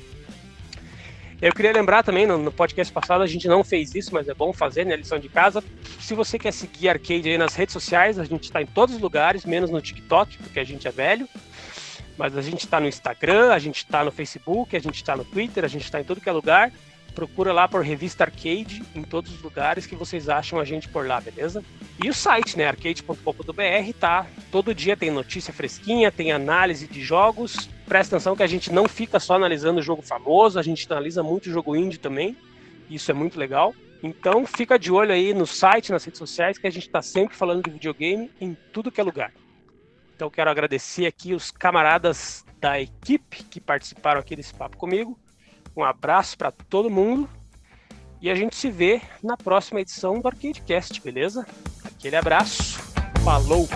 Eu 1.41 1.53
queria 1.53 1.72
lembrar 1.72 2.03
também, 2.03 2.26
no, 2.26 2.36
no, 2.36 2.51
podcast 2.51 2.93
passado 2.93 3.22
a 3.22 3.26
gente 3.26 3.47
não 3.47 3.62
fez 3.62 3.95
isso, 3.95 4.12
mas 4.12 4.28
é 4.28 4.34
bom 4.34 4.53
fazer, 4.53 4.84
né? 4.84 4.97
Lição 4.97 5.20
de 5.20 5.28
casa. 5.28 5.62
Se 6.01 6.12
você 6.12 6.36
quer 6.36 6.53
seguir 6.53 6.89
Arcade 6.89 7.28
aí 7.28 7.39
nas 7.39 7.55
redes 7.55 7.72
sociais, 7.72 8.18
a 8.18 8.24
gente 8.24 8.45
está 8.45 8.61
em 8.61 8.66
todos 8.66 8.97
os 8.97 9.01
lugares, 9.01 9.45
menos 9.45 9.70
no 9.70 9.80
TikTok, 9.80 10.36
porque 10.39 10.59
a 10.59 10.64
gente 10.64 10.89
é 10.89 10.91
velho. 10.91 11.28
Mas 12.16 12.36
a 12.36 12.43
gente 12.43 12.64
está 12.64 12.80
no 12.80 12.89
Instagram, 12.89 13.53
a 13.53 13.59
gente 13.61 13.76
está 13.76 14.03
no 14.03 14.11
Facebook, 14.11 14.76
a 14.76 14.80
gente 14.80 14.97
está 14.97 15.16
no 15.16 15.24
Twitter, 15.24 15.64
a 15.64 15.68
gente 15.68 15.84
está 15.84 16.01
em 16.01 16.05
todo 16.05 16.20
que 16.20 16.28
é 16.28 16.32
lugar. 16.32 16.72
Procura 17.19 17.53
lá 17.53 17.66
por 17.66 17.83
Revista 17.83 18.23
Arcade 18.23 18.81
em 18.95 19.03
todos 19.03 19.35
os 19.35 19.43
lugares 19.43 19.87
que 19.87 19.97
vocês 19.97 20.29
acham 20.29 20.61
a 20.61 20.64
gente 20.64 20.89
por 20.89 21.05
lá, 21.05 21.21
beleza? 21.21 21.64
E 22.01 22.09
o 22.09 22.14
site, 22.14 22.57
né, 22.57 22.69
arcade.com.br, 22.69 23.93
tá? 23.99 24.25
Todo 24.53 24.73
dia 24.73 24.97
tem 24.97 25.11
notícia 25.11 25.53
fresquinha, 25.53 26.12
tem 26.12 26.31
análise 26.31 26.87
de 26.87 27.03
jogos. 27.03 27.69
Presta 27.89 28.14
atenção 28.14 28.37
que 28.37 28.45
a 28.45 28.47
gente 28.47 28.73
não 28.73 28.87
fica 28.87 29.19
só 29.19 29.35
analisando 29.35 29.81
o 29.81 29.83
jogo 29.83 30.01
famoso, 30.01 30.61
a 30.61 30.62
gente 30.62 30.87
analisa 30.89 31.21
muito 31.21 31.51
jogo 31.51 31.75
indie 31.75 31.99
também. 31.99 32.37
Isso 32.89 33.11
é 33.11 33.14
muito 33.14 33.37
legal. 33.37 33.75
Então 34.01 34.47
fica 34.47 34.79
de 34.79 34.93
olho 34.93 35.12
aí 35.12 35.35
no 35.35 35.45
site, 35.45 35.91
nas 35.91 36.05
redes 36.05 36.19
sociais, 36.21 36.57
que 36.57 36.69
a 36.69 36.71
gente 36.71 36.87
está 36.87 37.03
sempre 37.03 37.35
falando 37.35 37.64
de 37.64 37.71
videogame 37.73 38.31
em 38.41 38.57
tudo 38.73 38.93
que 38.93 39.01
é 39.01 39.05
lugar. 39.05 39.33
Então 40.14 40.31
quero 40.31 40.51
agradecer 40.51 41.07
aqui 41.07 41.35
os 41.35 41.51
camaradas 41.51 42.45
da 42.61 42.81
equipe 42.81 43.43
que 43.43 43.61
participaram 43.61 44.21
aqui 44.21 44.37
desse 44.37 44.55
papo 44.55 44.77
comigo. 44.77 45.19
Um 45.79 45.85
abraço 45.85 46.37
para 46.37 46.51
todo 46.51 46.91
mundo 46.91 47.29
e 48.20 48.29
a 48.29 48.35
gente 48.35 48.57
se 48.57 48.68
vê 48.68 49.01
na 49.22 49.37
próxima 49.37 49.81
edição 49.81 50.18
do 50.18 50.26
ArcadeCast, 50.26 51.01
beleza? 51.01 51.47
Aquele 51.85 52.16
abraço, 52.16 52.81
falou! 53.22 53.68